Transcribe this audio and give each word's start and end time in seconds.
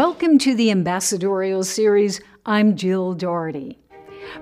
Welcome 0.00 0.38
to 0.38 0.54
the 0.54 0.70
Ambassadorial 0.70 1.62
Series. 1.62 2.22
I'm 2.46 2.74
Jill 2.74 3.12
Doherty. 3.12 3.78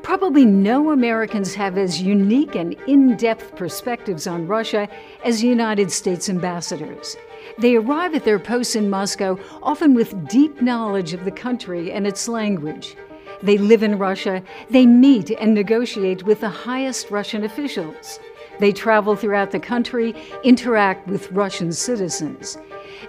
Probably 0.05 0.45
no 0.45 0.93
Americans 0.93 1.53
have 1.55 1.77
as 1.77 2.01
unique 2.01 2.55
and 2.55 2.75
in 2.87 3.17
depth 3.17 3.57
perspectives 3.57 4.29
on 4.29 4.47
Russia 4.47 4.89
as 5.25 5.43
United 5.43 5.91
States 5.91 6.29
ambassadors. 6.29 7.17
They 7.59 7.75
arrive 7.75 8.15
at 8.15 8.25
their 8.25 8.39
posts 8.39 8.77
in 8.77 8.89
Moscow 8.89 9.37
often 9.61 9.95
with 9.95 10.29
deep 10.29 10.63
knowledge 10.63 11.13
of 11.13 11.25
the 11.25 11.33
country 11.33 11.91
and 11.91 12.07
its 12.07 12.29
language. 12.29 12.97
They 13.43 13.59
live 13.59 13.83
in 13.83 13.99
Russia, 13.99 14.45
they 14.71 14.87
meet 14.87 15.33
and 15.33 15.55
negotiate 15.55 16.23
with 16.23 16.41
the 16.41 16.49
highest 16.49 17.11
Russian 17.11 17.43
officials. 17.43 18.21
They 18.61 18.71
travel 18.71 19.17
throughout 19.17 19.51
the 19.51 19.59
country, 19.59 20.15
interact 20.45 21.09
with 21.09 21.33
Russian 21.33 21.73
citizens. 21.73 22.59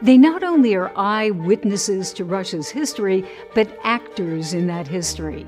They 0.02 0.18
not 0.18 0.44
only 0.44 0.76
are 0.76 0.92
eyewitnesses 0.96 2.14
to 2.14 2.26
Russia's 2.26 2.70
history, 2.70 3.26
but 3.54 3.80
actors 3.84 4.54
in 4.54 4.68
that 4.68 4.88
history. 4.88 5.46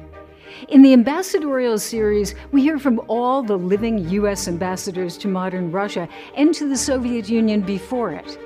In 0.70 0.82
the 0.82 0.94
ambassadorial 0.94 1.80
series, 1.80 2.36
we 2.52 2.62
hear 2.62 2.78
from 2.78 3.02
all 3.08 3.42
the 3.42 3.58
living 3.58 4.10
U.S. 4.10 4.48
ambassadors 4.48 5.18
to 5.20 5.28
modern 5.28 5.72
Russia 5.72 6.08
and 6.36 6.54
to 6.54 6.68
the 6.68 6.78
Soviet 6.78 7.30
Union 7.30 7.62
before 7.62 8.12
it. 8.12 8.38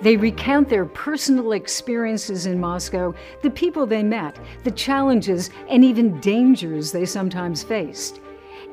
They 0.00 0.16
recount 0.16 0.68
their 0.68 0.84
personal 0.84 1.52
experiences 1.52 2.46
in 2.46 2.58
Moscow, 2.58 3.14
the 3.42 3.50
people 3.50 3.86
they 3.86 4.02
met, 4.02 4.36
the 4.64 4.72
challenges 4.72 5.50
and 5.68 5.84
even 5.84 6.18
dangers 6.20 6.90
they 6.90 7.04
sometimes 7.04 7.62
faced. 7.62 8.20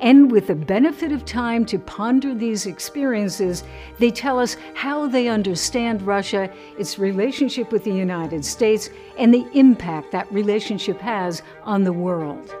And 0.00 0.32
with 0.32 0.46
the 0.46 0.54
benefit 0.54 1.12
of 1.12 1.26
time 1.26 1.66
to 1.66 1.78
ponder 1.78 2.34
these 2.34 2.64
experiences, 2.64 3.64
they 3.98 4.10
tell 4.10 4.38
us 4.38 4.56
how 4.72 5.06
they 5.06 5.28
understand 5.28 6.00
Russia, 6.02 6.50
its 6.78 6.98
relationship 6.98 7.70
with 7.70 7.84
the 7.84 7.92
United 7.92 8.42
States, 8.42 8.88
and 9.18 9.32
the 9.32 9.46
impact 9.52 10.10
that 10.12 10.30
relationship 10.32 10.98
has 11.00 11.42
on 11.64 11.84
the 11.84 11.92
world. 11.92 12.54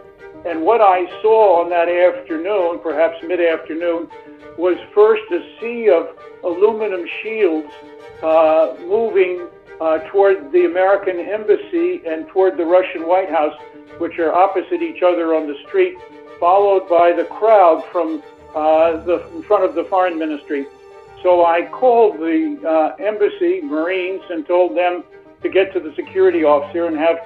And 0.44 0.62
what 0.62 0.82
I 0.82 1.06
saw 1.22 1.62
on 1.62 1.70
that 1.70 1.88
afternoon, 1.88 2.80
perhaps 2.82 3.16
mid 3.26 3.40
afternoon, 3.40 4.08
was 4.58 4.76
first 4.94 5.22
a 5.32 5.40
sea 5.58 5.88
of 5.88 6.08
aluminum 6.44 7.06
shields 7.22 7.72
uh, 8.22 8.74
moving 8.80 9.48
uh, 9.80 9.98
toward 10.10 10.52
the 10.52 10.66
American 10.66 11.18
embassy 11.18 12.02
and 12.06 12.28
toward 12.28 12.58
the 12.58 12.64
Russian 12.64 13.06
White 13.06 13.30
House, 13.30 13.54
which 13.96 14.18
are 14.18 14.32
opposite 14.34 14.82
each 14.82 15.02
other 15.02 15.34
on 15.34 15.46
the 15.46 15.56
street 15.66 15.96
followed 16.40 16.88
by 16.88 17.12
the 17.12 17.24
crowd 17.24 17.84
from 17.92 18.22
uh, 18.54 18.96
the 19.04 19.24
in 19.36 19.42
front 19.42 19.62
of 19.64 19.74
the 19.74 19.84
foreign 19.84 20.18
ministry. 20.18 20.66
So 21.22 21.44
I 21.44 21.66
called 21.66 22.18
the 22.18 22.58
uh, 22.66 22.96
embassy 22.98 23.60
Marines 23.60 24.22
and 24.30 24.46
told 24.46 24.76
them 24.76 25.04
to 25.42 25.48
get 25.48 25.72
to 25.74 25.80
the 25.80 25.94
security 25.94 26.44
officer 26.44 26.86
and 26.86 26.96
have 26.96 27.18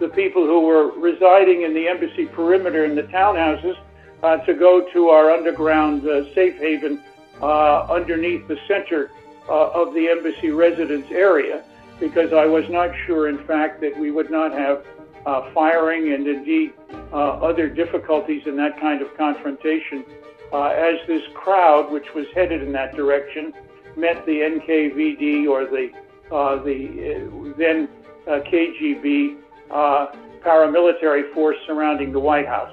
the 0.00 0.08
people 0.08 0.46
who 0.46 0.62
were 0.62 0.90
residing 0.98 1.62
in 1.62 1.74
the 1.74 1.86
embassy 1.86 2.26
perimeter 2.26 2.84
in 2.84 2.96
the 2.96 3.02
townhouses 3.04 3.78
uh, 4.22 4.38
to 4.38 4.54
go 4.54 4.88
to 4.92 5.08
our 5.08 5.30
underground 5.30 6.06
uh, 6.08 6.24
safe 6.34 6.56
haven 6.56 7.02
uh, 7.42 7.86
underneath 7.90 8.48
the 8.48 8.58
center 8.66 9.10
uh, 9.48 9.68
of 9.70 9.92
the 9.94 10.08
embassy 10.08 10.50
residence 10.50 11.06
area 11.10 11.62
because 12.00 12.32
I 12.32 12.46
was 12.46 12.68
not 12.68 12.90
sure, 13.06 13.28
in 13.28 13.38
fact, 13.46 13.80
that 13.82 13.96
we 13.96 14.10
would 14.10 14.30
not 14.30 14.52
have 14.52 14.84
uh, 15.26 15.52
firing 15.52 16.12
and 16.12 16.26
indeed 16.26 16.72
uh, 17.12 17.16
other 17.16 17.68
difficulties 17.68 18.42
in 18.46 18.56
that 18.56 18.78
kind 18.80 19.02
of 19.02 19.16
confrontation 19.16 20.04
uh, 20.52 20.64
as 20.64 20.96
this 21.06 21.22
crowd, 21.34 21.90
which 21.90 22.14
was 22.14 22.26
headed 22.34 22.62
in 22.62 22.72
that 22.72 22.94
direction, 22.94 23.52
met 23.96 24.24
the 24.26 24.32
NKVD 24.32 25.48
or 25.48 25.64
the 25.64 25.90
uh, 26.34 26.62
the 26.62 27.54
then 27.58 27.88
KGB 28.26 29.36
paramilitary 29.70 31.32
force 31.34 31.56
surrounding 31.66 32.12
the 32.12 32.20
White 32.20 32.46
House. 32.46 32.72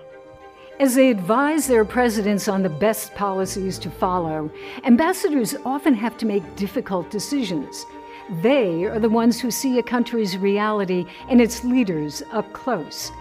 As 0.80 0.96
they 0.96 1.10
advise 1.10 1.68
their 1.68 1.84
presidents 1.84 2.48
on 2.48 2.64
the 2.64 2.70
best 2.70 3.14
policies 3.14 3.78
to 3.80 3.90
follow, 3.90 4.50
ambassadors 4.86 5.54
often 5.66 5.94
have 5.94 6.18
to 6.20 6.26
make 6.26 6.56
difficult 6.56 7.12
decisions. 7.12 7.86
They 8.30 8.84
are 8.86 9.00
the 9.00 9.10
ones 9.10 9.42
who 9.42 9.50
see 9.50 9.80
a 9.80 9.84
country's 9.84 10.38
reality 10.38 11.08
and 11.30 11.42
its 11.42 11.64
leaders 11.64 12.22
up 12.32 12.54
close. 12.54 13.12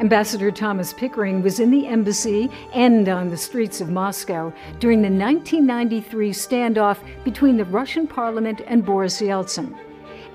Ambassador 0.00 0.50
Thomas 0.50 0.94
Pickering 0.94 1.42
was 1.42 1.60
in 1.60 1.70
the 1.70 1.86
embassy 1.86 2.50
and 2.72 3.06
on 3.10 3.28
the 3.28 3.36
streets 3.36 3.82
of 3.82 3.90
Moscow 3.90 4.50
during 4.78 5.02
the 5.02 5.10
1993 5.10 6.30
standoff 6.30 6.98
between 7.24 7.58
the 7.58 7.64
Russian 7.66 8.06
parliament 8.06 8.62
and 8.66 8.86
Boris 8.86 9.20
Yeltsin. 9.20 9.76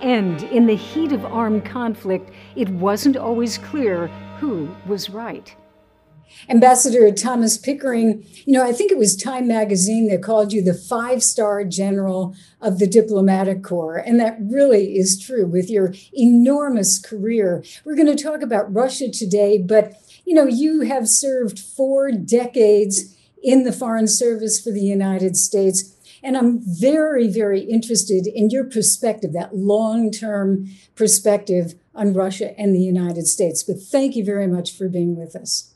And 0.01 0.43
in 0.43 0.67
the 0.67 0.75
heat 0.75 1.11
of 1.11 1.25
armed 1.25 1.65
conflict, 1.65 2.29
it 2.55 2.69
wasn't 2.69 3.17
always 3.17 3.57
clear 3.57 4.07
who 4.39 4.69
was 4.85 5.09
right. 5.09 5.55
Ambassador 6.49 7.11
Thomas 7.11 7.57
Pickering, 7.57 8.25
you 8.45 8.53
know, 8.53 8.63
I 8.63 8.73
think 8.73 8.91
it 8.91 8.97
was 8.97 9.15
Time 9.15 9.47
magazine 9.47 10.09
that 10.09 10.23
called 10.23 10.51
you 10.51 10.63
the 10.63 10.73
five 10.73 11.23
star 11.23 11.63
general 11.63 12.35
of 12.61 12.79
the 12.79 12.87
diplomatic 12.87 13.63
corps. 13.63 13.97
And 13.97 14.19
that 14.19 14.37
really 14.41 14.95
is 14.95 15.21
true 15.21 15.45
with 15.45 15.69
your 15.69 15.93
enormous 16.13 16.99
career. 16.99 17.63
We're 17.85 17.95
going 17.95 18.15
to 18.15 18.21
talk 18.21 18.41
about 18.41 18.73
Russia 18.73 19.09
today, 19.09 19.57
but, 19.57 19.93
you 20.25 20.33
know, 20.33 20.45
you 20.45 20.81
have 20.81 21.07
served 21.07 21.59
four 21.59 22.11
decades 22.11 23.15
in 23.41 23.63
the 23.63 23.73
Foreign 23.73 24.07
Service 24.07 24.61
for 24.61 24.71
the 24.71 24.81
United 24.81 25.35
States. 25.35 25.95
And 26.23 26.37
I'm 26.37 26.61
very, 26.63 27.27
very 27.27 27.61
interested 27.61 28.25
in 28.27 28.49
your 28.49 28.63
perspective, 28.63 29.33
that 29.33 29.55
long 29.55 30.09
term 30.09 30.69
perspective 30.95 31.73
on 31.93 32.13
Russia 32.13 32.57
and 32.59 32.73
the 32.73 32.79
United 32.79 33.27
States. 33.27 33.61
But 33.61 33.81
thank 33.81 34.15
you 34.15 34.23
very 34.23 34.47
much 34.47 34.71
for 34.71 34.87
being 34.87 35.17
with 35.17 35.35
us. 35.35 35.72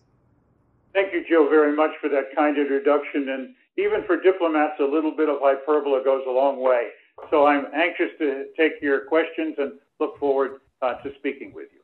Thank 0.98 1.14
you, 1.14 1.24
Jill, 1.30 1.48
very 1.48 1.76
much 1.76 1.92
for 2.02 2.10
that 2.10 2.36
kind 2.36 2.58
introduction. 2.58 3.30
And 3.30 3.54
even 3.78 4.04
for 4.08 4.20
diplomats, 4.20 4.80
a 4.80 4.84
little 4.84 5.16
bit 5.16 5.30
of 5.30 5.36
hyperbole 5.40 6.04
goes 6.04 6.24
a 6.28 6.32
long 6.32 6.60
way. 6.60 6.88
So 7.30 7.46
I'm 7.46 7.68
anxious 7.72 8.10
to 8.18 8.46
take 8.58 8.82
your 8.82 9.02
questions 9.02 9.54
and 9.60 9.74
look 10.00 10.18
forward 10.18 10.62
uh, 10.82 10.96
to 11.04 11.14
speaking 11.20 11.54
with 11.54 11.68
you. 11.72 11.82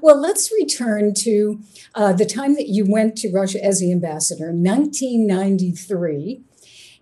Well, 0.00 0.20
let's 0.20 0.50
return 0.50 1.14
to 1.18 1.60
uh, 1.94 2.12
the 2.12 2.26
time 2.26 2.56
that 2.56 2.66
you 2.66 2.84
went 2.90 3.16
to 3.18 3.30
Russia 3.30 3.64
as 3.64 3.78
the 3.78 3.92
ambassador, 3.92 4.46
1993. 4.46 6.42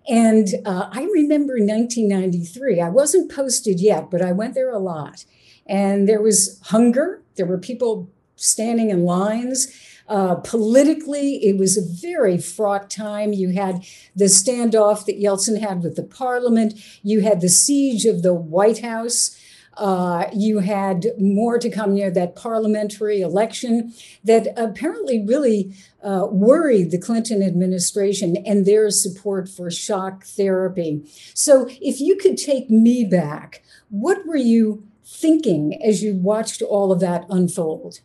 And 0.07 0.49
uh, 0.67 0.91
I 0.93 1.09
remember 1.15 1.55
1993. 1.55 2.79
I 2.79 2.91
wasn't 2.91 3.33
posted 3.33 3.81
yet, 3.81 4.11
but 4.11 4.21
I 4.21 4.33
went 4.33 4.53
there 4.53 4.71
a 4.71 4.79
lot. 4.79 5.25
And 5.67 6.07
there 6.07 6.21
was 6.21 6.61
hunger, 6.65 7.23
there 7.37 7.47
were 7.47 7.57
people 7.57 8.11
standing 8.37 8.91
in 8.91 9.05
lines. 9.07 9.90
Uh, 10.11 10.35
politically, 10.35 11.37
it 11.37 11.57
was 11.57 11.79
a 11.79 12.09
very 12.09 12.37
fraught 12.37 12.91
time. 12.91 13.33
You 13.33 13.51
had 13.51 13.87
the 14.17 14.25
standoff 14.25 15.07
that 15.07 15.23
Yeltsin 15.23 15.61
had 15.61 15.85
with 15.85 15.95
the 15.95 16.03
parliament, 16.03 16.75
you 17.05 17.21
had 17.21 17.41
the 17.41 17.49
siege 17.49 18.05
of 18.07 18.23
the 18.23 18.35
White 18.35 18.81
House. 18.81 19.37
Uh, 19.77 20.29
you 20.35 20.59
had 20.59 21.07
more 21.17 21.61
to 21.61 21.71
come 21.71 21.95
near 21.95 22.11
that 22.11 22.35
parliamentary 22.35 23.21
election 23.21 23.95
that 24.25 24.49
apparently 24.57 25.25
really 25.25 25.73
uh, 26.03 26.27
worried 26.29 26.91
the 26.91 26.99
Clinton 26.99 27.41
administration 27.41 28.37
and 28.45 28.67
their 28.67 28.91
support 28.91 29.49
for 29.49 29.71
shock 29.71 30.25
therapy. 30.25 31.09
So, 31.35 31.69
if 31.81 32.01
you 32.01 32.17
could 32.17 32.37
take 32.37 32.69
me 32.69 33.05
back, 33.05 33.63
what 33.91 34.27
were 34.27 34.37
you 34.37 34.89
thinking 35.05 35.81
as 35.81 36.03
you 36.03 36.17
watched 36.17 36.63
all 36.63 36.91
of 36.91 36.99
that 36.99 37.25
unfold? 37.31 38.01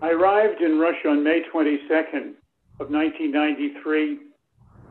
I 0.00 0.10
arrived 0.10 0.60
in 0.62 0.78
Russia 0.78 1.08
on 1.08 1.24
May 1.24 1.42
22nd 1.52 2.34
of 2.78 2.90
1993, 2.90 4.18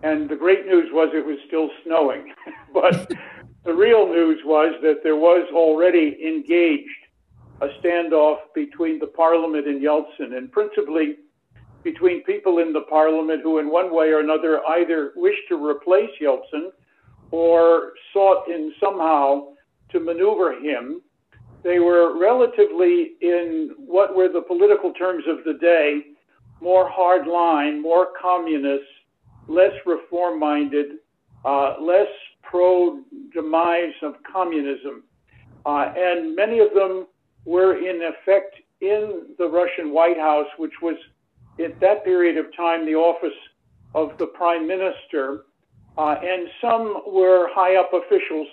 and 0.04 0.30
the 0.30 0.36
great 0.36 0.66
news 0.66 0.90
was 0.92 1.10
it 1.14 1.26
was 1.26 1.38
still 1.48 1.70
snowing. 1.86 2.34
but 2.74 3.10
the 3.64 3.74
real 3.74 4.08
news 4.08 4.42
was 4.44 4.74
that 4.82 5.04
there 5.04 5.16
was 5.16 5.48
already 5.54 6.18
engaged 6.22 6.90
a 7.62 7.68
standoff 7.82 8.40
between 8.54 9.00
the 9.00 9.08
parliament 9.08 9.66
and 9.66 9.82
Yeltsin, 9.82 10.36
and 10.38 10.52
principally 10.52 11.16
between 11.84 12.22
people 12.24 12.60
in 12.60 12.74
the 12.74 12.84
parliament 12.90 13.42
who, 13.44 13.60
in 13.60 13.72
one 13.72 13.96
way 13.96 14.10
or 14.10 14.20
another, 14.20 14.60
either 14.68 15.14
wished 15.16 15.48
to 15.48 15.56
replace 15.56 16.12
Yeltsin 16.22 16.70
or 17.32 17.94
sought 18.12 18.50
in 18.50 18.74
somehow 18.78 19.54
to 19.90 20.02
maneuver 20.02 20.60
him 20.60 21.02
they 21.64 21.80
were 21.80 22.18
relatively, 22.20 23.14
in 23.22 23.72
what 23.78 24.16
were 24.16 24.30
the 24.30 24.42
political 24.42 24.94
terms 24.94 25.24
of 25.28 25.44
the 25.44 25.54
day, 25.60 26.02
more 26.62 26.90
hardline, 26.90 27.82
more 27.82 28.08
communist, 28.20 28.86
less 29.48 29.74
reform 29.86 30.40
minded, 30.40 30.98
uh, 31.46 31.76
less 31.82 32.08
pro 32.44 33.02
demise 33.34 33.94
of 34.02 34.16
communism. 34.32 35.04
Uh, 35.66 35.92
and 35.96 36.36
many 36.36 36.60
of 36.60 36.74
them 36.74 37.08
were, 37.46 37.78
in 37.78 38.02
effect, 38.02 38.56
in 38.82 39.24
the 39.38 39.48
Russian 39.48 39.94
White 39.94 40.18
House, 40.18 40.48
which 40.58 40.74
was 40.82 40.96
at 41.64 41.80
that 41.80 42.04
period 42.04 42.38
of 42.38 42.56
time 42.56 42.86
the 42.86 42.96
office 42.96 43.38
of 43.96 44.18
the 44.18 44.28
prime 44.28 44.68
minister. 44.68 45.46
Uh, 45.98 46.16
and 46.22 46.48
some 46.62 47.02
were 47.08 47.50
high 47.52 47.76
up 47.76 47.92
officials 47.94 48.48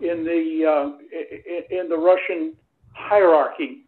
in 0.00 0.24
the 0.24 0.64
uh, 0.66 1.74
in 1.74 1.88
the 1.88 1.96
Russian 1.96 2.54
hierarchy. 2.92 3.84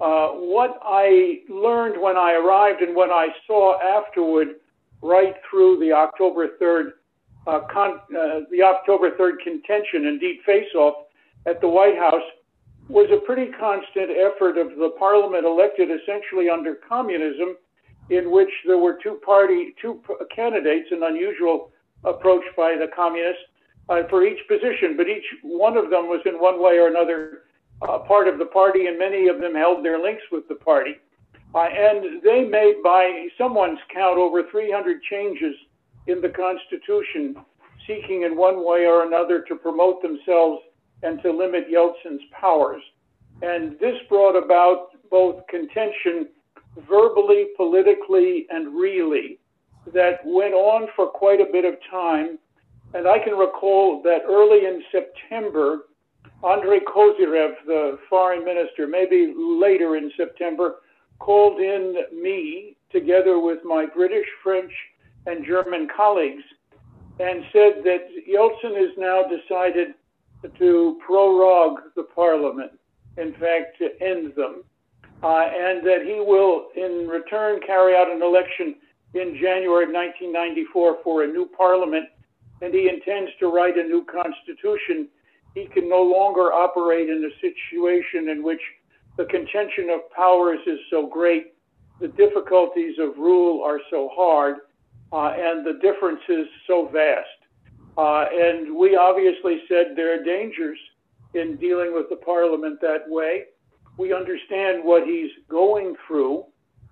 Uh, 0.00 0.28
what 0.30 0.78
I 0.82 1.40
learned 1.48 2.00
when 2.00 2.16
I 2.16 2.32
arrived 2.32 2.82
and 2.82 2.96
what 2.96 3.10
I 3.10 3.28
saw 3.46 3.78
afterward, 3.80 4.56
right 5.00 5.34
through 5.48 5.78
the 5.78 5.92
October 5.92 6.48
3rd, 6.60 6.92
uh, 7.46 7.60
con- 7.72 8.00
uh, 8.10 8.40
the 8.50 8.62
October 8.62 9.10
3rd 9.12 9.38
contention, 9.44 10.06
indeed 10.06 10.40
face-off 10.44 11.06
at 11.46 11.60
the 11.60 11.68
White 11.68 11.98
House, 11.98 12.22
was 12.88 13.08
a 13.12 13.24
pretty 13.24 13.52
constant 13.52 14.10
effort 14.10 14.58
of 14.58 14.76
the 14.76 14.90
parliament 14.98 15.44
elected 15.44 15.88
essentially 15.90 16.48
under 16.48 16.74
communism, 16.88 17.56
in 18.10 18.30
which 18.30 18.50
there 18.66 18.78
were 18.78 18.98
two 19.02 19.20
party, 19.24 19.74
two 19.80 20.00
candidates, 20.34 20.88
an 20.90 21.02
unusual 21.04 21.70
approach 22.04 22.42
by 22.56 22.74
the 22.74 22.88
communists 22.94 23.42
uh, 23.92 24.08
for 24.08 24.24
each 24.24 24.40
position, 24.48 24.96
but 24.96 25.08
each 25.08 25.24
one 25.42 25.76
of 25.76 25.90
them 25.90 26.08
was 26.08 26.20
in 26.24 26.40
one 26.40 26.62
way 26.62 26.78
or 26.78 26.88
another 26.88 27.42
uh, 27.82 27.98
part 27.98 28.28
of 28.28 28.38
the 28.38 28.46
party, 28.46 28.86
and 28.86 28.98
many 28.98 29.28
of 29.28 29.40
them 29.40 29.54
held 29.54 29.84
their 29.84 30.00
links 30.00 30.22
with 30.32 30.48
the 30.48 30.54
party. 30.54 30.94
Uh, 31.54 31.64
and 31.64 32.22
they 32.22 32.44
made, 32.44 32.76
by 32.82 33.26
someone's 33.36 33.78
count, 33.92 34.18
over 34.18 34.42
300 34.50 35.02
changes 35.02 35.54
in 36.06 36.20
the 36.22 36.28
Constitution, 36.28 37.36
seeking 37.86 38.22
in 38.22 38.36
one 38.36 38.64
way 38.64 38.86
or 38.86 39.06
another 39.06 39.42
to 39.42 39.56
promote 39.56 40.00
themselves 40.00 40.62
and 41.02 41.20
to 41.22 41.30
limit 41.30 41.70
Yeltsin's 41.70 42.22
powers. 42.32 42.82
And 43.42 43.78
this 43.80 43.96
brought 44.08 44.36
about 44.36 44.88
both 45.10 45.46
contention 45.48 46.28
verbally, 46.88 47.48
politically, 47.56 48.46
and 48.50 48.74
really 48.74 49.38
that 49.92 50.20
went 50.24 50.54
on 50.54 50.88
for 50.94 51.08
quite 51.08 51.40
a 51.40 51.52
bit 51.52 51.64
of 51.64 51.74
time. 51.90 52.38
And 52.94 53.08
I 53.08 53.18
can 53.18 53.34
recall 53.34 54.02
that 54.02 54.20
early 54.28 54.66
in 54.66 54.82
September, 54.92 55.86
Andrei 56.44 56.80
Kozyrev, 56.80 57.54
the 57.66 57.98
foreign 58.10 58.44
minister, 58.44 58.86
maybe 58.86 59.32
later 59.36 59.96
in 59.96 60.10
September, 60.16 60.76
called 61.18 61.60
in 61.60 61.96
me 62.12 62.76
together 62.90 63.38
with 63.38 63.60
my 63.64 63.86
British, 63.86 64.26
French, 64.42 64.72
and 65.26 65.46
German 65.46 65.88
colleagues 65.94 66.42
and 67.20 67.44
said 67.52 67.84
that 67.84 68.08
Yeltsin 68.28 68.76
has 68.76 68.90
now 68.98 69.22
decided 69.22 69.94
to 70.58 70.98
prorogue 71.06 71.78
the 71.94 72.02
parliament, 72.02 72.72
in 73.16 73.32
fact, 73.34 73.78
to 73.78 73.90
end 74.04 74.32
them, 74.34 74.64
uh, 75.22 75.46
and 75.54 75.86
that 75.86 76.02
he 76.04 76.20
will, 76.20 76.68
in 76.74 77.06
return, 77.06 77.60
carry 77.64 77.94
out 77.94 78.10
an 78.10 78.22
election 78.22 78.74
in 79.14 79.38
January 79.40 79.84
of 79.84 79.92
1994 79.92 80.98
for 81.04 81.22
a 81.22 81.26
new 81.26 81.48
parliament, 81.56 82.06
and 82.62 82.72
he 82.72 82.88
intends 82.88 83.30
to 83.40 83.48
write 83.48 83.76
a 83.76 83.82
new 83.82 84.04
constitution 84.04 85.08
he 85.54 85.66
can 85.66 85.88
no 85.88 86.02
longer 86.02 86.52
operate 86.52 87.10
in 87.10 87.24
a 87.24 87.40
situation 87.40 88.30
in 88.30 88.42
which 88.42 88.60
the 89.16 89.24
contention 89.26 89.90
of 89.90 90.10
powers 90.16 90.60
is 90.66 90.78
so 90.88 91.06
great, 91.06 91.54
the 92.00 92.08
difficulties 92.08 92.94
of 92.98 93.18
rule 93.18 93.62
are 93.62 93.80
so 93.90 94.08
hard, 94.14 94.56
uh, 95.12 95.34
and 95.36 95.66
the 95.66 95.78
differences 95.82 96.46
so 96.66 96.88
vast. 96.90 97.28
Uh, 97.98 98.24
and 98.32 98.74
we 98.74 98.96
obviously 98.96 99.60
said 99.68 99.88
there 99.94 100.18
are 100.18 100.24
dangers 100.24 100.78
in 101.34 101.56
dealing 101.56 101.92
with 101.94 102.08
the 102.08 102.16
parliament 102.16 102.80
that 102.80 103.04
way. 103.08 103.44
We 103.98 104.14
understand 104.14 104.82
what 104.82 105.06
he's 105.06 105.30
going 105.50 105.94
through. 106.06 106.44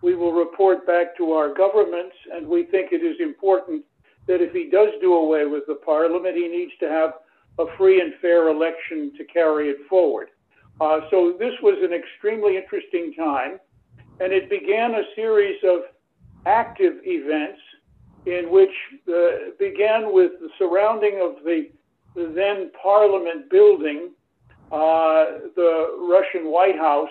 We 0.03 0.15
will 0.15 0.33
report 0.33 0.87
back 0.87 1.17
to 1.17 1.33
our 1.33 1.55
governments, 1.55 2.15
and 2.35 2.47
we 2.47 2.65
think 2.65 2.93
it 2.93 3.03
is 3.03 3.17
important 3.21 3.85
that 4.27 4.41
if 4.41 4.53
he 4.53 4.69
does 4.71 4.89
do 5.01 5.15
away 5.15 5.47
with 5.47 5.65
the 5.67 5.77
parliament, 5.77 6.37
he 6.37 6.49
needs 6.49 6.73
to 6.81 6.89
have 6.89 7.15
a 7.59 7.65
free 7.77 8.01
and 8.01 8.15
fair 8.21 8.49
election 8.49 9.13
to 9.17 9.25
carry 9.25 9.69
it 9.69 9.79
forward. 9.89 10.29
Uh, 10.81 11.01
so 11.11 11.37
this 11.39 11.53
was 11.63 11.79
an 11.83 11.93
extremely 11.93 12.57
interesting 12.57 13.13
time, 13.15 13.59
and 14.21 14.33
it 14.33 14.49
began 14.49 14.95
a 14.95 15.03
series 15.15 15.59
of 15.65 15.81
active 16.47 16.95
events 17.05 17.61
in 18.27 18.51
which 18.51 18.71
uh, 19.09 19.53
began 19.59 20.13
with 20.13 20.33
the 20.41 20.49
surrounding 20.59 21.21
of 21.23 21.43
the, 21.45 21.69
the 22.15 22.33
then 22.35 22.71
Parliament 22.83 23.51
building, 23.51 24.11
uh, 24.73 25.49
the 25.57 26.07
Russian 26.09 26.51
White 26.51 26.79
House, 26.79 27.11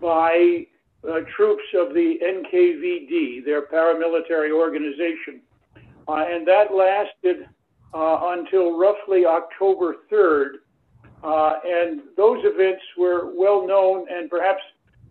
by 0.00 0.66
uh, 1.08 1.20
troops 1.36 1.62
of 1.74 1.94
the 1.94 2.18
NKVD, 2.22 3.44
their 3.44 3.66
paramilitary 3.66 4.52
organization. 4.52 5.40
Uh, 6.08 6.24
and 6.28 6.46
that 6.46 6.74
lasted 6.74 7.48
uh, 7.94 8.36
until 8.36 8.78
roughly 8.78 9.24
October 9.26 9.96
3rd. 10.10 10.58
Uh, 11.22 11.58
and 11.64 12.00
those 12.16 12.38
events 12.42 12.82
were 12.98 13.32
well 13.36 13.66
known, 13.66 14.06
and 14.10 14.28
perhaps 14.28 14.62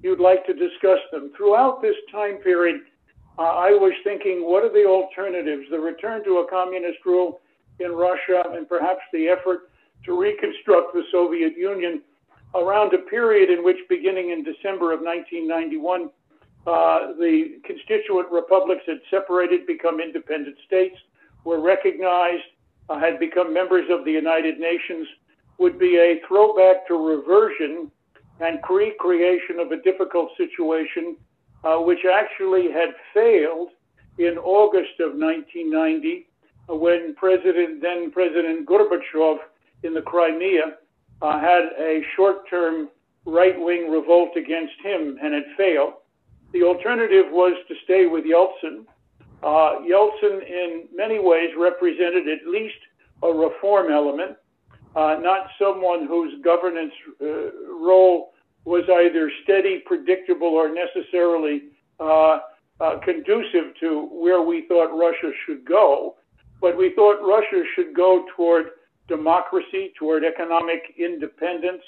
you'd 0.03 0.19
like 0.19 0.45
to 0.45 0.53
discuss 0.53 0.99
them. 1.11 1.31
Throughout 1.37 1.81
this 1.81 1.95
time 2.11 2.37
period, 2.37 2.81
uh, 3.39 3.43
I 3.43 3.69
was 3.71 3.93
thinking, 4.03 4.49
what 4.49 4.63
are 4.63 4.73
the 4.73 4.85
alternatives? 4.85 5.63
The 5.71 5.79
return 5.79 6.23
to 6.25 6.39
a 6.39 6.49
communist 6.49 6.99
rule 7.05 7.39
in 7.79 7.91
Russia, 7.93 8.43
and 8.51 8.67
perhaps 8.67 9.01
the 9.13 9.29
effort 9.29 9.71
to 10.05 10.19
reconstruct 10.19 10.93
the 10.93 11.03
Soviet 11.11 11.55
Union 11.55 12.01
around 12.55 12.93
a 12.93 12.97
period 13.09 13.49
in 13.49 13.63
which, 13.63 13.77
beginning 13.87 14.31
in 14.31 14.43
December 14.43 14.91
of 14.91 14.99
1991, 15.01 16.09
uh, 16.67 17.13
the 17.17 17.59
constituent 17.65 18.31
republics 18.31 18.83
had 18.85 18.99
separated, 19.09 19.65
become 19.65 19.99
independent 19.99 20.55
states, 20.65 20.95
were 21.43 21.59
recognized, 21.59 22.43
uh, 22.89 22.99
had 22.99 23.19
become 23.19 23.53
members 23.53 23.85
of 23.89 24.05
the 24.05 24.11
United 24.11 24.59
Nations 24.59 25.07
would 25.57 25.79
be 25.79 25.97
a 25.97 26.21
throwback 26.27 26.87
to 26.87 26.95
reversion 26.95 27.91
and 28.39 28.59
recreation 28.69 29.59
of 29.59 29.71
a 29.71 29.81
difficult 29.81 30.29
situation 30.37 31.15
uh, 31.63 31.77
which 31.77 31.99
actually 32.11 32.71
had 32.71 32.89
failed 33.13 33.69
in 34.17 34.37
August 34.37 34.99
of 34.99 35.13
1990 35.13 36.27
uh, 36.69 36.75
when 36.75 37.15
President, 37.15 37.81
then 37.81 38.11
President 38.11 38.67
Gorbachev 38.67 39.37
in 39.83 39.93
the 39.93 40.01
Crimea 40.01 40.77
uh, 41.21 41.39
had 41.39 41.69
a 41.79 42.01
short-term 42.15 42.89
right-wing 43.25 43.89
revolt 43.91 44.35
against 44.35 44.73
him 44.83 45.17
and 45.21 45.33
it 45.33 45.45
failed. 45.55 45.93
The 46.53 46.63
alternative 46.63 47.25
was 47.31 47.53
to 47.67 47.75
stay 47.83 48.07
with 48.07 48.25
Yeltsin 48.25 48.85
uh, 49.43 49.79
Yeltsin, 49.81 50.45
in 50.45 50.87
many 50.93 51.19
ways, 51.19 51.49
represented 51.57 52.27
at 52.27 52.47
least 52.47 52.75
a 53.23 53.27
reform 53.27 53.91
element, 53.91 54.37
uh, 54.95 55.17
not 55.19 55.47
someone 55.59 56.05
whose 56.05 56.33
governance 56.43 56.93
uh, 57.21 57.51
role 57.73 58.33
was 58.65 58.83
either 58.87 59.31
steady, 59.43 59.81
predictable, 59.85 60.47
or 60.47 60.71
necessarily 60.71 61.63
uh, 61.99 62.39
uh, 62.79 62.99
conducive 63.03 63.73
to 63.79 64.09
where 64.11 64.41
we 64.41 64.67
thought 64.67 64.95
Russia 64.95 65.31
should 65.45 65.65
go. 65.65 66.15
But 66.61 66.77
we 66.77 66.93
thought 66.93 67.25
Russia 67.25 67.63
should 67.75 67.95
go 67.95 68.25
toward 68.35 68.67
democracy, 69.07 69.91
toward 69.97 70.23
economic 70.23 70.93
independence, 70.99 71.81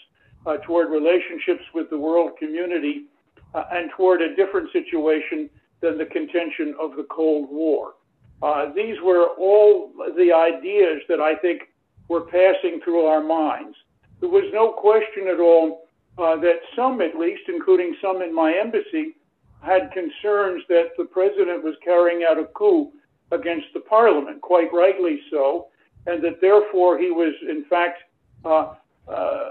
uh, 0.48 0.58
toward 0.66 0.90
relationships 0.90 1.64
with 1.76 1.92
the 1.92 1.98
world 1.98 2.32
community, 2.40 3.06
and 3.54 3.92
toward 3.96 4.22
a 4.22 4.36
different 4.36 4.72
situation 4.72 5.50
than 5.82 5.98
the 5.98 6.06
contention 6.06 6.76
of 6.80 6.96
the 6.96 7.06
Cold 7.10 7.50
War. 7.50 7.94
Uh, 8.42 8.74
these 8.74 8.96
were 9.04 9.28
all 9.38 9.92
the 10.18 10.34
ideas 10.34 11.02
that 11.08 11.20
I 11.20 11.36
think 11.36 11.62
were 12.10 12.22
passing 12.22 12.82
through 12.84 13.06
our 13.06 13.24
minds. 13.24 13.76
There 14.20 14.30
was 14.30 14.50
no 14.54 14.72
question 14.72 15.28
at 15.28 15.40
all 15.40 15.84
uh, 16.18 16.36
that 16.38 16.60
some, 16.76 17.02
at 17.02 17.18
least, 17.18 17.44
including 17.48 17.96
some 18.02 18.22
in 18.22 18.34
my 18.34 18.54
embassy, 18.54 19.16
had 19.62 19.92
concerns 19.92 20.64
that 20.68 20.90
the 20.98 21.06
president 21.06 21.64
was 21.64 21.76
carrying 21.84 22.26
out 22.30 22.38
a 22.38 22.46
coup 22.46 22.92
against 23.32 23.68
the 23.74 23.80
parliament, 23.80 24.42
quite 24.42 24.72
rightly 24.74 25.22
so, 25.32 25.68
and 26.06 26.24
that 26.24 26.42
therefore 26.42 27.00
he 27.00 27.12
was, 27.12 27.34
in 27.50 27.64
fact, 27.66 28.00
uh, 28.46 28.74
uh, 29.08 29.50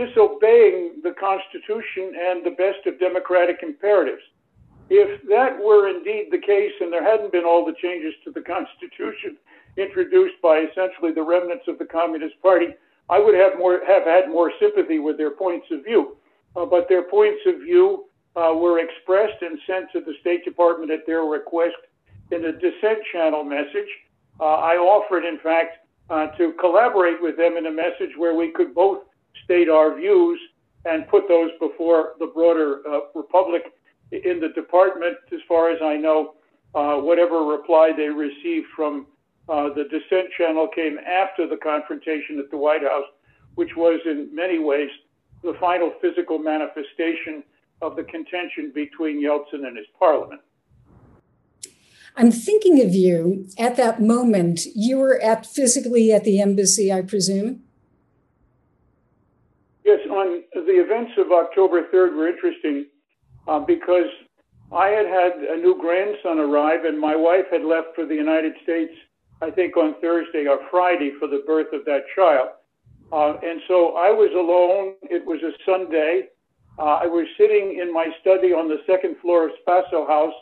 disobeying 0.00 1.02
the 1.02 1.12
Constitution 1.20 2.16
and 2.16 2.44
the 2.44 2.56
best 2.56 2.86
of 2.86 2.98
democratic 2.98 3.58
imperatives. 3.62 4.22
If 4.88 5.20
that 5.28 5.58
were 5.60 5.88
indeed 5.88 6.28
the 6.30 6.40
case 6.40 6.72
and 6.80 6.92
there 6.92 7.04
hadn't 7.04 7.32
been 7.32 7.44
all 7.44 7.64
the 7.64 7.76
changes 7.80 8.14
to 8.24 8.32
the 8.32 8.40
Constitution 8.40 9.36
introduced 9.76 10.40
by 10.42 10.64
essentially 10.64 11.12
the 11.12 11.22
remnants 11.22 11.68
of 11.68 11.78
the 11.78 11.84
Communist 11.84 12.40
Party, 12.42 12.68
I 13.08 13.18
would 13.18 13.34
have 13.34 13.58
more 13.58 13.80
have 13.86 14.04
had 14.04 14.28
more 14.28 14.50
sympathy 14.58 14.98
with 14.98 15.16
their 15.18 15.30
points 15.30 15.66
of 15.70 15.84
view. 15.84 16.16
Uh, 16.56 16.64
but 16.64 16.88
their 16.88 17.04
points 17.08 17.42
of 17.46 17.60
view 17.60 18.06
uh, 18.34 18.52
were 18.54 18.80
expressed 18.80 19.40
and 19.42 19.58
sent 19.66 19.92
to 19.92 20.00
the 20.00 20.14
State 20.20 20.44
Department 20.44 20.90
at 20.90 21.06
their 21.06 21.22
request 21.22 21.76
in 22.32 22.46
a 22.46 22.52
dissent 22.52 22.98
channel 23.12 23.44
message. 23.44 23.90
Uh, 24.40 24.56
I 24.72 24.74
offered, 24.74 25.24
in 25.24 25.38
fact, 25.38 25.86
uh, 26.08 26.28
to 26.38 26.52
collaborate 26.58 27.22
with 27.22 27.36
them 27.36 27.56
in 27.56 27.66
a 27.66 27.70
message 27.70 28.16
where 28.16 28.34
we 28.34 28.50
could 28.50 28.74
both 28.74 29.02
state 29.44 29.68
our 29.68 29.96
views 29.96 30.38
and 30.84 31.06
put 31.08 31.28
those 31.28 31.50
before 31.60 32.14
the 32.18 32.26
broader 32.26 32.80
uh, 32.88 33.00
Republic 33.14 33.62
in 34.12 34.40
the 34.40 34.48
department, 34.54 35.16
as 35.32 35.40
far 35.46 35.70
as 35.70 35.78
I 35.82 35.96
know, 35.96 36.34
uh, 36.74 36.96
whatever 36.96 37.44
reply 37.44 37.92
they 37.96 38.08
received 38.08 38.66
from 38.74 39.06
uh, 39.48 39.68
the 39.74 39.84
dissent 39.84 40.28
channel 40.36 40.68
came 40.68 40.98
after 40.98 41.46
the 41.46 41.56
confrontation 41.56 42.38
at 42.38 42.50
the 42.50 42.56
White 42.56 42.82
House, 42.82 43.06
which 43.56 43.70
was 43.76 44.00
in 44.06 44.34
many 44.34 44.58
ways 44.58 44.88
the 45.42 45.54
final 45.60 45.92
physical 46.00 46.38
manifestation 46.38 47.42
of 47.82 47.96
the 47.96 48.04
contention 48.04 48.72
between 48.74 49.22
Yeltsin 49.22 49.66
and 49.66 49.76
his 49.76 49.86
parliament. 49.98 50.40
I'm 52.16 52.30
thinking 52.30 52.80
of 52.82 52.94
you 52.94 53.46
at 53.58 53.76
that 53.76 54.00
moment. 54.00 54.66
You 54.74 54.98
were 54.98 55.20
at 55.20 55.46
physically 55.46 56.12
at 56.12 56.24
the 56.24 56.40
embassy, 56.40 56.92
I 56.92 57.02
presume. 57.02 57.62
Yes, 59.90 60.06
on 60.08 60.44
the 60.54 60.78
events 60.78 61.10
of 61.18 61.32
October 61.32 61.82
3rd 61.92 62.14
were 62.16 62.28
interesting 62.28 62.86
uh, 63.48 63.58
because 63.58 64.06
I 64.70 64.86
had 64.86 65.06
had 65.06 65.32
a 65.50 65.56
new 65.56 65.76
grandson 65.80 66.38
arrive, 66.38 66.84
and 66.84 66.96
my 66.96 67.16
wife 67.16 67.46
had 67.50 67.62
left 67.62 67.96
for 67.96 68.06
the 68.06 68.14
United 68.14 68.52
States, 68.62 68.92
I 69.42 69.50
think 69.50 69.76
on 69.76 70.00
Thursday 70.00 70.46
or 70.46 70.60
Friday 70.70 71.10
for 71.18 71.26
the 71.26 71.42
birth 71.44 71.72
of 71.72 71.84
that 71.86 72.02
child. 72.14 72.50
Uh, 73.12 73.34
and 73.42 73.60
so 73.66 73.96
I 73.96 74.10
was 74.10 74.30
alone. 74.32 74.94
It 75.10 75.26
was 75.26 75.42
a 75.42 75.50
Sunday. 75.66 76.28
Uh, 76.78 77.02
I 77.02 77.06
was 77.06 77.26
sitting 77.36 77.80
in 77.82 77.92
my 77.92 78.06
study 78.20 78.52
on 78.52 78.68
the 78.68 78.78
second 78.86 79.16
floor 79.20 79.46
of 79.46 79.50
Spaso 79.66 80.06
House, 80.06 80.38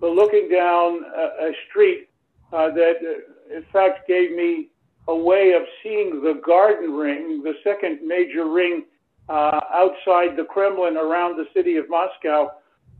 but 0.00 0.10
looking 0.10 0.48
down 0.50 1.04
a, 1.16 1.46
a 1.46 1.52
street 1.70 2.08
uh, 2.52 2.70
that, 2.70 2.96
uh, 3.00 3.56
in 3.56 3.64
fact, 3.72 4.08
gave 4.08 4.32
me 4.32 4.70
a 5.08 5.16
way 5.16 5.52
of 5.56 5.62
seeing 5.82 6.22
the 6.22 6.40
garden 6.46 6.92
ring, 6.92 7.42
the 7.42 7.54
second 7.64 8.06
major 8.06 8.48
ring 8.48 8.84
uh, 9.28 9.60
outside 9.72 10.36
the 10.36 10.46
Kremlin 10.48 10.96
around 10.96 11.36
the 11.36 11.46
city 11.54 11.76
of 11.76 11.88
Moscow, 11.88 12.50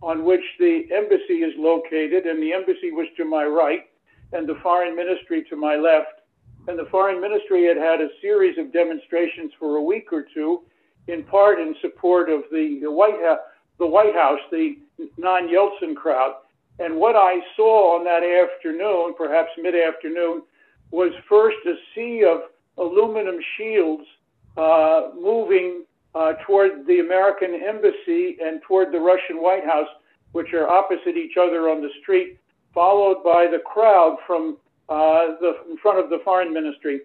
on 0.02 0.24
which 0.24 0.44
the 0.58 0.82
embassy 0.92 1.40
is 1.48 1.54
located. 1.58 2.24
And 2.24 2.42
the 2.42 2.52
embassy 2.52 2.90
was 2.92 3.06
to 3.18 3.24
my 3.24 3.44
right, 3.44 3.82
and 4.32 4.48
the 4.48 4.58
foreign 4.62 4.96
ministry 4.96 5.44
to 5.50 5.56
my 5.56 5.76
left. 5.76 6.22
And 6.66 6.78
the 6.78 6.88
foreign 6.90 7.20
ministry 7.20 7.66
had 7.66 7.76
had 7.76 8.00
a 8.00 8.08
series 8.20 8.58
of 8.58 8.72
demonstrations 8.72 9.52
for 9.58 9.76
a 9.76 9.82
week 9.82 10.12
or 10.12 10.24
two, 10.34 10.62
in 11.08 11.24
part 11.24 11.60
in 11.60 11.74
support 11.80 12.28
of 12.30 12.42
the, 12.50 12.78
the 12.82 12.90
White 12.90 13.16
the 13.78 13.86
White 13.86 14.14
House, 14.14 14.40
the 14.50 14.76
non-Yeltsin 15.16 15.94
crowd. 15.94 16.34
And 16.78 16.96
what 16.96 17.16
I 17.16 17.40
saw 17.56 17.96
on 17.96 18.04
that 18.04 18.22
afternoon, 18.22 19.14
perhaps 19.16 19.50
mid-afternoon, 19.56 20.42
was 20.90 21.12
first 21.28 21.56
a 21.66 21.74
sea 21.94 22.24
of 22.24 22.42
aluminum 22.78 23.36
shields 23.56 24.04
uh, 24.56 25.10
moving 25.20 25.84
uh, 26.14 26.32
toward 26.46 26.86
the 26.86 27.00
American 27.00 27.54
embassy 27.54 28.38
and 28.42 28.62
toward 28.62 28.92
the 28.92 28.98
Russian 28.98 29.42
White 29.42 29.64
House, 29.64 29.88
which 30.32 30.52
are 30.54 30.68
opposite 30.68 31.16
each 31.16 31.36
other 31.40 31.68
on 31.68 31.80
the 31.82 31.90
street, 32.00 32.38
followed 32.74 33.22
by 33.22 33.46
the 33.50 33.58
crowd 33.58 34.16
from 34.26 34.56
uh, 34.88 35.36
the 35.40 35.52
in 35.70 35.76
front 35.78 35.98
of 35.98 36.08
the 36.08 36.18
foreign 36.24 36.52
ministry. 36.52 37.02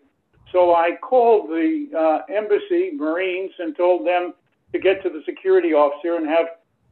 So 0.51 0.73
I 0.73 0.91
called 1.01 1.49
the 1.49 1.87
uh, 1.97 2.33
embassy 2.33 2.91
Marines 2.95 3.51
and 3.59 3.75
told 3.75 4.05
them 4.07 4.33
to 4.71 4.79
get 4.79 5.03
to 5.03 5.09
the 5.09 5.21
security 5.25 5.73
officer 5.73 6.15
and 6.15 6.27
have 6.27 6.45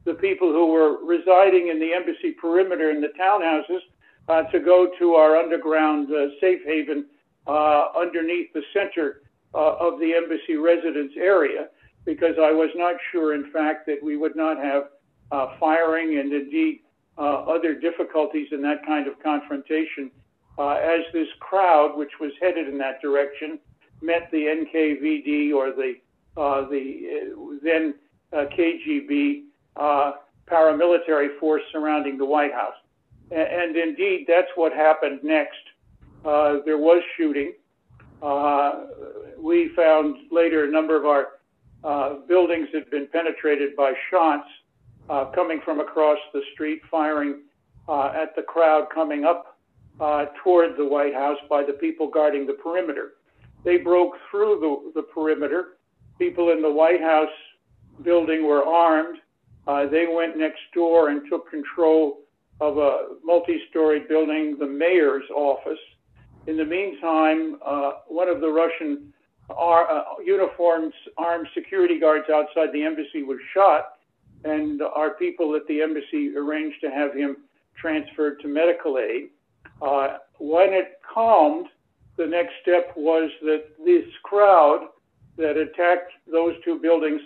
the 0.03 0.15
people 0.15 0.51
who 0.51 0.67
were 0.67 0.97
residing 1.05 1.69
in 1.69 1.79
the 1.79 1.93
embassy 1.93 2.31
perimeter 2.31 2.89
in 2.89 3.01
the 3.01 3.09
townhouses 3.19 3.81
uh, 4.27 4.43
to 4.43 4.59
go 4.59 4.89
to 4.99 5.13
our 5.13 5.37
underground 5.37 6.09
uh, 6.11 6.27
safe 6.39 6.59
haven 6.65 7.05
uh, 7.47 7.85
underneath 7.97 8.53
the 8.53 8.61
center 8.73 9.21
uh, 9.53 9.75
of 9.79 9.99
the 9.99 10.13
embassy 10.13 10.55
residence 10.55 11.13
area 11.17 11.67
because 12.05 12.35
I 12.41 12.51
was 12.51 12.69
not 12.75 12.95
sure, 13.11 13.33
in 13.33 13.51
fact, 13.51 13.85
that 13.87 13.97
we 14.01 14.17
would 14.17 14.35
not 14.35 14.57
have 14.57 14.83
uh, 15.31 15.57
firing 15.59 16.19
and 16.19 16.33
indeed 16.33 16.79
uh, 17.17 17.43
other 17.43 17.75
difficulties 17.75 18.47
in 18.51 18.61
that 18.63 18.85
kind 18.85 19.07
of 19.07 19.21
confrontation 19.21 20.11
as 20.59 21.01
this 21.11 21.27
crowd, 21.39 21.97
which 21.97 22.11
was 22.19 22.31
headed 22.39 22.67
in 22.67 22.77
that 22.77 23.01
direction, 23.01 23.57
met 24.03 24.29
the 24.31 24.37
NKVD 24.37 25.51
or 25.53 25.71
the 25.71 25.95
the 26.35 27.59
then 27.63 27.95
KGB 28.31 29.45
paramilitary 30.47 31.39
force 31.39 31.63
surrounding 31.71 32.19
the 32.19 32.25
White 32.25 32.53
House. 32.53 32.75
And, 33.31 33.77
indeed, 33.77 34.25
that's 34.27 34.49
what 34.55 34.73
happened 34.73 35.21
next. 35.23 35.55
Uh, 36.25 36.57
there 36.65 36.77
was 36.77 37.01
shooting. 37.17 37.53
Uh, 38.21 38.87
we 39.39 39.71
found 39.75 40.17
later 40.31 40.65
a 40.65 40.71
number 40.71 40.97
of 40.97 41.05
our 41.05 41.27
uh, 41.83 42.15
buildings 42.27 42.67
had 42.73 42.89
been 42.91 43.07
penetrated 43.07 43.75
by 43.75 43.93
shots 44.09 44.47
uh, 45.09 45.25
coming 45.33 45.61
from 45.63 45.79
across 45.79 46.19
the 46.33 46.41
street, 46.53 46.81
firing 46.91 47.41
uh, 47.87 48.13
at 48.15 48.35
the 48.35 48.41
crowd 48.41 48.87
coming 48.93 49.23
up 49.23 49.57
uh, 49.99 50.25
toward 50.43 50.77
the 50.77 50.85
White 50.85 51.13
House 51.13 51.37
by 51.49 51.63
the 51.63 51.73
people 51.73 52.07
guarding 52.07 52.45
the 52.45 52.53
perimeter. 52.53 53.13
They 53.63 53.77
broke 53.77 54.13
through 54.29 54.91
the, 54.93 55.01
the 55.01 55.07
perimeter. 55.07 55.77
People 56.19 56.51
in 56.51 56.61
the 56.61 56.71
White 56.71 57.01
House 57.01 57.29
building 58.03 58.45
were 58.45 58.63
armed. 58.63 59.17
they 59.89 60.05
went 60.13 60.37
next 60.37 60.59
door 60.73 61.09
and 61.09 61.27
took 61.29 61.49
control 61.49 62.20
of 62.61 62.77
a 62.77 63.07
multi-story 63.23 64.01
building, 64.07 64.55
the 64.59 64.67
mayor's 64.67 65.27
office. 65.35 65.79
In 66.45 66.57
the 66.57 66.65
meantime, 66.65 67.57
uh, 67.65 67.91
one 68.07 68.29
of 68.29 68.39
the 68.39 68.49
Russian 68.49 69.11
ar- 69.49 69.89
uh, 69.89 70.03
uniformed 70.23 70.93
armed 71.17 71.47
security 71.55 71.99
guards 71.99 72.25
outside 72.33 72.69
the 72.71 72.83
embassy 72.83 73.23
was 73.23 73.39
shot, 73.53 73.93
and 74.43 74.81
our 74.81 75.15
people 75.15 75.55
at 75.55 75.67
the 75.67 75.81
embassy 75.81 76.35
arranged 76.37 76.79
to 76.81 76.91
have 76.91 77.13
him 77.15 77.37
transferred 77.75 78.39
to 78.41 78.47
medical 78.47 78.99
aid. 78.99 79.29
Uh, 79.81 80.17
when 80.37 80.71
it 80.71 80.99
calmed, 81.13 81.67
the 82.17 82.25
next 82.25 82.53
step 82.61 82.93
was 82.95 83.31
that 83.41 83.63
this 83.83 84.05
crowd 84.23 84.87
that 85.37 85.57
attacked 85.57 86.11
those 86.31 86.53
two 86.63 86.79
buildings 86.79 87.21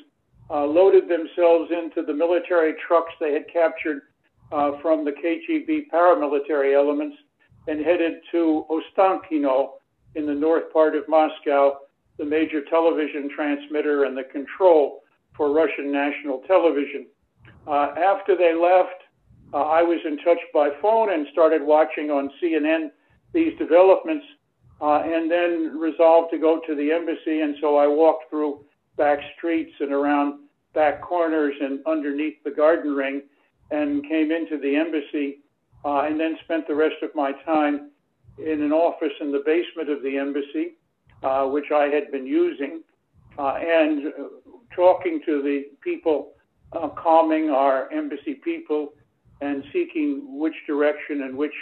uh, 0.49 0.63
loaded 0.63 1.09
themselves 1.09 1.71
into 1.71 2.05
the 2.05 2.13
military 2.13 2.73
trucks 2.87 3.11
they 3.19 3.33
had 3.33 3.45
captured 3.51 4.03
uh, 4.51 4.71
from 4.81 5.05
the 5.05 5.11
KGB 5.11 5.87
paramilitary 5.93 6.75
elements 6.75 7.15
and 7.67 7.83
headed 7.83 8.13
to 8.31 8.65
Ostankino 8.69 9.73
in 10.15 10.25
the 10.25 10.33
north 10.33 10.71
part 10.71 10.95
of 10.95 11.07
Moscow, 11.07 11.77
the 12.17 12.25
major 12.25 12.63
television 12.69 13.29
transmitter 13.35 14.05
and 14.05 14.17
the 14.17 14.23
control 14.23 15.01
for 15.35 15.51
Russian 15.51 15.91
national 15.91 16.39
television. 16.47 17.07
Uh, 17.67 17.93
after 17.97 18.37
they 18.37 18.53
left, 18.53 19.01
uh, 19.53 19.57
I 19.57 19.81
was 19.81 19.99
in 20.05 20.17
touch 20.17 20.39
by 20.53 20.69
phone 20.81 21.11
and 21.11 21.27
started 21.31 21.61
watching 21.61 22.09
on 22.11 22.29
CNN 22.41 22.91
these 23.33 23.57
developments 23.57 24.25
uh, 24.81 25.01
and 25.03 25.29
then 25.29 25.77
resolved 25.77 26.31
to 26.31 26.37
go 26.37 26.61
to 26.65 26.75
the 26.75 26.91
embassy. 26.91 27.41
And 27.41 27.55
so 27.59 27.77
I 27.77 27.87
walked 27.87 28.29
through 28.29 28.65
back 28.97 29.19
streets 29.37 29.73
and 29.79 29.91
around 29.91 30.39
back 30.73 31.01
corners 31.01 31.55
and 31.59 31.79
underneath 31.85 32.35
the 32.43 32.51
garden 32.51 32.93
ring 32.93 33.23
and 33.71 34.03
came 34.07 34.31
into 34.31 34.57
the 34.57 34.75
embassy 34.75 35.39
uh, 35.83 36.01
and 36.01 36.19
then 36.19 36.37
spent 36.43 36.67
the 36.67 36.75
rest 36.75 36.95
of 37.03 37.13
my 37.15 37.31
time 37.43 37.91
in 38.37 38.61
an 38.61 38.71
office 38.71 39.13
in 39.21 39.31
the 39.31 39.43
basement 39.45 39.89
of 39.89 40.03
the 40.03 40.17
embassy, 40.17 40.73
uh, 41.23 41.45
which 41.45 41.71
I 41.73 41.85
had 41.85 42.11
been 42.11 42.25
using, 42.25 42.83
uh, 43.37 43.55
and 43.55 44.11
talking 44.75 45.21
to 45.25 45.41
the 45.41 45.67
people, 45.81 46.33
uh, 46.73 46.89
calming 46.89 47.49
our 47.49 47.91
embassy 47.91 48.35
people, 48.35 48.93
and 49.41 49.63
seeking 49.71 50.39
which 50.39 50.55
direction 50.67 51.23
and 51.23 51.35
which 51.37 51.53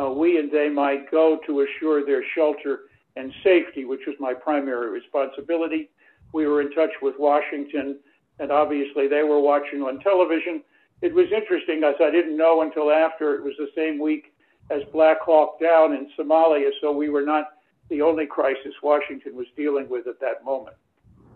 uh, 0.00 0.10
we 0.10 0.38
and 0.38 0.50
they 0.50 0.68
might 0.68 1.10
go 1.10 1.38
to 1.46 1.62
assure 1.62 2.04
their 2.04 2.22
shelter 2.34 2.80
and 3.16 3.32
safety, 3.42 3.84
which 3.84 4.00
was 4.06 4.16
my 4.20 4.32
primary 4.32 4.90
responsibility. 4.90 5.90
We 6.32 6.46
were 6.46 6.60
in 6.60 6.72
touch 6.72 6.90
with 7.02 7.16
Washington, 7.18 7.98
and 8.38 8.52
obviously 8.52 9.08
they 9.08 9.22
were 9.22 9.40
watching 9.40 9.82
on 9.82 10.00
television 10.00 10.62
it 11.02 11.14
was 11.14 11.26
interesting 11.32 11.82
as 11.84 11.94
I 12.00 12.10
didn't 12.10 12.36
know 12.36 12.62
until 12.62 12.90
after 12.90 13.34
it 13.34 13.42
was 13.42 13.54
the 13.58 13.68
same 13.74 13.98
week 13.98 14.34
as 14.70 14.82
Black 14.92 15.20
Hawk 15.20 15.58
Down 15.60 15.92
in 15.92 16.08
Somalia, 16.18 16.70
so 16.80 16.92
we 16.92 17.08
were 17.08 17.22
not 17.22 17.48
the 17.88 18.02
only 18.02 18.26
crisis 18.26 18.72
Washington 18.82 19.34
was 19.34 19.46
dealing 19.56 19.88
with 19.88 20.06
at 20.06 20.20
that 20.20 20.44
moment. 20.44 20.76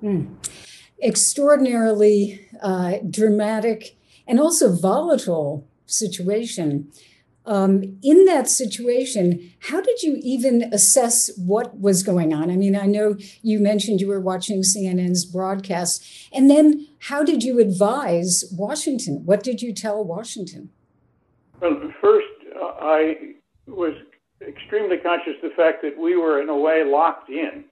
Mm. 0.03 0.37
Extraordinarily 1.03 2.47
uh, 2.63 2.99
dramatic 3.11 3.97
and 4.27 4.39
also 4.39 4.75
volatile 4.75 5.67
situation. 5.87 6.93
Um, 7.47 7.99
in 8.03 8.25
that 8.25 8.49
situation, 8.49 9.53
how 9.61 9.81
did 9.83 10.03
you 10.03 10.19
even 10.23 10.63
assess 10.73 11.31
what 11.37 11.79
was 11.79 12.03
going 12.03 12.33
on? 12.33 12.51
I 12.51 12.57
mean, 12.57 12.75
I 12.75 12.87
know 12.87 13.17
you 13.43 13.61
mentioned 13.61 14.01
you 14.01 14.09
were 14.09 14.21
watching 14.21 14.63
CNN's 14.63 15.27
broadcast. 15.27 16.03
And 16.33 16.51
then 16.51 16.87
how 17.01 17.23
did 17.23 17.43
you 17.43 17.61
advise 17.61 18.45
Washington? 18.51 19.27
What 19.27 19.43
did 19.43 19.61
you 19.61 19.75
tell 19.75 20.03
Washington? 20.03 20.71
Well, 21.61 21.93
first, 22.01 22.27
uh, 22.57 22.73
I 22.81 23.35
was 23.67 23.95
extremely 24.41 24.97
conscious 24.97 25.35
of 25.43 25.51
the 25.51 25.57
fact 25.57 25.83
that 25.83 25.99
we 25.99 26.17
were, 26.17 26.41
in 26.41 26.49
a 26.49 26.57
way, 26.57 26.83
locked 26.83 27.29
in. 27.29 27.65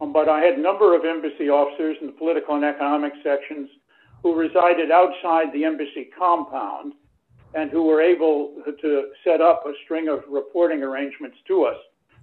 Um, 0.00 0.12
but 0.12 0.28
I 0.28 0.40
had 0.40 0.54
a 0.54 0.60
number 0.60 0.94
of 0.94 1.04
embassy 1.04 1.48
officers 1.48 1.96
in 2.00 2.08
the 2.08 2.12
political 2.12 2.54
and 2.54 2.64
economic 2.64 3.14
sections 3.24 3.70
who 4.22 4.34
resided 4.34 4.90
outside 4.90 5.52
the 5.52 5.64
embassy 5.64 6.10
compound 6.16 6.92
and 7.54 7.70
who 7.70 7.84
were 7.84 8.00
able 8.00 8.54
to 8.80 9.10
set 9.24 9.40
up 9.40 9.64
a 9.66 9.72
string 9.84 10.08
of 10.08 10.20
reporting 10.28 10.82
arrangements 10.82 11.36
to 11.46 11.64
us 11.64 11.76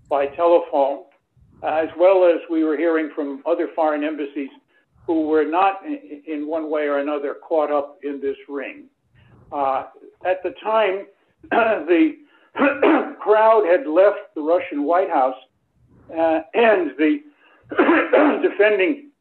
by 0.10 0.27
telephone, 0.27 1.03
as 1.63 1.89
well 1.98 2.25
as 2.25 2.39
we 2.50 2.63
were 2.63 2.77
hearing 2.77 3.10
from 3.15 3.41
other 3.46 3.70
foreign 3.75 4.03
embassies 4.03 4.50
who 5.05 5.27
were 5.27 5.46
not, 5.46 5.82
in 5.86 6.48
one 6.48 6.70
way 6.70 6.84
or 6.84 7.00
another, 7.00 7.36
caught 7.48 7.72
up 7.72 8.00
in 8.03 8.20
this 8.20 8.38
ring. 8.48 8.86
Uh, 9.51 9.86
at 10.25 10.41
the 10.44 10.51
time, 10.63 11.05
the 11.51 12.15
crowd 13.20 13.65
had 13.65 13.88
left 13.88 14.34
the 14.36 14.41
Russian 14.41 14.84
White 14.84 15.10
House, 15.10 15.36
uh, 16.12 16.41
and 16.53 16.91
the 16.98 17.20
defending 18.41 19.12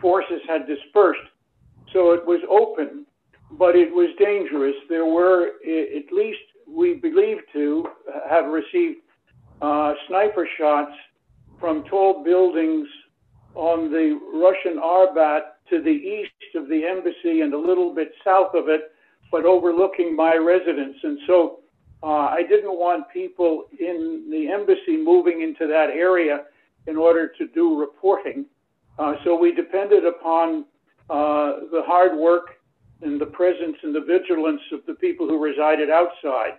forces 0.00 0.40
had 0.48 0.66
dispersed. 0.66 1.20
So 1.92 2.12
it 2.12 2.26
was 2.26 2.40
open, 2.50 3.06
but 3.52 3.76
it 3.76 3.92
was 3.92 4.08
dangerous. 4.18 4.74
There 4.88 5.06
were, 5.06 5.52
at 5.66 6.12
least 6.12 6.40
we 6.68 6.94
believe 6.94 7.38
to, 7.52 7.86
have 8.28 8.46
received 8.46 8.98
uh, 9.62 9.94
sniper 10.08 10.48
shots 10.58 10.92
from 11.60 11.84
tall 11.84 12.22
buildings 12.22 12.88
on 13.54 13.90
the 13.90 14.18
Russian 14.34 14.78
Arbat 14.78 15.40
to 15.70 15.82
the 15.82 15.90
east 15.90 16.54
of 16.54 16.68
the 16.68 16.84
embassy 16.84 17.40
and 17.40 17.54
a 17.54 17.58
little 17.58 17.94
bit 17.94 18.12
south 18.24 18.54
of 18.54 18.68
it, 18.68 18.92
but 19.30 19.44
overlooking 19.44 20.14
my 20.14 20.36
residence. 20.36 20.96
And 21.02 21.18
so 21.26 21.60
uh, 22.02 22.28
I 22.28 22.42
didn't 22.42 22.78
want 22.78 23.08
people 23.12 23.64
in 23.78 24.28
the 24.30 24.48
embassy 24.48 24.96
moving 24.96 25.42
into 25.42 25.66
that 25.66 25.90
area 25.90 26.44
in 26.86 26.96
order 26.96 27.28
to 27.38 27.46
do 27.48 27.80
reporting. 27.80 28.46
Uh, 28.98 29.14
so 29.24 29.38
we 29.38 29.52
depended 29.52 30.04
upon 30.04 30.66
uh, 31.10 31.60
the 31.72 31.82
hard 31.86 32.16
work 32.16 32.56
and 33.02 33.20
the 33.20 33.26
presence 33.26 33.76
and 33.82 33.94
the 33.94 34.00
vigilance 34.00 34.62
of 34.72 34.80
the 34.86 34.94
people 34.94 35.28
who 35.28 35.38
resided 35.38 35.90
outside. 35.90 36.54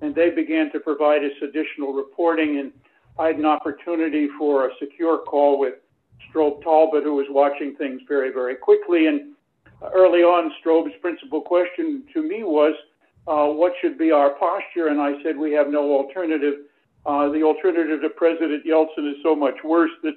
And 0.00 0.14
they 0.14 0.30
began 0.30 0.70
to 0.72 0.80
provide 0.80 1.24
us 1.24 1.32
additional 1.42 1.92
reporting. 1.92 2.58
And 2.58 2.72
I 3.18 3.28
had 3.28 3.36
an 3.36 3.46
opportunity 3.46 4.28
for 4.38 4.68
a 4.68 4.70
secure 4.78 5.18
call 5.18 5.58
with 5.58 5.74
Strobe 6.28 6.62
Talbott, 6.62 7.04
who 7.04 7.14
was 7.14 7.26
watching 7.30 7.74
things 7.76 8.02
very, 8.06 8.30
very 8.30 8.54
quickly. 8.54 9.06
And 9.06 9.34
early 9.94 10.20
on, 10.20 10.52
Strobe's 10.62 10.96
principal 11.00 11.40
question 11.40 12.04
to 12.12 12.22
me 12.22 12.44
was, 12.44 12.74
uh, 13.26 13.46
what 13.46 13.72
should 13.80 13.98
be 13.98 14.10
our 14.10 14.30
posture? 14.30 14.88
And 14.88 15.00
I 15.00 15.22
said, 15.22 15.36
we 15.36 15.52
have 15.52 15.68
no 15.68 15.92
alternative. 15.92 16.54
Uh, 17.04 17.28
the 17.30 17.42
alternative 17.42 18.02
to 18.02 18.10
President 18.10 18.64
Yeltsin 18.64 19.10
is 19.10 19.16
so 19.22 19.34
much 19.34 19.56
worse 19.64 19.90
that 20.02 20.14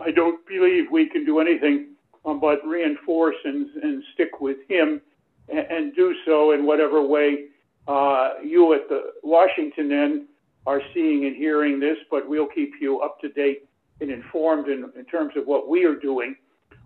I 0.00 0.10
don't 0.10 0.44
believe 0.46 0.84
we 0.90 1.08
can 1.08 1.24
do 1.24 1.40
anything 1.40 1.88
um, 2.24 2.40
but 2.40 2.64
reinforce 2.66 3.36
and, 3.44 3.68
and 3.82 4.02
stick 4.14 4.40
with 4.40 4.58
him 4.68 5.00
and, 5.48 5.66
and, 5.70 5.94
do 5.94 6.14
so 6.24 6.52
in 6.52 6.66
whatever 6.66 7.02
way 7.02 7.46
uh, 7.86 8.34
you 8.44 8.74
at 8.74 8.88
the 8.88 9.12
Washington 9.22 9.92
end 9.92 10.26
are 10.66 10.82
seeing 10.92 11.24
and 11.24 11.34
hearing 11.34 11.80
this, 11.80 11.96
but 12.10 12.28
we'll 12.28 12.48
keep 12.48 12.72
you 12.80 13.00
up 13.00 13.20
to 13.20 13.28
date 13.30 13.68
and 14.00 14.10
informed 14.10 14.68
in, 14.68 14.90
in 14.96 15.04
terms 15.06 15.32
of 15.36 15.46
what 15.46 15.68
we 15.68 15.84
are 15.84 15.94
doing. 15.94 16.36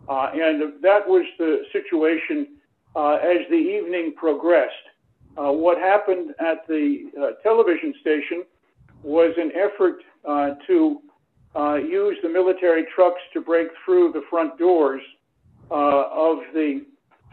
Uh, 0.09 0.31
and 0.35 0.83
that 0.83 1.07
was 1.07 1.25
the 1.39 1.63
situation 1.73 2.49
uh, 2.95 3.15
as 3.15 3.39
the 3.51 3.57
evening 3.57 4.15
progressed. 4.17 4.73
Uh, 5.37 5.51
what 5.51 5.79
happened 5.79 6.31
at 6.41 6.67
the 6.69 7.11
uh, 7.21 7.43
television 7.43 7.95
station 8.01 8.45
was 9.03 9.35
an 9.39 9.51
effort 9.57 10.03
uh, 10.29 10.51
to 10.67 11.01
uh, 11.57 11.75
use 11.75 12.17
the 12.23 12.29
military 12.29 12.85
trucks 12.95 13.21
to 13.33 13.41
break 13.41 13.69
through 13.85 14.13
the 14.13 14.23
front 14.31 14.59
doors 14.59 15.03
of 15.71 16.39
the 16.53 16.85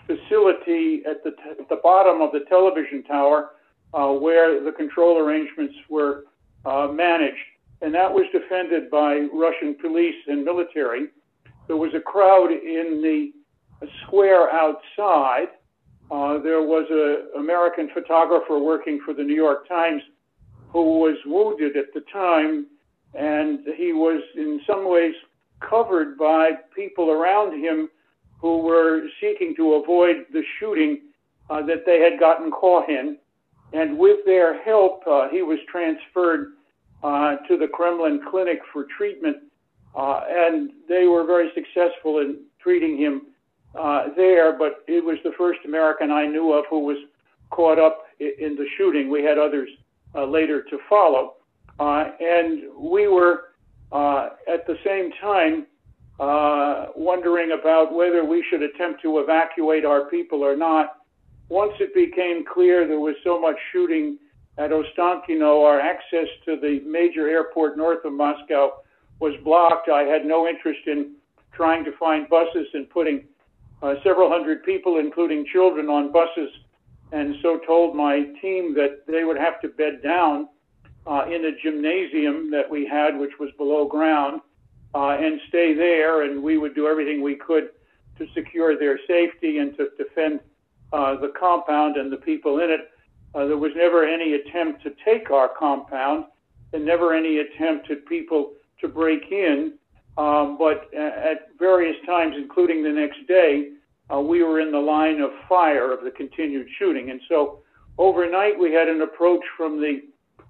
facility 0.10 1.04
at 1.10 1.24
the, 1.24 1.32
t- 1.32 1.60
at 1.60 1.70
the 1.70 1.80
bottom 1.84 2.22
of 2.22 2.32
the 2.32 2.42
television 2.50 3.04
tower 3.04 3.52
where 3.92 4.64
the 4.64 4.72
control 4.72 5.18
arrangements 5.18 5.76
were 5.90 6.24
managed 6.66 7.38
and 7.82 7.94
that 7.94 8.12
was 8.12 8.26
defended 8.32 8.90
by 8.90 9.28
Russian 9.34 9.76
police 9.76 10.16
and 10.28 10.44
military. 10.44 11.08
There 11.68 11.78
was 11.78 11.94
a 11.96 12.00
crowd 12.00 12.52
in 12.52 13.02
the 13.02 13.32
square 14.06 14.52
outside. 14.52 15.48
Uh, 16.12 16.40
there 16.40 16.62
was 16.62 16.86
an 16.90 17.40
American 17.40 17.90
photographer 17.94 18.60
working 18.60 19.00
for 19.06 19.14
the 19.14 19.24
New 19.24 19.36
York 19.36 19.68
Times 19.68 20.02
who 20.70 21.00
was 21.00 21.16
wounded 21.26 21.78
at 21.78 21.94
the 21.94 22.02
time, 22.12 22.68
and 23.14 23.60
he 23.78 23.94
was 23.94 24.22
in 24.36 24.60
some 24.68 24.90
ways 24.90 25.14
covered 25.62 26.18
by 26.18 26.52
people 26.76 27.12
around 27.12 27.64
him 27.64 27.90
who 28.40 28.60
were 28.60 29.02
seeking 29.22 29.54
to 29.56 29.74
avoid 29.74 30.26
the 30.32 30.44
shooting 30.60 31.02
uh, 31.50 31.62
that 31.66 31.86
they 31.86 32.00
had 32.00 32.20
gotten 32.20 32.52
caught 32.52 32.90
in. 32.90 33.18
And 33.74 33.98
with 33.98 34.26
their 34.26 34.62
help, 34.64 35.04
uh, 35.06 35.30
he 35.30 35.42
was 35.42 35.60
transferred 35.70 36.54
uh, 37.04 37.38
to 37.48 37.58
the 37.58 37.68
Kremlin 37.68 38.22
Clinic 38.30 38.60
for 38.74 38.86
treatment, 38.98 39.38
uh, 39.96 40.22
and 40.28 40.72
they 40.88 41.06
were 41.06 41.26
very 41.26 41.52
successful 41.54 42.20
in 42.20 42.40
treating 42.62 42.98
him 42.98 43.28
uh, 43.76 44.08
there. 44.16 44.58
But 44.58 44.84
it 44.88 45.04
was 45.04 45.18
the 45.24 45.32
first 45.38 45.60
American 45.66 46.12
I 46.12 46.26
knew 46.26 46.54
of 46.54 46.66
who 46.70 46.80
was 46.80 46.98
caught 47.52 47.80
up 47.80 48.06
in 48.20 48.56
the 48.56 48.66
shooting. 48.78 49.10
We 49.10 49.24
had 49.24 49.38
others 49.38 49.70
uh, 50.16 50.26
later 50.26 50.64
to 50.64 50.80
follow, 50.90 51.36
uh, 51.80 52.06
and 52.20 52.64
we 52.78 53.08
were 53.08 53.52
uh, 53.92 54.30
at 54.52 54.66
the 54.68 54.78
same 54.84 55.12
time 55.22 55.68
wondering 56.20 57.52
about 57.60 57.94
whether 57.94 58.26
we 58.26 58.44
should 58.50 58.62
attempt 58.62 59.02
to 59.02 59.20
evacuate 59.20 59.86
our 59.86 60.10
people 60.10 60.44
or 60.44 60.56
not. 60.56 60.98
Once 61.50 61.74
it 61.80 61.94
became 61.94 62.44
clear 62.46 62.88
there 62.88 63.00
was 63.00 63.16
so 63.24 63.40
much 63.40 63.56
shooting 63.72 64.18
at 64.58 64.72
Ostankino, 64.72 65.66
our 65.66 65.80
access 65.80 66.28
to 66.46 66.58
the 66.58 66.82
major 66.86 67.30
airport 67.30 67.78
north 67.78 68.04
of 68.04 68.14
Moscow 68.14 68.72
was 69.20 69.34
blocked. 69.44 69.90
I 69.90 70.04
had 70.04 70.26
no 70.26 70.48
interest 70.48 70.82
in 70.86 71.16
trying 71.54 71.84
to 71.86 71.92
find 71.98 72.30
buses 72.30 72.68
and 72.74 72.90
putting 72.90 73.26
uh, 73.82 73.96
several 74.04 74.30
hundred 74.30 74.64
people, 74.64 75.00
including 75.00 75.46
children, 75.52 75.88
on 75.88 76.12
buses, 76.12 76.50
and 77.12 77.36
so 77.42 77.60
told 77.66 77.96
my 77.96 78.24
team 78.42 78.74
that 78.76 79.06
they 79.08 79.24
would 79.24 79.38
have 79.38 79.62
to 79.62 79.70
bed 79.70 80.04
down 80.04 80.50
uh, 81.08 81.26
in 81.28 81.46
a 81.46 81.52
gymnasium 81.64 82.52
that 82.52 82.70
we 82.70 82.86
had, 82.86 83.18
which 83.18 83.32
was 83.40 83.50
below 83.58 83.88
ground, 83.88 84.42
uh, 84.96 85.18
and 85.20 85.40
stay 85.48 85.74
there, 85.74 86.24
and 86.24 86.42
we 86.42 86.58
would 86.58 86.76
do 86.76 86.88
everything 86.88 87.22
we 87.22 87.36
could 87.36 87.70
to 88.18 88.28
secure 88.34 88.78
their 88.78 89.00
safety 89.08 89.60
and 89.60 89.76
to 89.78 89.90
defend 89.98 90.40
uh, 90.92 91.16
the 91.16 91.32
compound 91.40 91.98
and 91.98 92.12
the 92.12 92.18
people 92.18 92.60
in 92.60 92.70
it. 92.70 92.92
Uh, 93.36 93.46
there 93.46 93.58
was 93.58 93.72
never 93.76 94.04
any 94.04 94.34
attempt 94.34 94.82
to 94.84 94.92
take 95.06 95.30
our 95.30 95.50
compound 95.58 96.26
and 96.74 96.86
never 96.86 97.14
any 97.14 97.40
attempt 97.40 97.90
at 97.92 98.06
people 98.06 98.54
to 98.82 98.88
break 98.88 99.32
in. 99.32 99.74
Um, 100.18 100.58
but 100.58 100.94
at 100.94 101.58
various 101.58 101.96
times, 102.06 102.36
including 102.38 102.84
the 102.84 102.90
next 102.90 103.26
day, 103.28 103.70
uh, 104.14 104.20
we 104.20 104.44
were 104.44 104.60
in 104.60 104.72
the 104.72 104.80
line 104.80 105.22
of 105.22 105.32
fire 105.48 105.94
of 105.94 106.04
the 106.04 106.12
continued 106.12 106.68
shooting. 106.78 107.12
And 107.12 107.22
so 107.30 107.60
overnight, 107.98 108.60
we 108.60 108.74
had 108.74 108.90
an 108.90 109.02
approach 109.02 109.44
from 109.56 109.80
the 109.80 110.02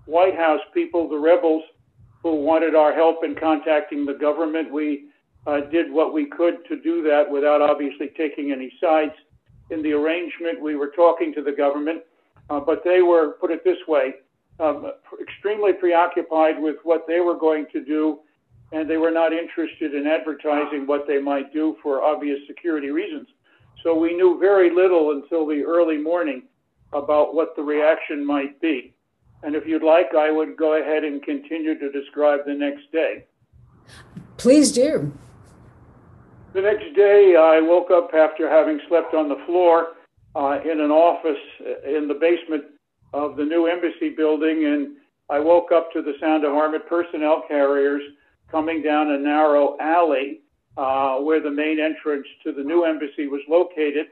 White 0.06 0.36
House 0.36 0.62
people, 0.74 1.08
the 1.08 1.18
rebels, 1.18 1.64
who 2.24 2.36
wanted 2.36 2.76
our 2.76 2.94
help 2.94 3.24
in 3.24 3.36
contacting 3.36 4.06
the 4.06 4.14
government. 4.14 4.72
We 4.72 5.06
uh, 5.48 5.62
did 5.62 5.92
what 5.92 6.14
we 6.14 6.26
could 6.26 6.66
to 6.68 6.82
do 6.82 7.02
that 7.04 7.30
without 7.30 7.62
obviously 7.62 8.12
taking 8.18 8.52
any 8.52 8.72
sides. 8.82 9.14
In 9.70 9.82
the 9.82 9.94
arrangement, 9.94 10.62
we 10.62 10.76
were 10.76 10.92
talking 10.96 11.34
to 11.36 11.42
the 11.42 11.52
government. 11.52 12.02
Uh, 12.50 12.60
but 12.60 12.84
they 12.84 13.02
were, 13.02 13.34
put 13.40 13.52
it 13.52 13.64
this 13.64 13.78
way, 13.88 14.16
um, 14.60 14.92
extremely 15.22 15.74
preoccupied 15.74 16.60
with 16.60 16.78
what 16.84 17.06
they 17.08 17.20
were 17.20 17.38
going 17.38 17.66
to 17.72 17.84
do, 17.86 18.20
and 18.72 18.90
they 18.90 18.98
were 18.98 19.12
not 19.12 19.32
interested 19.32 19.94
in 19.94 20.08
advertising 20.08 20.86
what 20.86 21.06
they 21.08 21.20
might 21.20 21.54
do 21.54 21.78
for 21.82 22.02
obvious 22.02 22.40
security 22.48 22.90
reasons. 22.90 23.28
So 23.84 23.98
we 23.98 24.16
knew 24.16 24.38
very 24.40 24.74
little 24.74 25.12
until 25.12 25.46
the 25.46 25.62
early 25.62 25.98
morning 25.98 26.44
about 26.92 27.34
what 27.34 27.56
the 27.56 27.62
reaction 27.62 28.26
might 28.26 28.60
be. 28.60 28.94
And 29.44 29.56
if 29.56 29.66
you'd 29.66 29.84
like, 29.84 30.14
I 30.18 30.32
would 30.32 30.58
go 30.58 30.80
ahead 30.82 31.04
and 31.04 31.24
continue 31.24 31.78
to 31.80 31.92
describe 31.92 32.42
the 32.46 32.54
next 32.54 32.92
day. 32.92 33.26
Please 34.38 34.72
do. 34.72 35.12
The 36.54 36.62
next 36.62 36.96
day, 36.96 37.36
I 37.40 37.62
woke 37.62 37.92
up 37.92 38.12
after 38.14 38.50
having 38.50 38.80
slept 38.88 39.14
on 39.14 39.30
the 39.30 39.38
floor 39.46 39.90
uh, 40.36 40.60
in 40.64 40.80
an 40.82 40.92
office 40.92 41.40
in 41.86 42.08
the 42.08 42.16
basement 42.16 42.64
of 43.14 43.38
the 43.38 43.46
new 43.46 43.68
embassy 43.68 44.10
building, 44.10 44.66
and 44.66 44.98
I 45.30 45.40
woke 45.40 45.72
up 45.72 45.92
to 45.94 46.02
the 46.02 46.14
sound 46.20 46.44
of 46.44 46.54
armored 46.54 46.88
personnel 46.88 47.44
carriers 47.48 48.02
coming 48.52 48.82
down 48.82 49.12
a 49.12 49.18
narrow 49.18 49.78
alley 49.80 50.42
uh, 50.78 51.18
where 51.18 51.42
the 51.42 51.52
main 51.52 51.80
entrance 51.80 52.26
to 52.44 52.52
the 52.52 52.64
new 52.64 52.84
embassy 52.84 53.28
was 53.28 53.42
located, 53.48 54.08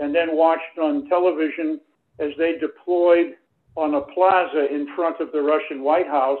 and 0.00 0.14
then 0.14 0.36
watched 0.36 0.78
on 0.80 1.08
television 1.08 1.80
as 2.18 2.30
they 2.38 2.58
deployed 2.58 3.36
on 3.76 3.94
a 3.94 4.00
plaza 4.00 4.72
in 4.74 4.88
front 4.96 5.20
of 5.20 5.30
the 5.32 5.40
Russian 5.40 5.82
White 5.82 6.06
House, 6.06 6.40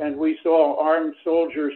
and 0.00 0.16
we 0.16 0.38
saw 0.42 0.78
armed 0.82 1.14
soldiers 1.22 1.72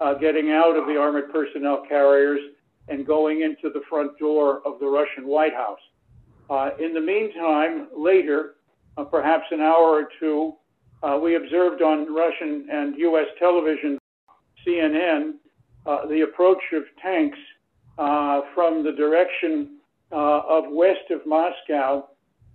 uh, 0.00 0.14
getting 0.14 0.50
out 0.50 0.76
of 0.76 0.86
the 0.86 0.96
armored 0.96 1.32
personnel 1.32 1.84
carriers 1.88 2.40
and 2.88 3.06
going 3.06 3.42
into 3.42 3.70
the 3.72 3.82
front 3.88 4.18
door 4.18 4.60
of 4.66 4.80
the 4.80 4.86
Russian 4.86 5.26
White 5.26 5.54
House. 5.54 5.78
Uh, 6.48 6.70
in 6.80 6.92
the 6.92 7.00
meantime, 7.00 7.86
later, 7.96 8.56
uh, 8.96 9.04
perhaps 9.04 9.44
an 9.52 9.60
hour 9.60 10.02
or 10.02 10.08
two, 10.18 10.54
uh, 11.02 11.16
we 11.22 11.36
observed 11.36 11.80
on 11.80 12.12
Russian 12.12 12.66
and 12.70 12.96
U.S. 12.98 13.26
television, 13.38 13.98
CNN, 14.66 15.34
uh, 15.86 16.06
the 16.06 16.22
approach 16.22 16.62
of 16.72 16.82
tanks 17.00 17.38
uh, 17.98 18.40
from 18.54 18.82
the 18.82 18.92
direction 18.92 19.76
of 20.10 20.64
west 20.68 21.08
of 21.10 21.24
Moscow 21.24 22.08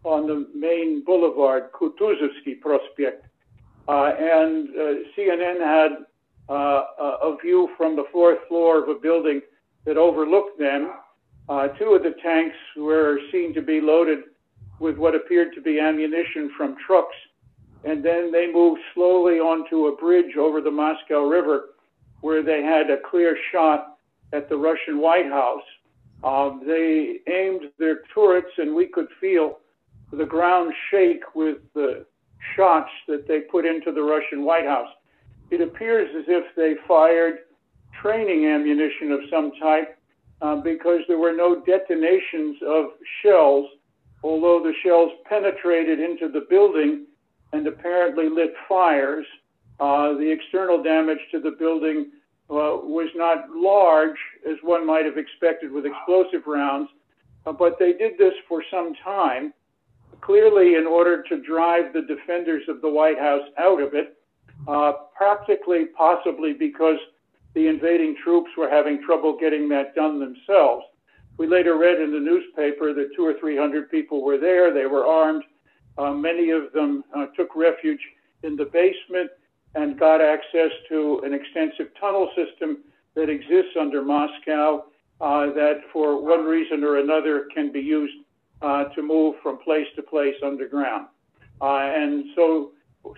on 0.06 0.28
the 0.28 0.48
main 0.54 1.04
boulevard, 1.04 1.72
Kutuzovsky 1.74 2.60
Prospect. 2.60 3.26
Uh, 3.88 4.12
and 4.18 4.70
CNN 5.18 5.60
had 5.60 6.06
a 6.50 7.36
view 7.42 7.70
from 7.78 7.96
the 7.96 8.06
fourth 8.12 8.40
floor 8.48 8.82
of 8.82 8.90
a 8.90 9.00
building 9.00 9.42
that 9.86 9.98
overlooked 9.98 10.60
them. 10.60 10.92
two 11.78 11.94
of 11.94 12.04
the 12.04 12.16
tanks 12.24 12.56
were 12.78 13.20
seen 13.32 13.54
to 13.54 13.62
be 13.62 13.82
loaded 13.82 14.20
with 14.80 14.98
what 14.98 15.16
appeared 15.16 15.54
to 15.56 15.62
be 15.62 15.80
ammunition 15.80 16.52
from 16.58 16.76
trucks. 16.86 17.16
And 17.84 18.04
then 18.04 18.32
they 18.32 18.52
moved 18.52 18.82
slowly 18.94 19.40
onto 19.40 19.88
a 19.88 19.96
bridge 19.96 20.36
over 20.38 20.60
the 20.60 20.72
Moscow 20.72 21.28
River 21.28 21.70
where 22.22 22.42
they 22.42 22.64
had 22.64 22.90
a 22.90 22.98
clear 23.10 23.38
shot 23.52 23.98
at 24.34 24.50
the 24.50 24.58
Russian 24.58 25.00
White 25.00 25.28
House. 25.28 25.64
Um, 26.24 26.64
they 26.66 27.20
aimed 27.28 27.70
their 27.78 28.00
turrets, 28.14 28.50
and 28.58 28.74
we 28.74 28.88
could 28.88 29.08
feel 29.22 29.60
the 30.12 30.26
ground 30.26 30.74
shake 30.92 31.36
with 31.36 31.58
the 31.74 32.06
shots 32.56 32.92
that 33.08 33.28
they 33.28 33.42
put 33.42 33.66
into 33.66 33.92
the 33.92 34.02
Russian 34.02 34.46
White 34.46 34.66
House. 34.66 34.90
It 35.52 35.62
appears 35.62 36.10
as 36.18 36.26
if 36.28 36.56
they 36.56 36.76
fired 36.88 37.40
training 38.02 38.46
ammunition 38.46 39.12
of 39.12 39.22
some 39.30 39.52
type 39.62 39.98
uh, 40.42 40.58
because 40.58 41.02
there 41.08 41.18
were 41.18 41.34
no 41.34 41.62
detonations 41.66 42.58
of 42.66 42.86
shells 43.22 43.68
although 44.26 44.60
the 44.60 44.74
shells 44.84 45.12
penetrated 45.30 46.00
into 46.00 46.28
the 46.28 46.48
building 46.50 47.06
and 47.54 47.68
apparently 47.68 48.28
lit 48.28 48.54
fires. 48.68 49.26
Uh, 49.80 50.14
the 50.14 50.32
external 50.32 50.82
damage 50.82 51.20
to 51.32 51.40
the 51.40 51.52
building 51.52 52.12
uh, 52.50 52.82
was 52.82 53.10
not 53.16 53.50
large, 53.56 54.18
as 54.50 54.58
one 54.64 54.86
might 54.86 55.06
have 55.06 55.18
expected 55.18 55.72
with 55.72 55.86
explosive 55.86 56.48
rounds, 56.48 56.90
uh, 57.46 57.52
but 57.52 57.78
they 57.78 57.94
did 57.94 58.18
this 58.18 58.34
for 58.48 58.64
some 58.72 58.94
time, 59.04 59.54
clearly 60.22 60.76
in 60.76 60.86
order 60.86 61.24
to 61.24 61.42
drive 61.42 61.94
the 61.94 62.02
defenders 62.02 62.64
of 62.68 62.82
the 62.82 62.90
White 62.90 63.20
House 63.20 63.48
out 63.58 63.82
of 63.82 63.94
it, 63.94 64.18
uh, 64.68 64.94
practically, 65.16 65.86
possibly 65.98 66.54
because 66.54 66.98
the 67.54 67.68
invading 67.68 68.16
troops 68.24 68.50
were 68.58 68.70
having 68.70 69.02
trouble 69.04 69.38
getting 69.40 69.70
that 69.70 69.96
done 69.96 70.20
themselves. 70.20 70.86
We 71.38 71.48
later 71.48 71.78
read 71.78 72.00
in 72.00 72.12
the 72.12 72.20
newspaper 72.20 72.94
that 72.94 73.10
two 73.16 73.26
or 73.26 73.34
three 73.40 73.58
hundred 73.58 73.92
people 73.92 74.24
were 74.24 74.38
there. 74.38 74.74
They 74.74 74.86
were 74.86 75.06
armed. 75.06 75.44
Uh, 75.98 76.12
many 76.12 76.50
of 76.50 76.72
them 76.74 77.04
uh, 77.16 77.28
took 77.38 77.56
refuge 77.56 78.02
in 78.44 78.56
the 78.56 78.66
basement 78.66 79.30
and 79.76 80.00
got 80.00 80.22
access 80.22 80.72
to 80.90 81.22
an 81.26 81.34
extensive 81.34 81.88
tunnel 82.00 82.30
system 82.36 82.80
that 83.16 83.30
exists 83.30 83.76
under 83.80 84.02
Moscow 84.02 84.86
uh, 85.22 85.48
that, 85.54 85.82
for 85.92 86.22
one 86.22 86.46
reason 86.46 86.84
or 86.84 86.98
another, 86.98 87.48
can 87.54 87.72
be 87.72 87.80
used 87.80 88.14
to 88.96 89.02
move 89.02 89.36
from 89.44 89.58
place 89.60 89.88
to 89.96 90.02
place 90.02 90.36
underground. 90.44 91.08
Uh, 91.62 91.92
and 91.96 92.26
so 92.36 92.72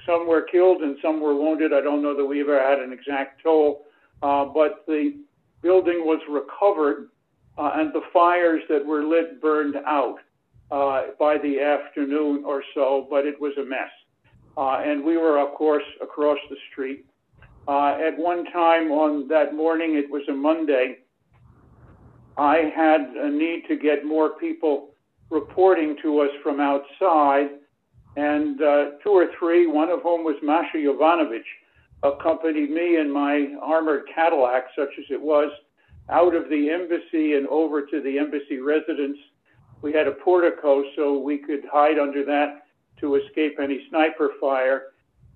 some 0.05 0.27
were 0.27 0.41
killed 0.41 0.81
and 0.81 0.97
some 1.01 1.19
were 1.21 1.35
wounded. 1.35 1.73
I 1.73 1.81
don't 1.81 2.01
know 2.01 2.15
that 2.15 2.25
we 2.25 2.41
ever 2.41 2.61
had 2.61 2.79
an 2.79 2.91
exact 2.91 3.41
toll, 3.43 3.85
uh, 4.21 4.45
but 4.45 4.83
the 4.87 5.15
building 5.61 6.01
was 6.05 6.19
recovered 6.29 7.09
uh, 7.57 7.71
and 7.75 7.93
the 7.93 8.01
fires 8.13 8.61
that 8.69 8.85
were 8.85 9.03
lit 9.03 9.41
burned 9.41 9.75
out 9.85 10.17
uh, 10.69 11.03
by 11.19 11.37
the 11.37 11.59
afternoon 11.59 12.43
or 12.45 12.63
so, 12.75 13.07
but 13.09 13.25
it 13.25 13.39
was 13.39 13.53
a 13.57 13.63
mess. 13.65 13.89
Uh, 14.57 14.81
and 14.83 15.03
we 15.03 15.17
were, 15.17 15.39
of 15.39 15.53
course, 15.55 15.83
across 16.01 16.37
the 16.49 16.57
street. 16.71 17.05
Uh, 17.67 17.97
at 17.99 18.17
one 18.17 18.45
time 18.45 18.91
on 18.91 19.27
that 19.27 19.55
morning, 19.55 19.95
it 19.95 20.09
was 20.09 20.23
a 20.29 20.33
Monday, 20.33 20.99
I 22.37 22.71
had 22.75 23.01
a 23.01 23.29
need 23.29 23.63
to 23.67 23.75
get 23.75 24.05
more 24.05 24.31
people 24.37 24.89
reporting 25.29 25.97
to 26.01 26.19
us 26.21 26.29
from 26.43 26.59
outside, 26.59 27.49
and 28.15 28.61
uh, 28.61 28.85
two 29.03 29.11
or 29.11 29.27
three, 29.37 29.67
one 29.67 29.89
of 29.89 30.01
whom 30.01 30.23
was 30.23 30.35
Masha 30.41 30.77
Yovanovitch, 30.77 31.47
accompanied 32.03 32.69
me 32.69 32.97
in 32.97 33.11
my 33.11 33.55
armored 33.61 34.03
Cadillac, 34.13 34.65
such 34.75 34.89
as 34.99 35.05
it 35.09 35.21
was, 35.21 35.51
out 36.09 36.35
of 36.35 36.49
the 36.49 36.69
embassy 36.69 37.33
and 37.33 37.47
over 37.47 37.85
to 37.85 38.01
the 38.01 38.17
embassy 38.17 38.59
residence. 38.59 39.17
We 39.81 39.93
had 39.93 40.07
a 40.07 40.11
portico 40.11 40.83
so 40.95 41.19
we 41.19 41.37
could 41.37 41.61
hide 41.71 41.99
under 41.99 42.23
that 42.25 42.63
to 43.01 43.15
escape 43.15 43.57
any 43.61 43.85
sniper 43.89 44.31
fire. 44.39 44.93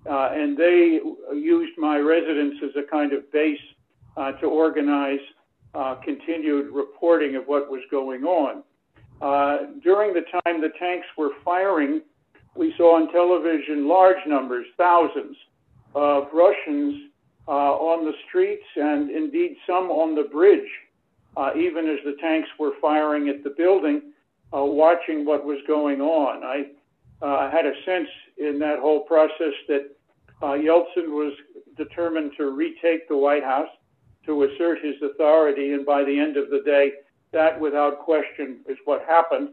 Uh, 0.08 0.30
and 0.32 0.56
they 0.56 1.00
used 1.32 1.78
my 1.78 1.98
residence 1.98 2.56
as 2.64 2.70
a 2.76 2.90
kind 2.90 3.12
of 3.12 3.30
base 3.30 3.60
uh, 4.16 4.32
to 4.32 4.46
organize 4.46 5.20
uh, 5.74 5.94
continued 6.04 6.72
reporting 6.72 7.36
of 7.36 7.44
what 7.44 7.70
was 7.70 7.80
going 7.90 8.24
on. 8.24 8.62
Uh, 9.22 9.66
during 9.84 10.12
the 10.12 10.22
time 10.42 10.60
the 10.60 10.72
tanks 10.80 11.06
were 11.16 11.30
firing, 11.44 12.02
we 12.56 12.74
saw 12.76 12.96
on 12.96 13.10
television 13.12 13.86
large 13.86 14.18
numbers, 14.26 14.66
thousands 14.76 15.36
of 15.94 16.24
Russians 16.32 17.10
uh, 17.46 17.50
on 17.50 18.04
the 18.04 18.12
streets 18.28 18.64
and 18.74 19.10
indeed 19.10 19.56
some 19.64 19.90
on 19.90 20.16
the 20.16 20.24
bridge, 20.24 20.68
uh, 21.36 21.50
even 21.56 21.88
as 21.88 21.98
the 22.04 22.16
tanks 22.20 22.48
were 22.58 22.72
firing 22.80 23.28
at 23.28 23.44
the 23.44 23.50
building, 23.50 24.02
watching 24.52 25.24
what 25.24 25.44
was 25.44 25.58
going 25.68 26.00
on. 26.00 26.42
I 26.44 27.50
had 27.50 27.64
a 27.64 27.72
sense 27.86 28.08
in 28.38 28.58
that 28.58 28.80
whole 28.80 29.00
process 29.00 29.54
that 29.68 29.96
Yeltsin 30.42 31.08
was 31.08 31.32
determined 31.76 32.32
to 32.36 32.50
retake 32.50 33.08
the 33.08 33.16
White 33.16 33.44
House, 33.44 33.70
to 34.26 34.42
assert 34.44 34.78
his 34.84 34.94
authority, 35.02 35.72
and 35.72 35.86
by 35.86 36.04
the 36.04 36.18
end 36.18 36.36
of 36.36 36.50
the 36.50 36.60
day, 36.64 36.92
that 37.32 37.58
without 37.60 37.98
question 38.00 38.60
is 38.68 38.76
what 38.84 39.04
happened. 39.06 39.50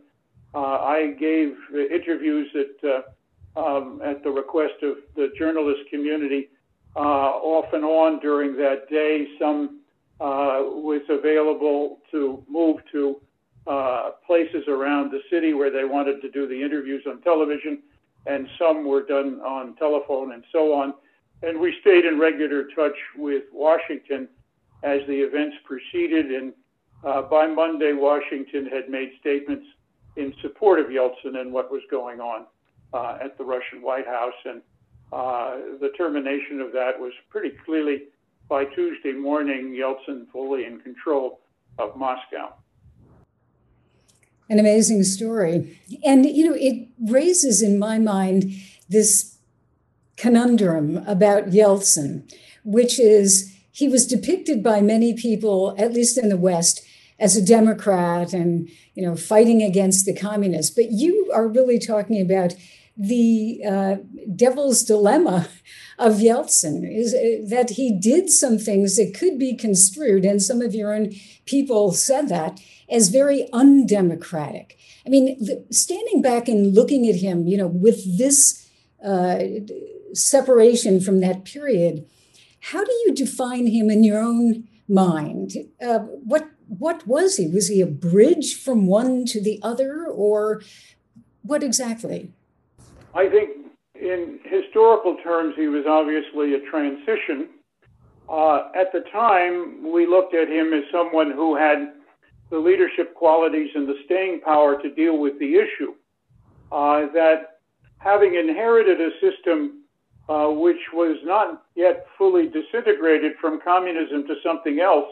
I 0.54 1.16
gave 1.20 1.56
interviews 1.92 2.48
at 2.56 3.06
um, 3.56 4.02
at 4.04 4.24
the 4.24 4.30
request 4.30 4.76
of 4.84 4.98
the 5.16 5.30
journalist 5.38 5.82
community 5.90 6.50
uh, 6.96 7.00
off 7.00 7.74
and 7.74 7.84
on 7.84 8.20
during 8.20 8.56
that 8.58 8.90
day. 8.90 9.28
Some 9.40 9.82
uh, 10.20 10.62
was 10.64 11.02
available 11.10 12.00
to 12.12 12.44
move 12.50 12.78
to 12.92 13.22
uh, 13.68 14.12
places 14.26 14.64
around 14.68 15.12
the 15.12 15.22
city 15.30 15.54
where 15.54 15.72
they 15.72 15.86
wanted 15.86 16.22
to 16.22 16.30
do 16.30 16.48
the 16.48 16.62
interviews 16.62 17.04
on 17.08 17.22
television, 17.22 17.82
and 18.26 18.48
some 18.58 18.86
were 18.86 19.04
done 19.04 19.40
on 19.42 19.76
telephone 19.76 20.34
and 20.34 20.44
so 20.52 20.74
on. 20.74 20.94
And 21.42 21.60
we 21.60 21.76
stayed 21.82 22.06
in 22.06 22.20
regular 22.20 22.66
touch 22.76 22.96
with 23.16 23.44
Washington 23.54 24.28
as 24.84 25.00
the 25.08 25.16
events 25.16 25.56
proceeded. 25.64 26.32
And 26.32 26.54
uh, 27.04 27.22
by 27.24 27.48
Monday, 27.48 27.94
Washington 27.94 28.66
had 28.66 28.90
made 28.90 29.12
statements 29.20 29.66
in 30.16 30.34
support 30.42 30.80
of 30.80 30.88
Yeltsin 30.88 31.40
and 31.40 31.54
what 31.54 31.72
was 31.72 31.82
going 31.90 32.20
on 32.20 32.46
uh, 32.94 33.18
at 33.24 33.38
the 33.38 33.44
Russian 33.44 33.82
White 33.82 34.08
House. 34.08 34.34
And 34.46 34.62
uh, 35.14 35.56
the 35.80 35.92
termination 35.98 36.60
of 36.62 36.72
that 36.74 37.00
was 37.00 37.14
pretty 37.30 37.56
clearly 37.66 38.04
by 38.50 38.66
Tuesday 38.66 39.14
morning, 39.14 39.72
Yeltsin 39.72 40.30
fully 40.32 40.66
in 40.66 40.80
control 40.80 41.40
of 41.78 41.96
Moscow. 41.96 42.54
An 44.50 44.60
amazing 44.60 45.04
story. 45.04 45.80
And, 46.04 46.26
you 46.26 46.50
know, 46.50 46.58
it 46.60 46.88
raises 47.00 47.62
in 47.62 47.78
my 47.78 48.00
mind 48.00 48.52
this 48.90 49.38
conundrum 50.18 50.98
about 51.08 51.52
Yeltsin, 51.52 52.30
which 52.66 53.00
is 53.00 53.56
he 53.72 53.88
was 53.88 54.08
depicted 54.08 54.64
by 54.64 54.82
many 54.82 55.14
people, 55.14 55.76
at 55.78 55.94
least 55.94 56.18
in 56.18 56.30
the 56.30 56.38
West, 56.38 56.82
as 57.20 57.36
a 57.36 57.46
Democrat 57.46 58.34
and, 58.34 58.70
you 58.96 59.06
know, 59.06 59.16
fighting 59.16 59.62
against 59.62 60.06
the 60.06 60.16
communists. 60.16 60.74
But 60.74 60.92
you 60.92 61.32
are 61.34 61.48
really 61.48 61.80
talking 61.80 62.22
about 62.22 62.54
the 62.98 63.62
uh, 63.66 63.96
devil's 64.36 64.84
dilemma 64.84 65.48
of 65.98 66.16
Yeltsin 66.16 66.84
is 66.84 67.14
uh, 67.14 67.48
that 67.50 67.72
he 67.72 67.98
did 67.98 68.30
some 68.30 68.58
things 68.58 68.98
that 68.98 69.16
could 69.18 69.40
be 69.40 69.56
construed, 69.56 70.26
and 70.26 70.42
some 70.42 70.62
of 70.62 70.76
your 70.76 70.94
own 70.94 71.14
people 71.46 71.94
said 71.94 72.28
that, 72.28 72.60
as 72.90 73.10
very 73.10 73.48
undemocratic. 73.54 74.78
I 75.06 75.10
mean, 75.10 75.66
standing 75.72 76.22
back 76.22 76.50
and 76.50 76.76
looking 76.76 77.08
at 77.08 77.16
him, 77.16 77.48
you 77.48 77.58
know, 77.58 77.68
with 77.68 78.18
this 78.18 78.70
uh, 79.04 79.40
separation 80.14 81.00
from 81.00 81.22
that 81.22 81.46
period, 81.46 82.06
how 82.60 82.84
do 82.84 82.92
you 83.06 83.14
define 83.14 83.68
him 83.68 83.90
in 83.90 84.04
your 84.04 84.20
own 84.20 84.68
mind? 84.90 85.54
Uh, 85.82 86.00
what 86.00 86.50
what 86.78 87.06
was 87.08 87.38
he? 87.38 87.48
Was 87.48 87.68
he 87.68 87.82
a 87.82 87.88
bridge 87.88 88.56
from 88.56 88.86
one 88.86 89.26
to 89.26 89.42
the 89.42 89.60
other, 89.64 90.06
or 90.06 90.62
what 91.42 91.64
exactly? 91.64 92.32
I 93.16 93.28
think 93.28 93.50
in 93.96 94.40
historical 94.44 95.18
terms, 95.24 95.56
he 95.58 95.68
was 95.68 95.86
obviously 95.88 96.54
a 96.54 96.70
transition. 96.70 97.50
Uh, 98.30 98.70
at 98.76 98.92
the 98.94 99.04
time, 99.12 99.92
we 99.92 100.06
looked 100.06 100.36
at 100.36 100.48
him 100.48 100.72
as 100.74 100.84
someone 100.92 101.32
who 101.32 101.56
had 101.56 101.94
the 102.52 102.58
leadership 102.58 103.16
qualities 103.16 103.70
and 103.74 103.88
the 103.88 103.96
staying 104.06 104.42
power 104.42 104.80
to 104.82 104.94
deal 104.94 105.18
with 105.18 105.40
the 105.40 105.56
issue. 105.56 105.94
Uh, 106.72 107.12
that 107.14 107.60
having 107.98 108.36
inherited 108.36 109.02
a 109.02 109.10
system 109.20 109.84
uh, 110.30 110.48
which 110.48 110.78
was 110.94 111.18
not 111.24 111.64
yet 111.76 112.06
fully 112.16 112.48
disintegrated 112.48 113.34
from 113.42 113.60
communism 113.60 114.28
to 114.28 114.36
something 114.44 114.80
else, 114.80 115.08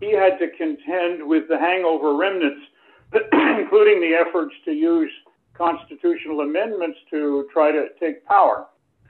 he 0.00 0.12
had 0.12 0.38
to 0.38 0.48
contend 0.56 1.26
with 1.26 1.48
the 1.48 1.58
hangover 1.58 2.16
remnants, 2.16 2.62
including 3.12 4.00
the 4.00 4.14
efforts 4.14 4.54
to 4.64 4.72
use 4.72 5.10
constitutional 5.54 6.40
amendments 6.40 6.98
to 7.10 7.46
try 7.52 7.70
to 7.70 7.88
take 8.00 8.24
power. 8.26 8.66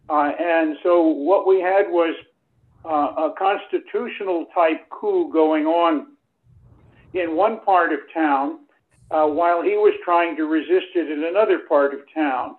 Uh, 0.08 0.32
and 0.40 0.76
so 0.82 1.06
what 1.06 1.46
we 1.46 1.60
had 1.60 1.88
was 1.88 2.14
uh, 2.84 3.28
a 3.30 3.34
constitutional 3.38 4.46
type 4.52 4.88
coup 4.90 5.32
going 5.32 5.66
on 5.66 6.08
in 7.14 7.36
one 7.36 7.60
part 7.60 7.92
of 7.92 8.00
town 8.12 8.60
uh, 9.10 9.26
while 9.26 9.62
he 9.62 9.76
was 9.76 9.94
trying 10.04 10.36
to 10.36 10.46
resist 10.46 10.86
it 10.94 11.10
in 11.10 11.24
another 11.24 11.60
part 11.68 11.94
of 11.94 12.00
town. 12.12 12.56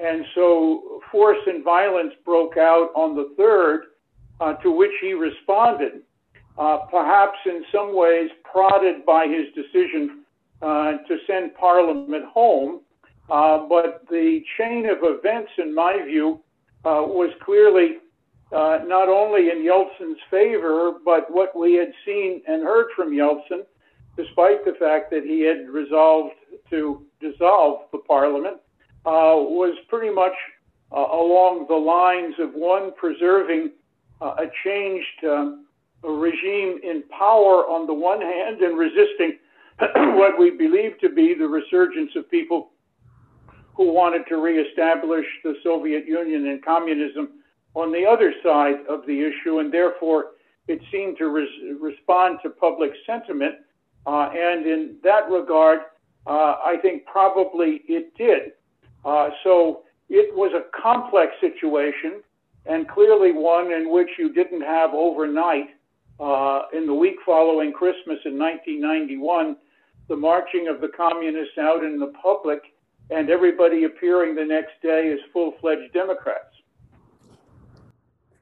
And 0.00 0.24
so 0.34 1.00
force 1.10 1.38
and 1.46 1.62
violence 1.62 2.12
broke 2.24 2.56
out 2.56 2.90
on 2.94 3.14
the 3.14 3.32
third, 3.36 3.84
uh, 4.40 4.54
to 4.54 4.70
which 4.70 4.90
he 5.00 5.14
responded, 5.14 6.02
perhaps 6.56 7.38
in 7.46 7.64
some 7.72 7.96
ways 7.96 8.30
prodded 8.50 9.04
by 9.06 9.26
his 9.26 9.46
decision 9.54 10.24
uh, 10.62 10.98
to 11.08 11.18
send 11.26 11.54
Parliament 11.54 12.24
home. 12.26 12.80
Uh, 13.30 13.66
but 13.68 14.02
the 14.10 14.40
chain 14.58 14.86
of 14.86 14.98
events, 15.02 15.50
in 15.58 15.74
my 15.74 16.00
view, 16.06 16.40
uh, 16.84 17.02
was 17.02 17.30
clearly 17.44 17.98
not 18.52 19.08
only 19.08 19.48
in 19.50 19.64
Yeltsin's 19.64 20.20
favor, 20.30 20.92
but 21.04 21.30
what 21.30 21.56
we 21.56 21.74
had 21.74 21.92
seen 22.04 22.42
and 22.46 22.62
heard 22.62 22.86
from 22.94 23.10
Yeltsin, 23.10 23.64
despite 24.16 24.64
the 24.64 24.74
fact 24.78 25.10
that 25.10 25.24
he 25.24 25.40
had 25.40 25.68
resolved 25.68 26.34
to 26.70 27.04
dissolve 27.20 27.82
the 27.92 27.98
parliament, 27.98 28.58
uh, 29.04 29.34
was 29.34 29.74
pretty 29.88 30.14
much 30.14 30.34
uh, 30.92 30.96
along 30.96 31.66
the 31.68 31.74
lines 31.74 32.34
of 32.38 32.54
one 32.54 32.92
preserving 32.94 33.70
uh, 34.20 34.36
a 34.38 34.46
changed 34.64 35.24
um, 35.24 35.66
regime 36.10 36.80
in 36.82 37.02
power 37.16 37.64
on 37.66 37.86
the 37.86 37.94
one 37.94 38.20
hand 38.20 38.60
and 38.60 38.78
resisting 38.78 39.38
what 39.78 40.38
we 40.38 40.50
believe 40.50 40.98
to 41.00 41.08
be 41.08 41.34
the 41.34 41.46
resurgence 41.46 42.10
of 42.16 42.30
people 42.30 42.70
who 43.74 43.92
wanted 43.92 44.22
to 44.28 44.36
reestablish 44.36 45.24
the 45.44 45.54
Soviet 45.62 46.06
Union 46.06 46.46
and 46.48 46.64
communism 46.64 47.30
on 47.74 47.90
the 47.90 48.04
other 48.04 48.34
side 48.42 48.84
of 48.88 49.06
the 49.06 49.20
issue, 49.20 49.60
and 49.60 49.72
therefore 49.72 50.32
it 50.68 50.80
seemed 50.92 51.16
to 51.18 51.28
res- 51.28 51.78
respond 51.80 52.38
to 52.42 52.50
public 52.50 52.92
sentiment. 53.06 53.54
Uh, 54.06 54.28
and 54.34 54.66
in 54.66 54.96
that 55.02 55.30
regard, 55.30 55.80
uh, 56.26 56.56
I 56.64 56.76
think 56.82 57.06
probably 57.06 57.82
it 57.88 58.14
did. 58.16 58.52
Uh, 59.04 59.30
so 59.42 59.82
it 60.08 60.34
was 60.34 60.52
a 60.54 60.64
complex 60.80 61.32
situation, 61.40 62.20
and 62.66 62.88
clearly 62.88 63.32
one 63.32 63.72
in 63.72 63.90
which 63.90 64.08
you 64.18 64.32
didn't 64.32 64.60
have 64.60 64.90
overnight. 64.92 65.70
Uh, 66.22 66.62
in 66.72 66.86
the 66.86 66.94
week 66.94 67.16
following 67.26 67.72
Christmas 67.72 68.18
in 68.24 68.38
1991, 68.38 69.56
the 70.08 70.14
marching 70.14 70.68
of 70.68 70.80
the 70.80 70.86
communists 70.96 71.58
out 71.58 71.82
in 71.82 71.98
the 71.98 72.12
public 72.22 72.62
and 73.10 73.28
everybody 73.28 73.84
appearing 73.84 74.36
the 74.36 74.44
next 74.44 74.80
day 74.82 75.10
as 75.12 75.18
full 75.32 75.54
fledged 75.60 75.92
Democrats. 75.92 76.54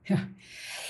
Yeah. 0.09 0.25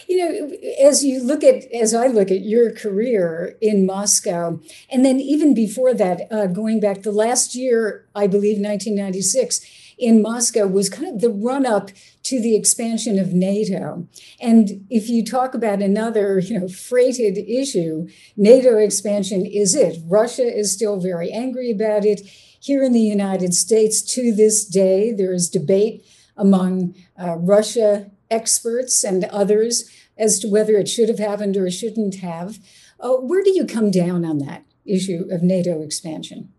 You 0.09 0.19
know, 0.19 0.51
as 0.85 1.05
you 1.05 1.23
look 1.23 1.45
at, 1.45 1.71
as 1.73 1.95
I 1.95 2.09
look 2.09 2.33
at 2.33 2.41
your 2.41 2.73
career 2.73 3.57
in 3.61 3.87
Moscow, 3.87 4.59
and 4.91 5.05
then 5.05 5.21
even 5.21 5.55
before 5.55 5.95
that, 5.95 6.23
uh, 6.33 6.47
going 6.49 6.81
back 6.81 7.03
the 7.03 7.13
last 7.13 7.55
year, 7.55 8.09
I 8.13 8.27
believe 8.27 8.57
1996, 8.57 9.61
in 10.01 10.23
Moscow 10.23 10.67
was 10.67 10.89
kind 10.89 11.15
of 11.15 11.21
the 11.21 11.31
run 11.31 11.67
up 11.67 11.91
to 12.23 12.41
the 12.41 12.57
expansion 12.57 13.19
of 13.19 13.35
NATO. 13.35 14.09
And 14.41 14.87
if 14.89 15.09
you 15.09 15.25
talk 15.25 15.55
about 15.55 15.83
another, 15.83 16.39
you 16.39 16.59
know, 16.59 16.69
freighted 16.69 17.37
issue, 17.37 18.09
NATO 18.37 18.79
expansion 18.79 19.45
is 19.45 19.75
it. 19.75 19.99
Russia 20.07 20.45
is 20.45 20.73
still 20.73 20.99
very 20.99 21.31
angry 21.31 21.71
about 21.71 22.05
it. 22.05 22.21
Here 22.61 22.83
in 22.83 22.93
the 22.93 23.01
United 23.01 23.55
States, 23.55 24.03
to 24.15 24.33
this 24.35 24.65
day, 24.65 25.13
there 25.13 25.33
is 25.33 25.49
debate 25.49 26.05
among 26.37 26.95
uh, 27.23 27.37
Russia 27.37 28.11
experts 28.31 29.05
and 29.05 29.25
others 29.25 29.91
as 30.17 30.39
to 30.39 30.49
whether 30.49 30.75
it 30.75 30.89
should 30.89 31.09
have 31.09 31.19
happened 31.19 31.57
or 31.57 31.71
shouldn't 31.71 32.17
have. 32.17 32.59
Uh, 32.99 33.15
where 33.15 33.43
do 33.43 33.51
you 33.51 33.67
come 33.67 33.91
down 33.91 34.25
on 34.25 34.39
that 34.39 34.65
issue 34.85 35.27
of 35.31 35.43
NATO 35.43 35.83
expansion? 35.83 36.53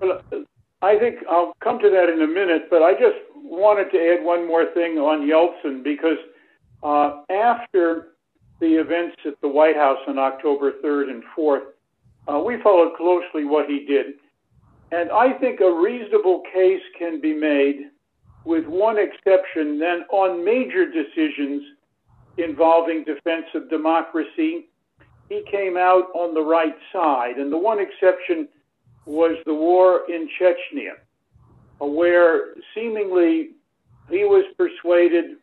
Well, 0.00 0.22
I 0.82 0.98
think 0.98 1.18
I'll 1.30 1.54
come 1.62 1.78
to 1.78 1.88
that 1.90 2.08
in 2.12 2.22
a 2.22 2.26
minute, 2.26 2.68
but 2.68 2.82
I 2.82 2.92
just 2.92 3.16
wanted 3.36 3.90
to 3.92 3.98
add 3.98 4.24
one 4.24 4.48
more 4.48 4.66
thing 4.74 4.98
on 4.98 5.20
Yeltsin 5.20 5.84
because 5.84 6.18
uh, 6.82 7.22
after 7.30 8.08
the 8.60 8.80
events 8.80 9.16
at 9.24 9.40
the 9.40 9.48
White 9.48 9.76
House 9.76 9.98
on 10.08 10.18
October 10.18 10.72
3rd 10.84 11.10
and 11.10 11.22
4th, 11.38 11.62
uh, 12.28 12.40
we 12.40 12.60
followed 12.62 12.96
closely 12.96 13.44
what 13.44 13.66
he 13.66 13.86
did. 13.86 14.14
And 14.90 15.10
I 15.12 15.32
think 15.38 15.60
a 15.60 15.72
reasonable 15.72 16.42
case 16.52 16.82
can 16.98 17.20
be 17.20 17.32
made, 17.32 17.90
with 18.44 18.66
one 18.66 18.98
exception, 18.98 19.78
then 19.78 20.04
on 20.10 20.44
major 20.44 20.84
decisions 20.90 21.62
involving 22.38 23.04
defense 23.04 23.46
of 23.54 23.70
democracy, 23.70 24.66
he 25.28 25.44
came 25.50 25.76
out 25.76 26.06
on 26.14 26.34
the 26.34 26.42
right 26.42 26.76
side. 26.92 27.36
And 27.38 27.52
the 27.52 27.58
one 27.58 27.78
exception 27.78 28.48
was 29.06 29.36
the 29.46 29.54
war 29.54 30.02
in 30.08 30.28
Chechnya, 30.38 30.94
where 31.78 32.54
seemingly 32.74 33.50
he 34.08 34.24
was 34.24 34.44
persuaded 34.56 35.36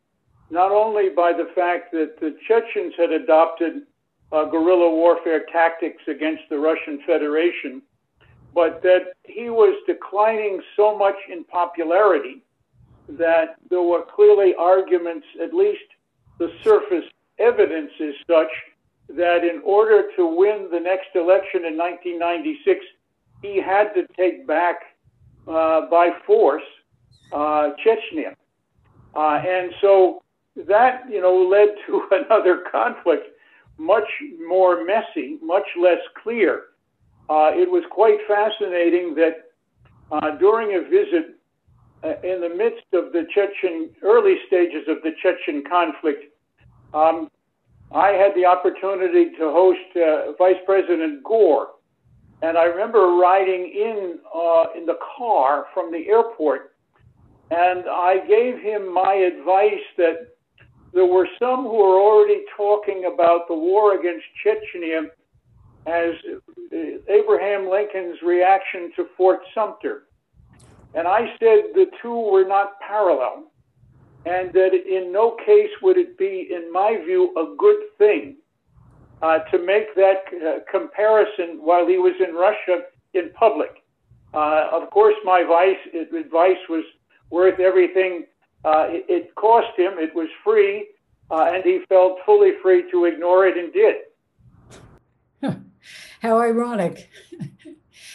not 0.50 0.72
only 0.72 1.10
by 1.10 1.32
the 1.32 1.50
fact 1.54 1.92
that 1.92 2.20
the 2.20 2.36
Chechens 2.48 2.94
had 2.98 3.12
adopted 3.12 3.84
uh, 4.32 4.46
guerrilla 4.46 4.90
warfare 4.90 5.46
tactics 5.52 6.04
against 6.08 6.44
the 6.50 6.58
Russian 6.58 7.00
Federation, 7.06 7.82
but 8.54 8.82
that 8.82 9.14
he 9.26 9.50
was 9.50 9.76
declining 9.86 10.62
so 10.76 10.98
much 10.98 11.16
in 11.32 11.44
popularity 11.44 12.42
that 13.08 13.56
there 13.70 13.82
were 13.82 14.04
clearly 14.04 14.54
arguments, 14.56 15.26
at 15.42 15.54
least 15.54 15.84
the 16.38 16.52
surface 16.64 17.06
evidence 17.38 17.92
is 18.00 18.16
such 18.28 18.52
that 19.10 19.44
in 19.44 19.62
order 19.64 20.04
to 20.16 20.28
win 20.28 20.68
the 20.72 20.80
next 20.80 21.10
election 21.16 21.66
in 21.66 21.78
1996, 21.78 22.86
he 23.42 23.62
had 23.62 23.94
to 23.94 24.06
take 24.18 24.46
back 24.48 24.80
uh, 25.48 25.90
by 25.90 26.10
force 26.26 26.64
uh, 27.32 27.70
Chechnya. 27.86 28.36
Uh, 29.16 29.42
and 29.46 29.72
so 29.82 30.22
that, 30.68 31.04
you 31.10 31.22
know, 31.22 31.36
led 31.36 31.70
to 31.88 32.08
another 32.12 32.64
conflict, 32.72 33.28
much 33.78 34.08
more 34.48 34.84
messy, 34.84 35.38
much 35.42 35.66
less 35.82 36.00
clear. 36.22 36.64
Uh, 37.30 37.52
it 37.54 37.70
was 37.70 37.84
quite 37.92 38.18
fascinating 38.28 39.16
that 39.16 39.52
uh, 40.12 40.36
during 40.38 40.76
a 40.76 40.82
visit 40.90 41.36
uh, 42.04 42.14
in 42.24 42.42
the 42.42 42.50
midst 42.50 42.86
of 42.94 43.12
the 43.14 43.26
Chechen, 43.34 43.90
early 44.04 44.38
stages 44.48 44.88
of 44.88 44.98
the 45.04 45.12
Chechen 45.22 45.64
conflict, 45.70 46.26
um, 46.94 47.30
I 47.92 48.10
had 48.10 48.34
the 48.36 48.46
opportunity 48.46 49.32
to 49.38 49.52
host 49.52 49.80
Vice 50.38 50.62
President 50.66 51.24
Gore. 51.24 51.70
And 52.42 52.58
I 52.58 52.64
remember 52.64 53.18
riding 53.18 53.66
in 53.66 54.20
uh, 54.34 54.66
in 54.76 54.86
the 54.86 54.98
car 55.18 55.66
from 55.74 55.92
the 55.92 56.08
airport, 56.08 56.74
and 57.52 57.84
I 57.90 58.26
gave 58.28 58.60
him 58.60 58.94
my 58.94 59.14
advice 59.14 59.84
that 59.98 60.36
there 60.94 61.06
were 61.06 61.28
some 61.38 61.64
who 61.64 61.76
were 61.76 62.00
already 62.00 62.44
talking 62.56 63.12
about 63.14 63.48
the 63.48 63.56
war 63.56 64.00
against 64.00 64.26
Chechnya 64.44 65.10
as 65.86 66.16
Abraham 67.08 67.70
Lincoln's 67.70 68.22
reaction 68.22 68.92
to 68.96 69.08
Fort 69.18 69.42
Sumter. 69.54 70.04
And 70.94 71.08
I 71.08 71.36
said 71.40 71.74
the 71.76 71.88
two 72.02 72.32
were 72.32 72.46
not 72.46 72.80
parallel 72.80 73.52
and 74.26 74.52
that 74.54 74.72
in 74.74 75.12
no 75.12 75.38
case 75.46 75.70
would 75.82 75.98
it 75.98 76.18
be, 76.18 76.50
in 76.52 76.72
my 76.72 76.98
view, 77.06 77.32
a 77.38 77.56
good 77.58 77.80
thing 77.98 78.38
uh, 79.22 79.40
to 79.40 79.64
make 79.66 79.96
that 79.96 80.24
uh, 80.34 80.60
comparison 80.72 81.60
while 81.62 81.86
he 81.88 81.98
was 81.98 82.14
in 82.26 82.36
Russia 82.36 82.84
in 83.14 83.32
public. 83.34 83.84
Uh, 84.34 84.68
of 84.72 84.90
course, 84.92 85.16
my 85.24 85.44
vice, 85.44 85.78
advice 86.16 86.58
was 86.70 86.84
worth 87.30 87.60
everything 87.60 88.26
uh, 88.64 88.86
it, 88.90 89.06
it, 89.08 89.36
cost 89.36 89.78
him. 89.78 89.94
It 89.98 90.14
was 90.14 90.28
free, 90.44 90.88
uh, 91.32 91.52
and 91.54 91.64
he 91.64 91.82
felt 91.88 92.20
fully 92.26 92.52
free 92.62 92.90
to 92.92 93.06
ignore 93.06 93.48
it 93.48 93.58
and 93.58 93.74
did. 93.74 93.96
How 96.22 96.40
ironic. 96.40 97.10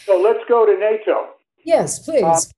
so 0.05 0.21
let's 0.21 0.43
go 0.47 0.65
to 0.65 0.77
NATO. 0.77 1.29
Yes, 1.63 1.99
please. 1.99 2.53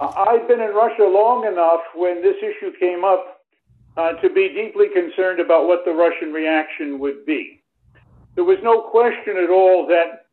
Uh, 0.00 0.12
I've 0.28 0.46
been 0.48 0.60
in 0.60 0.74
Russia 0.74 1.04
long 1.04 1.46
enough 1.46 1.80
when 1.94 2.22
this 2.22 2.36
issue 2.38 2.72
came 2.78 3.04
up 3.04 3.44
uh, 3.96 4.12
to 4.14 4.28
be 4.28 4.48
deeply 4.48 4.88
concerned 4.92 5.40
about 5.40 5.66
what 5.66 5.84
the 5.84 5.92
Russian 5.92 6.32
reaction 6.32 6.98
would 6.98 7.24
be. 7.24 7.55
There 8.36 8.44
was 8.44 8.58
no 8.62 8.82
question 8.82 9.38
at 9.42 9.50
all 9.50 9.86
that, 9.88 10.26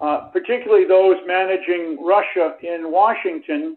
uh, 0.00 0.28
particularly 0.32 0.86
those 0.86 1.16
managing 1.26 1.98
Russia 2.02 2.54
in 2.62 2.90
Washington, 2.90 3.76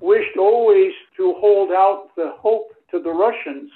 wished 0.00 0.36
always 0.38 0.92
to 1.16 1.34
hold 1.38 1.70
out 1.72 2.10
the 2.16 2.32
hope 2.38 2.68
to 2.92 3.02
the 3.02 3.10
Russians 3.10 3.70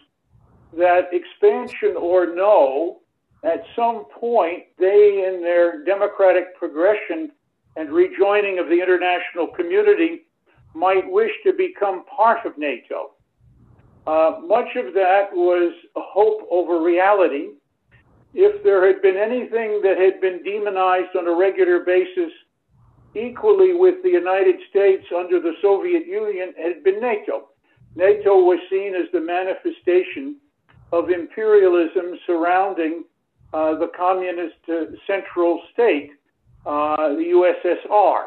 that 0.77 1.09
expansion 1.13 1.97
or 1.99 2.35
no, 2.35 3.01
at 3.43 3.65
some 3.75 4.05
point, 4.19 4.65
they, 4.79 5.25
in 5.27 5.41
their 5.43 5.85
democratic 5.85 6.57
progression 6.57 7.33
and 7.77 7.91
rejoining 7.91 8.59
of 8.59 8.69
the 8.69 8.81
international 8.81 9.49
community, 9.49 10.27
might 10.75 11.11
wish 11.11 11.31
to 11.45 11.53
become 11.53 12.05
part 12.05 12.45
of 12.47 12.57
NATO. 12.59 13.13
Uh, 14.07 14.41
much 14.47 14.77
of 14.77 14.95
that 14.95 15.29
was 15.33 15.73
hope 15.97 16.47
over 16.51 16.83
reality. 16.83 17.49
If 18.39 18.63
there 18.63 18.87
had 18.87 19.01
been 19.01 19.17
anything 19.17 19.81
that 19.83 19.97
had 19.97 20.21
been 20.21 20.43
demonized 20.45 21.17
on 21.17 21.27
a 21.27 21.35
regular 21.35 21.81
basis, 21.81 22.31
equally 23.15 23.73
with 23.73 24.03
the 24.03 24.11
United 24.11 24.57
States 24.69 25.07
under 25.17 25.41
the 25.41 25.55
Soviet 25.63 26.07
Union, 26.07 26.53
had 26.63 26.85
been 26.85 27.01
NATO. 27.01 27.49
NATO 27.95 28.37
was 28.45 28.59
seen 28.69 28.95
as 28.95 29.11
the 29.11 29.23
manifestation 29.23 30.37
of 30.93 31.09
imperialism 31.09 32.19
surrounding 32.27 33.05
uh, 33.55 33.75
the 33.79 33.91
communist 33.97 34.61
uh, 34.69 34.85
central 35.07 35.63
state, 35.73 36.11
uh, 36.67 37.17
the 37.17 37.33
USSR. 37.33 38.27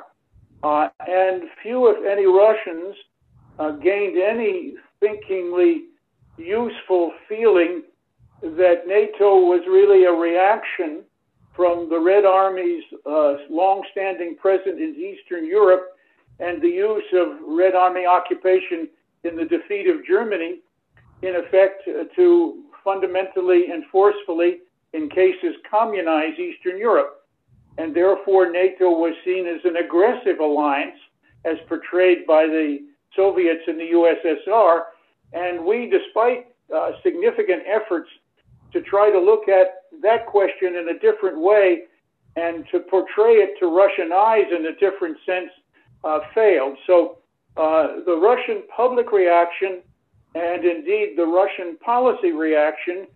Uh, 0.63 0.89
and 1.07 1.43
few, 1.61 1.87
if 1.91 2.03
any, 2.03 2.25
Russians 2.25 2.95
uh, 3.59 3.71
gained 3.73 4.17
any 4.17 4.73
thinkingly 5.01 5.83
useful 6.35 7.11
feeling 7.27 7.83
that 8.41 8.87
NATO 8.87 9.39
was 9.45 9.61
really 9.67 10.05
a 10.05 10.11
reaction 10.11 11.03
from 11.55 11.89
the 11.89 11.99
Red 11.99 12.25
Army's 12.25 12.83
uh, 13.05 13.33
long-standing 13.49 14.37
presence 14.37 14.77
in 14.79 14.95
Eastern 14.95 15.45
Europe 15.45 15.97
and 16.39 16.61
the 16.61 16.69
use 16.69 17.03
of 17.13 17.37
Red 17.45 17.75
Army 17.75 18.05
occupation 18.05 18.87
in 19.23 19.35
the 19.35 19.43
defeat 19.43 19.87
of 19.87 20.05
Germany, 20.05 20.59
in 21.21 21.35
effect, 21.35 21.83
uh, 21.87 22.05
to 22.15 22.63
fundamentally 22.83 23.71
and 23.71 23.83
forcefully, 23.91 24.59
in 24.93 25.09
cases, 25.09 25.55
communize 25.69 26.39
Eastern 26.39 26.77
Europe. 26.77 27.25
And 27.77 27.93
therefore, 27.93 28.51
NATO 28.51 28.89
was 28.89 29.13
seen 29.25 29.45
as 29.47 29.59
an 29.65 29.77
aggressive 29.77 30.39
alliance, 30.39 30.97
as 31.45 31.57
portrayed 31.67 32.25
by 32.25 32.45
the 32.45 32.79
Soviets 33.15 33.61
in 33.67 33.77
the 33.77 33.91
USSR. 33.91 34.83
And 35.33 35.65
we, 35.65 35.89
despite 35.89 36.47
uh, 36.73 36.91
significant 37.03 37.63
efforts 37.67 38.09
to 38.73 38.81
try 38.81 39.09
to 39.11 39.19
look 39.19 39.47
at 39.47 39.83
that 40.01 40.25
question 40.25 40.75
in 40.75 40.89
a 40.89 40.99
different 40.99 41.39
way 41.39 41.83
and 42.35 42.65
to 42.71 42.79
portray 42.79 43.33
it 43.33 43.59
to 43.59 43.67
Russian 43.67 44.11
eyes 44.13 44.45
in 44.55 44.65
a 44.67 44.75
different 44.75 45.17
sense, 45.25 45.49
uh, 46.03 46.19
failed. 46.33 46.77
So 46.87 47.17
uh, 47.57 48.03
the 48.05 48.15
Russian 48.15 48.63
public 48.75 49.11
reaction 49.11 49.81
and 50.35 50.63
indeed 50.63 51.15
the 51.17 51.25
Russian 51.25 51.77
policy 51.77 52.31
reaction 52.31 53.07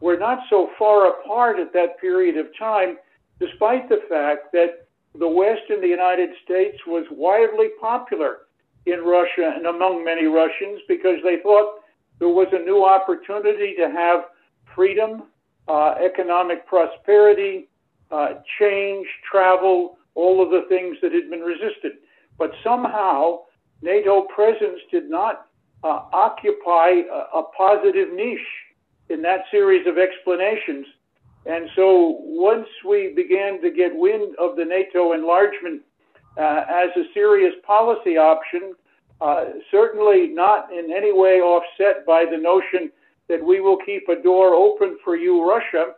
were 0.00 0.16
not 0.16 0.40
so 0.50 0.70
far 0.78 1.08
apart 1.08 1.60
at 1.60 1.72
that 1.74 2.00
period 2.00 2.36
of 2.36 2.46
time, 2.58 2.96
despite 3.38 3.88
the 3.88 4.00
fact 4.08 4.52
that 4.52 4.88
the 5.18 5.28
West 5.28 5.62
in 5.68 5.80
the 5.80 5.86
United 5.86 6.30
States 6.44 6.78
was 6.86 7.04
widely 7.10 7.68
popular 7.80 8.38
in 8.86 9.00
Russia 9.00 9.52
and 9.54 9.66
among 9.66 10.04
many 10.04 10.26
Russians 10.26 10.80
because 10.88 11.18
they 11.22 11.36
thought 11.42 11.80
there 12.18 12.28
was 12.28 12.48
a 12.52 12.64
new 12.64 12.84
opportunity 12.84 13.74
to 13.76 13.90
have 13.90 14.24
freedom, 14.74 15.24
uh, 15.68 15.94
economic 16.04 16.66
prosperity, 16.66 17.68
uh, 18.10 18.34
change, 18.58 19.06
travel, 19.30 19.96
all 20.14 20.42
of 20.42 20.50
the 20.50 20.66
things 20.68 20.96
that 21.02 21.12
had 21.12 21.30
been 21.30 21.40
resisted. 21.40 21.92
But 22.38 22.52
somehow, 22.62 23.40
NATO 23.80 24.26
presence 24.34 24.80
did 24.90 25.08
not 25.08 25.46
uh, 25.84 26.02
occupy 26.12 27.02
a, 27.10 27.38
a, 27.38 27.42
positive 27.56 28.12
niche 28.12 28.38
in 29.08 29.22
that 29.22 29.44
series 29.50 29.86
of 29.86 29.98
explanations. 29.98 30.86
And 31.44 31.68
so 31.74 32.18
once 32.20 32.68
we 32.86 33.12
began 33.14 33.60
to 33.62 33.70
get 33.70 33.90
wind 33.94 34.36
of 34.38 34.56
the 34.56 34.64
NATO 34.64 35.12
enlargement 35.12 35.82
uh, 36.38 36.64
as 36.68 36.90
a 36.96 37.04
serious 37.12 37.54
policy 37.66 38.16
option, 38.16 38.74
uh, 39.20 39.44
certainly 39.70 40.28
not 40.28 40.72
in 40.72 40.92
any 40.92 41.12
way 41.12 41.40
offset 41.40 42.06
by 42.06 42.24
the 42.30 42.36
notion 42.36 42.92
that 43.32 43.42
we 43.42 43.60
will 43.60 43.78
keep 43.78 44.06
a 44.10 44.22
door 44.22 44.52
open 44.52 44.98
for 45.02 45.16
you, 45.16 45.48
Russia. 45.48 45.94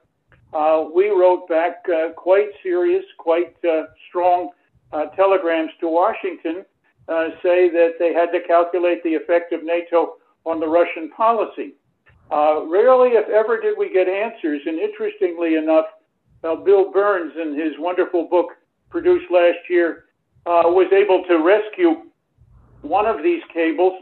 Uh, 0.52 0.84
we 0.94 1.08
wrote 1.10 1.48
back 1.48 1.84
uh, 1.88 2.12
quite 2.12 2.46
serious, 2.62 3.04
quite 3.18 3.56
uh, 3.64 3.86
strong 4.08 4.50
uh, 4.92 5.06
telegrams 5.16 5.72
to 5.80 5.88
Washington 5.88 6.64
uh, 7.08 7.30
say 7.42 7.68
that 7.70 7.94
they 7.98 8.14
had 8.14 8.30
to 8.30 8.38
calculate 8.46 9.02
the 9.02 9.14
effect 9.16 9.52
of 9.52 9.64
NATO 9.64 10.14
on 10.46 10.60
the 10.60 10.68
Russian 10.68 11.10
policy. 11.10 11.74
Uh, 12.30 12.64
rarely, 12.66 13.10
if 13.10 13.28
ever, 13.28 13.60
did 13.60 13.76
we 13.76 13.92
get 13.92 14.06
answers. 14.06 14.62
And 14.64 14.78
interestingly 14.78 15.56
enough, 15.56 15.86
Bill 16.42 16.92
Burns, 16.92 17.32
in 17.36 17.58
his 17.58 17.72
wonderful 17.80 18.28
book 18.28 18.50
produced 18.90 19.28
last 19.32 19.58
year, 19.68 20.04
was 20.46 20.86
able 20.92 21.24
to 21.24 21.42
rescue 21.42 22.10
one 22.82 23.06
of 23.06 23.24
these 23.24 23.42
cables 23.52 23.94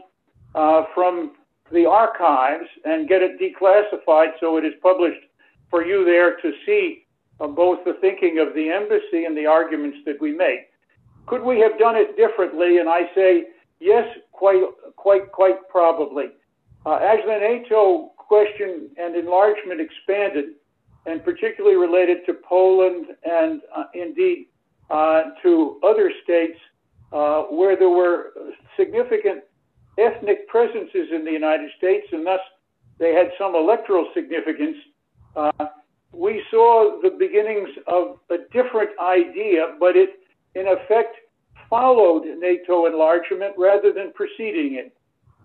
from 0.93 1.31
the 1.71 1.85
archives 1.85 2.67
and 2.85 3.07
get 3.07 3.21
it 3.21 3.39
declassified 3.39 4.31
so 4.39 4.57
it 4.57 4.65
is 4.65 4.73
published 4.81 5.21
for 5.69 5.85
you 5.85 6.05
there 6.05 6.37
to 6.37 6.51
see 6.65 7.05
uh, 7.39 7.47
both 7.47 7.79
the 7.85 7.93
thinking 8.01 8.39
of 8.39 8.53
the 8.53 8.69
embassy 8.69 9.25
and 9.25 9.35
the 9.35 9.45
arguments 9.45 9.97
that 10.05 10.19
we 10.21 10.31
make. 10.31 10.69
Could 11.25 11.43
we 11.43 11.59
have 11.59 11.79
done 11.79 11.95
it 11.95 12.17
differently? 12.17 12.77
And 12.77 12.89
I 12.89 13.09
say 13.15 13.45
yes, 13.79 14.05
quite, 14.31 14.61
quite, 14.95 15.31
quite 15.31 15.67
probably. 15.69 16.25
Uh, 16.85 16.95
as 16.95 17.19
the 17.25 17.37
NATO 17.39 18.11
question 18.17 18.89
and 18.97 19.15
enlargement 19.15 19.79
expanded, 19.79 20.55
and 21.05 21.23
particularly 21.23 21.75
related 21.75 22.25
to 22.25 22.33
Poland 22.47 23.07
and 23.25 23.61
uh, 23.75 23.85
indeed 23.93 24.47
uh, 24.89 25.23
to 25.41 25.79
other 25.83 26.11
states 26.23 26.57
uh, 27.11 27.43
where 27.43 27.75
there 27.75 27.89
were 27.89 28.33
significant 28.77 29.43
ethnic 29.97 30.47
presences 30.47 31.09
in 31.11 31.25
the 31.25 31.31
United 31.31 31.69
States, 31.77 32.07
and 32.11 32.25
thus 32.25 32.39
they 32.99 33.13
had 33.13 33.31
some 33.37 33.55
electoral 33.55 34.09
significance. 34.13 34.77
Uh, 35.35 35.51
we 36.11 36.43
saw 36.51 36.99
the 37.01 37.09
beginnings 37.09 37.69
of 37.87 38.19
a 38.29 38.37
different 38.51 38.91
idea, 38.99 39.75
but 39.79 39.95
it 39.95 40.19
in 40.55 40.67
effect, 40.67 41.17
followed 41.69 42.25
NATO 42.39 42.85
enlargement 42.85 43.53
rather 43.57 43.91
than 43.91 44.11
preceding 44.13 44.75
it. 44.75 44.95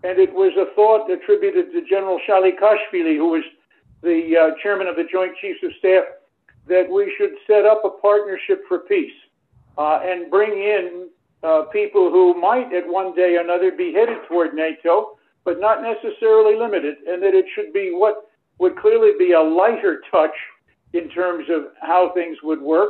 And 0.03 0.19
it 0.19 0.33
was 0.33 0.53
a 0.57 0.73
thought 0.75 1.09
attributed 1.09 1.71
to 1.71 1.81
General 1.89 2.19
Shalikashvili, 2.27 3.17
who 3.17 3.29
was 3.29 3.43
the 4.01 4.37
uh, 4.37 4.61
chairman 4.61 4.87
of 4.87 4.95
the 4.95 5.05
Joint 5.11 5.33
Chiefs 5.41 5.59
of 5.63 5.71
Staff, 5.79 6.03
that 6.67 6.89
we 6.89 7.13
should 7.17 7.31
set 7.47 7.65
up 7.65 7.83
a 7.83 7.89
partnership 7.89 8.63
for 8.67 8.79
peace 8.79 9.11
uh, 9.77 9.99
and 10.03 10.29
bring 10.29 10.51
in 10.51 11.09
uh, 11.43 11.63
people 11.71 12.09
who 12.09 12.39
might 12.39 12.73
at 12.73 12.87
one 12.87 13.15
day 13.15 13.35
or 13.35 13.41
another 13.41 13.71
be 13.71 13.93
headed 13.93 14.17
toward 14.27 14.53
NATO, 14.53 15.17
but 15.45 15.59
not 15.59 15.81
necessarily 15.81 16.57
limited, 16.57 16.97
and 17.07 17.21
that 17.23 17.33
it 17.33 17.45
should 17.55 17.71
be 17.73 17.91
what 17.93 18.29
would 18.59 18.75
clearly 18.77 19.11
be 19.17 19.31
a 19.31 19.41
lighter 19.41 20.01
touch 20.11 20.35
in 20.93 21.09
terms 21.09 21.45
of 21.49 21.71
how 21.81 22.11
things 22.13 22.37
would 22.43 22.61
work, 22.61 22.89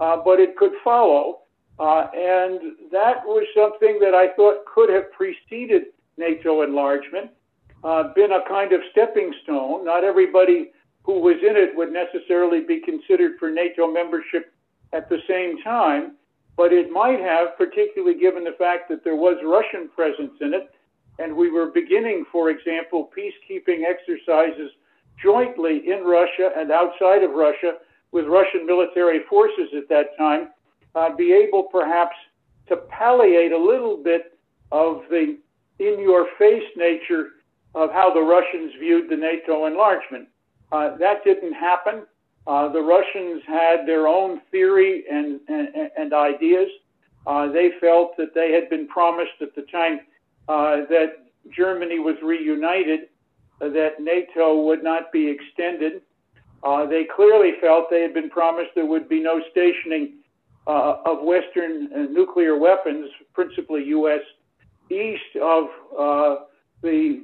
uh, 0.00 0.16
but 0.24 0.38
it 0.38 0.56
could 0.56 0.72
follow. 0.84 1.40
Uh, 1.80 2.06
and 2.14 2.60
that 2.90 3.24
was 3.24 3.46
something 3.54 3.98
that 4.00 4.14
I 4.14 4.34
thought 4.34 4.64
could 4.72 4.90
have 4.90 5.12
preceded 5.12 5.84
NATO 6.16 6.62
enlargement, 6.62 7.30
uh, 7.84 8.12
been 8.14 8.32
a 8.32 8.48
kind 8.48 8.72
of 8.72 8.80
stepping 8.90 9.32
stone. 9.42 9.84
Not 9.84 10.04
everybody 10.04 10.72
who 11.02 11.20
was 11.20 11.36
in 11.42 11.56
it 11.56 11.76
would 11.76 11.92
necessarily 11.92 12.60
be 12.60 12.80
considered 12.80 13.38
for 13.38 13.50
NATO 13.50 13.90
membership 13.90 14.52
at 14.92 15.08
the 15.08 15.18
same 15.28 15.62
time, 15.62 16.16
but 16.58 16.72
it 16.72 16.90
might 16.90 17.20
have, 17.20 17.56
particularly 17.56 18.18
given 18.18 18.42
the 18.42 18.56
fact 18.58 18.88
that 18.90 19.04
there 19.04 19.14
was 19.14 19.36
Russian 19.44 19.88
presence 19.88 20.34
in 20.40 20.52
it, 20.52 20.68
and 21.20 21.34
we 21.34 21.52
were 21.52 21.70
beginning, 21.70 22.24
for 22.32 22.50
example, 22.50 23.08
peacekeeping 23.16 23.84
exercises 23.88 24.72
jointly 25.22 25.82
in 25.86 26.02
Russia 26.02 26.50
and 26.56 26.72
outside 26.72 27.22
of 27.22 27.30
Russia 27.30 27.74
with 28.10 28.26
Russian 28.26 28.66
military 28.66 29.20
forces 29.30 29.68
at 29.76 29.88
that 29.88 30.18
time 30.18 30.48
uh, 30.96 31.14
be 31.14 31.32
able 31.32 31.62
perhaps 31.62 32.16
to 32.68 32.76
palliate 32.76 33.52
a 33.52 33.58
little 33.58 33.96
bit 33.96 34.36
of 34.72 35.02
the 35.10 35.38
in 35.78 36.00
your 36.00 36.26
face 36.40 36.68
nature 36.76 37.28
of 37.76 37.92
how 37.92 38.12
the 38.12 38.20
Russians 38.20 38.72
viewed 38.80 39.08
the 39.08 39.16
NATO 39.16 39.66
enlargement. 39.66 40.26
Uh, 40.72 40.96
that 40.96 41.22
didn't 41.24 41.52
happen. 41.52 42.02
Uh, 42.48 42.72
the 42.72 42.80
Russians 42.80 43.42
had 43.46 43.86
their 43.86 44.08
own 44.08 44.40
theory 44.50 45.04
and, 45.10 45.38
and, 45.48 45.68
and 45.98 46.12
ideas. 46.14 46.68
Uh, 47.26 47.52
they 47.52 47.72
felt 47.78 48.16
that 48.16 48.34
they 48.34 48.52
had 48.52 48.70
been 48.70 48.88
promised 48.88 49.42
at 49.42 49.54
the 49.54 49.62
time 49.62 50.00
uh, 50.48 50.76
that 50.88 51.26
Germany 51.54 51.98
was 51.98 52.16
reunited, 52.22 53.00
uh, 53.60 53.68
that 53.68 54.00
NATO 54.00 54.62
would 54.62 54.82
not 54.82 55.12
be 55.12 55.28
extended. 55.28 56.00
they 56.88 57.06
clearly 57.14 57.52
felt 57.60 57.90
they 57.90 58.00
had 58.00 58.14
been 58.14 58.30
promised 58.30 58.70
there 58.74 58.86
would 58.86 59.08
be 59.10 59.20
no 59.20 59.42
stationing 59.50 60.14
uh, 60.68 60.96
of 61.06 61.22
Western 61.22 61.88
uh, 61.92 61.98
nuclear 62.10 62.58
weapons, 62.58 63.10
principally 63.32 63.84
U.S., 63.84 64.20
east 64.90 65.36
of 65.42 65.64
uh, 65.98 66.36
the 66.82 67.22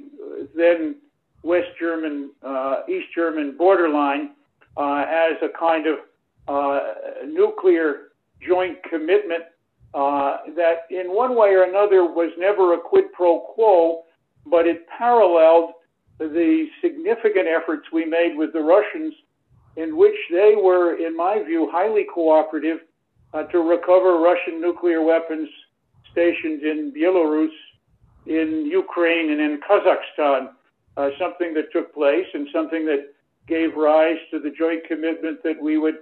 then 0.55 0.95
West 1.43 1.67
German, 1.79 2.31
uh, 2.43 2.81
East 2.89 3.07
German 3.13 3.55
borderline, 3.57 4.31
uh, 4.77 5.05
as 5.07 5.37
a 5.41 5.49
kind 5.57 5.87
of 5.87 5.97
uh, 6.47 7.25
nuclear 7.25 8.11
joint 8.47 8.77
commitment 8.89 9.43
uh, 9.93 10.37
that, 10.55 10.85
in 10.89 11.07
one 11.07 11.35
way 11.35 11.49
or 11.49 11.63
another, 11.63 12.03
was 12.03 12.31
never 12.37 12.73
a 12.73 12.77
quid 12.79 13.05
pro 13.13 13.39
quo, 13.39 14.03
but 14.45 14.67
it 14.67 14.85
paralleled 14.87 15.71
the 16.19 16.67
significant 16.81 17.47
efforts 17.47 17.87
we 17.91 18.05
made 18.05 18.37
with 18.37 18.53
the 18.53 18.59
Russians, 18.59 19.13
in 19.77 19.97
which 19.97 20.15
they 20.31 20.55
were, 20.61 20.95
in 20.95 21.15
my 21.15 21.41
view, 21.43 21.69
highly 21.71 22.05
cooperative 22.13 22.79
uh, 23.33 23.43
to 23.43 23.59
recover 23.59 24.19
Russian 24.19 24.61
nuclear 24.61 25.01
weapons 25.01 25.49
stationed 26.11 26.63
in 26.63 26.93
Belarus, 26.95 27.49
in 28.25 28.65
Ukraine, 28.65 29.31
and 29.31 29.41
in 29.41 29.59
Kazakhstan. 29.59 30.49
Uh, 30.97 31.09
something 31.19 31.53
that 31.53 31.71
took 31.73 31.93
place 31.93 32.25
and 32.33 32.47
something 32.53 32.85
that 32.85 33.13
gave 33.47 33.75
rise 33.75 34.17
to 34.31 34.39
the 34.39 34.49
joint 34.49 34.83
commitment 34.87 35.43
that 35.43 35.61
we 35.61 35.77
would 35.77 35.99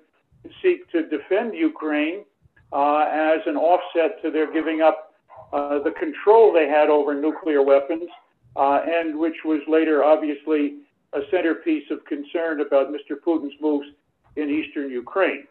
seek 0.61 0.89
to 0.91 1.07
defend 1.07 1.53
Ukraine 1.55 2.23
uh, 2.71 3.05
as 3.09 3.39
an 3.45 3.55
offset 3.55 4.21
to 4.21 4.31
their 4.31 4.51
giving 4.51 4.81
up 4.81 5.13
uh, 5.51 5.79
the 5.79 5.91
control 5.91 6.51
they 6.51 6.67
had 6.67 6.89
over 6.89 7.13
nuclear 7.13 7.61
weapons, 7.61 8.09
uh, 8.55 8.81
and 8.85 9.17
which 9.17 9.37
was 9.45 9.61
later 9.67 10.03
obviously 10.03 10.79
a 11.13 11.19
centerpiece 11.29 11.83
of 11.91 12.03
concern 12.05 12.61
about 12.61 12.87
Mr. 12.89 13.15
Putin's 13.25 13.53
moves 13.61 13.87
in 14.35 14.49
eastern 14.49 14.89
Ukraine. 14.89 15.45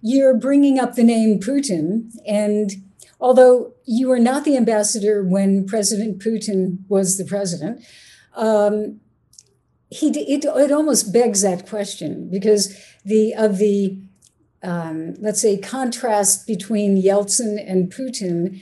You're 0.00 0.36
bringing 0.36 0.78
up 0.78 0.94
the 0.94 1.04
name 1.04 1.40
Putin, 1.40 2.10
and 2.26 2.70
although 3.20 3.74
you 3.84 4.08
were 4.08 4.18
not 4.18 4.44
the 4.44 4.56
ambassador 4.56 5.22
when 5.22 5.66
President 5.66 6.22
Putin 6.22 6.78
was 6.88 7.18
the 7.18 7.24
president, 7.24 7.84
um, 8.34 9.00
he 9.94 10.08
it, 10.08 10.44
it 10.44 10.72
almost 10.72 11.12
begs 11.12 11.42
that 11.42 11.68
question 11.68 12.28
because 12.28 12.76
the 13.04 13.32
of 13.34 13.58
the 13.58 13.96
um, 14.62 15.14
let's 15.20 15.40
say 15.40 15.56
contrast 15.56 16.46
between 16.46 17.00
Yeltsin 17.00 17.62
and 17.64 17.92
Putin, 17.92 18.60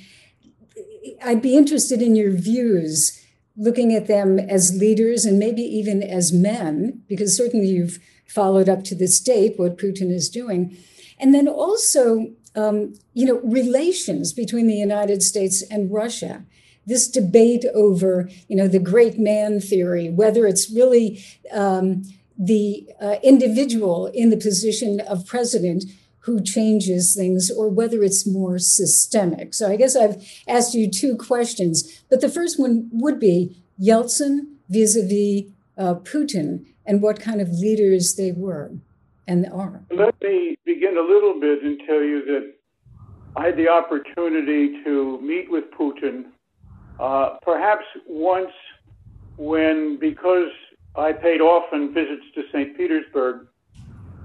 I'd 1.25 1.41
be 1.41 1.57
interested 1.57 2.03
in 2.03 2.17
your 2.17 2.33
views 2.33 3.19
looking 3.57 3.95
at 3.95 4.09
them 4.09 4.39
as 4.39 4.79
leaders 4.79 5.25
and 5.25 5.39
maybe 5.39 5.63
even 5.63 6.03
as 6.03 6.33
men, 6.33 7.03
because 7.07 7.37
certainly 7.37 7.69
you've 7.69 7.99
followed 8.27 8.69
up 8.69 8.83
to 8.85 8.95
this 8.95 9.21
date 9.21 9.59
what 9.59 9.79
Putin 9.79 10.11
is 10.11 10.29
doing. 10.29 10.77
And 11.19 11.33
then 11.35 11.47
also, 11.47 12.33
um, 12.57 12.95
you 13.15 13.25
know, 13.27 13.41
relations 13.45 14.33
between 14.33 14.67
the 14.67 14.75
United 14.75 15.23
States 15.23 15.63
and 15.71 15.93
Russia. 15.93 16.45
This 16.87 17.09
debate 17.09 17.65
over, 17.75 18.29
you 18.49 18.57
know, 18.57 18.69
the 18.69 18.79
great 18.79 19.19
man 19.19 19.61
theory, 19.61 20.11
whether 20.11 20.47
it's 20.47 20.71
really 20.71 21.25
um, 21.53 22.03
the 22.37 22.89
uh, 23.01 23.17
individual 23.23 24.07
in 24.09 24.31
the 24.31 24.37
position 24.37 25.01
of 25.01 25.27
president 25.27 25.85
who 26.21 26.41
changes 26.41 27.15
things 27.17 27.51
or 27.51 27.69
whether 27.69 28.03
it's 28.03 28.27
more 28.27 28.59
systemic. 28.59 29.55
So 29.55 29.69
I 29.69 29.77
guess 29.77 29.97
I've 29.97 30.25
asked 30.47 30.75
you 30.75 30.91
two 30.91 31.17
questions, 31.17 32.05
but 32.09 32.21
the 32.21 32.29
first 32.29 32.61
one 32.61 32.89
would 32.93 33.19
be 33.19 33.57
Yeltsin 33.81 34.47
vis 34.69 34.97
a 34.97 35.03
vis 35.03 35.51
Putin 35.79 36.67
and 36.87 37.03
what 37.03 37.21
kind 37.21 37.41
of 37.41 37.49
leaders 37.51 38.15
they 38.15 38.33
were 38.33 38.73
and 39.27 39.47
are. 39.53 39.85
Let 39.91 40.21
me 40.23 40.57
begin 40.65 40.97
a 40.97 41.03
little 41.03 41.41
bit 41.41 41.63
and 41.63 41.81
tell 41.87 42.03
you 42.03 42.25
that 42.27 42.55
I 43.37 43.47
had 43.47 43.57
the 43.57 43.69
opportunity 43.69 44.83
to 44.85 45.21
meet 45.23 45.51
with 45.51 45.65
Putin 45.71 46.27
uh, 47.01 47.37
perhaps 47.43 47.85
once 48.07 48.51
when, 49.37 49.99
because 49.99 50.51
I 50.97 51.13
paid 51.13 51.41
often 51.41 51.93
visits 51.95 52.25
to 52.35 52.43
St. 52.53 52.77
Petersburg, 52.77 53.47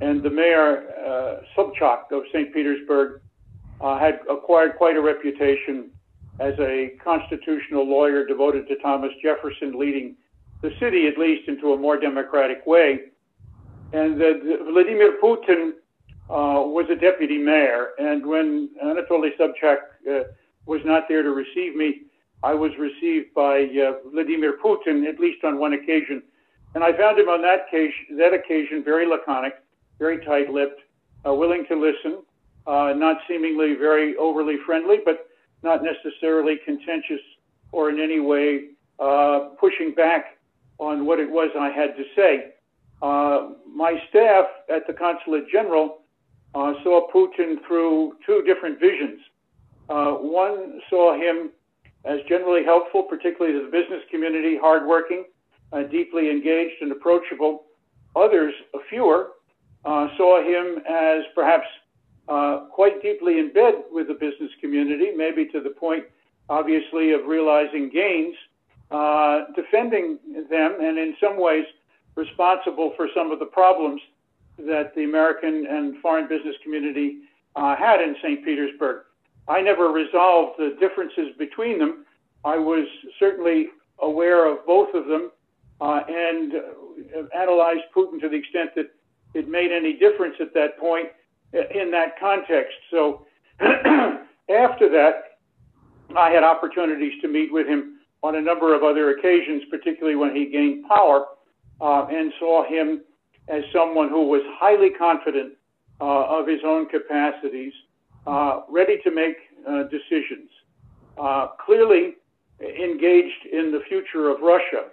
and 0.02 0.22
the 0.22 0.30
mayor, 0.30 0.90
uh, 1.06 1.36
Sobchak 1.56 2.12
of 2.12 2.24
St. 2.32 2.54
Petersburg, 2.54 3.22
uh, 3.82 3.98
had 3.98 4.20
acquired 4.30 4.76
quite 4.78 4.96
a 4.96 5.02
reputation 5.02 5.90
as 6.40 6.54
a 6.60 6.92
constitutional 7.04 7.88
lawyer 7.88 8.26
devoted 8.26 8.68
to 8.68 8.76
Thomas 8.78 9.12
Jefferson, 9.24 9.78
leading 9.80 10.16
the 10.62 10.72
city, 10.80 11.08
at 11.08 11.18
least, 11.18 11.48
into 11.48 11.74
a 11.74 11.78
more 11.78 12.00
democratic 12.00 12.66
way 12.66 13.00
and 13.94 14.20
that 14.20 14.42
Vladimir 14.70 15.18
Putin 15.22 15.72
uh, 16.30 16.62
was 16.68 16.86
a 16.90 16.96
deputy 16.96 17.38
mayor. 17.38 17.90
And 17.98 18.26
when 18.26 18.70
Anatoly 18.84 19.30
Sobchak 19.40 19.78
uh, 20.10 20.24
was 20.66 20.82
not 20.84 21.04
there 21.08 21.24
to 21.24 21.32
receive 21.32 21.76
me, 21.76 22.02
I 22.44 22.54
was 22.54 22.72
received 22.78 23.34
by 23.34 23.64
uh, 23.64 24.10
Vladimir 24.12 24.58
Putin 24.64 25.08
at 25.08 25.20
least 25.20 25.44
on 25.44 25.58
one 25.58 25.74
occasion. 25.74 26.22
And 26.76 26.84
I 26.84 26.96
found 26.96 27.18
him 27.18 27.28
on 27.30 27.42
that 27.42 27.68
occasion, 27.68 28.18
that 28.18 28.34
occasion 28.34 28.84
very 28.84 29.08
laconic, 29.08 29.56
very 29.98 30.24
tight-lipped, 30.24 30.82
uh, 31.26 31.34
willing 31.34 31.66
to 31.68 31.76
listen, 31.76 32.22
uh, 32.68 32.94
not 32.96 33.18
seemingly 33.28 33.74
very 33.74 34.16
overly 34.18 34.58
friendly, 34.66 34.98
but 35.04 35.28
not 35.64 35.82
necessarily 35.84 36.58
contentious 36.64 37.22
or 37.72 37.90
in 37.90 38.00
any 38.00 38.20
way 38.20 38.70
uh, 39.00 39.50
pushing 39.60 39.94
back 39.96 40.38
on 40.78 41.06
what 41.06 41.20
it 41.20 41.30
was 41.30 41.50
I 41.60 41.70
had 41.70 41.98
to 41.98 42.04
say. 42.16 42.54
Uh, 43.02 43.50
my 43.74 44.00
staff 44.10 44.46
at 44.70 44.86
the 44.86 44.94
Consulate 44.94 45.50
General 45.52 46.00
uh, 46.54 46.74
saw 46.84 47.10
Putin 47.12 47.56
through 47.68 48.14
two 48.26 48.44
different 48.46 48.80
visions. 48.80 49.20
One 49.88 50.82
saw 50.90 51.16
him 51.16 51.52
as 52.08 52.20
generally 52.30 52.64
helpful, 52.64 53.04
particularly 53.04 53.58
to 53.58 53.66
the 53.66 53.72
business 53.72 54.02
community, 54.10 54.58
hardworking, 54.58 55.26
uh, 55.74 55.84
deeply 55.84 56.32
engaged, 56.32 56.82
and 56.82 56.92
approachable. 56.92 57.66
Others, 58.16 58.54
a 58.74 58.80
fewer, 58.90 59.32
uh, 59.84 60.08
saw 60.18 60.42
him 60.42 60.82
as 60.90 61.24
perhaps 61.36 61.68
quite 62.72 63.02
deeply 63.02 63.40
in 63.40 63.52
bed 63.54 63.74
with 63.92 64.08
the 64.08 64.14
business 64.14 64.52
community, 64.62 65.12
maybe 65.16 65.46
to 65.46 65.60
the 65.60 65.70
point, 65.70 66.04
obviously, 66.50 67.12
of 67.12 67.26
realizing 67.26 67.90
gains, 67.90 68.36
defending 69.56 70.20
them, 70.50 70.78
and 70.80 70.98
in 70.98 71.16
some 71.20 71.40
ways, 71.40 71.66
responsible 72.16 72.94
for 72.96 73.08
some 73.16 73.32
of 73.32 73.40
the 73.40 73.46
problems 73.46 74.02
that 74.58 74.94
the 74.96 75.04
American 75.04 75.66
and 75.68 75.98
foreign 76.02 76.28
business 76.28 76.56
community 76.64 77.20
uh, 77.56 77.76
had 77.76 78.02
in 78.02 78.16
St. 78.22 78.44
Petersburg. 78.44 79.04
I 79.48 79.62
never 79.62 79.90
resolved 79.90 80.60
the 80.60 80.76
differences 80.80 81.30
between 81.38 81.80
them. 81.80 82.06
I 82.44 82.58
was 82.58 82.88
certainly 83.20 83.68
aware 84.00 84.52
of 84.52 84.66
both 84.66 84.94
of 84.94 85.08
them 85.08 85.32
uh, 85.82 86.02
and 86.08 86.54
uh, 86.54 87.38
analyzed 87.38 87.84
Putin 87.96 88.20
to 88.22 88.30
the 88.30 88.36
extent 88.36 88.72
that 88.76 88.88
it 89.34 89.48
made 89.48 89.72
any 89.72 89.94
difference 89.94 90.36
at 90.40 90.54
that 90.54 90.78
point 90.80 91.08
in 91.54 91.92
that 91.92 92.20
context. 92.20 92.76
So 92.92 93.26
after 93.60 94.90
that, 94.90 95.38
I 96.16 96.30
had 96.30 96.44
opportunities 96.44 97.14
to 97.22 97.28
meet 97.28 97.52
with 97.52 97.68
him 97.68 98.00
on 98.24 98.36
a 98.36 98.42
number 98.42 98.74
of 98.74 98.84
other 98.84 99.12
occasions, 99.12 99.64
particularly 99.70 100.16
when 100.16 100.36
he 100.36 100.46
gained 100.46 100.86
power 100.88 101.26
uh, 101.80 102.08
and 102.10 102.34
saw 102.40 102.68
him 102.68 103.02
as 103.48 103.64
someone 103.72 104.10
who 104.10 104.28
was 104.28 104.42
highly 104.60 104.90
confident 104.90 105.54
uh, 106.02 106.26
of 106.26 106.48
his 106.48 106.60
own 106.66 106.88
capacities, 106.88 107.74
uh, 108.28 108.62
ready 108.70 108.98
to 109.04 109.12
make 109.12 109.38
uh, 109.68 109.84
decisions, 109.84 110.50
uh, 111.18 111.48
clearly 111.66 112.16
engaged 112.60 113.46
in 113.52 113.72
the 113.72 113.80
future 113.88 114.30
of 114.30 114.42
Russia. 114.42 114.90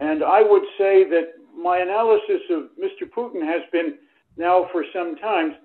And 0.00 0.22
I 0.22 0.42
would 0.42 0.62
say 0.78 1.04
that 1.04 1.34
my 1.60 1.78
analysis 1.78 2.42
of 2.50 2.70
Mr. 2.80 3.08
Putin 3.10 3.44
has 3.44 3.62
been 3.72 3.98
now 4.36 4.68
for 4.72 4.84
some 4.92 5.16
time 5.16 5.56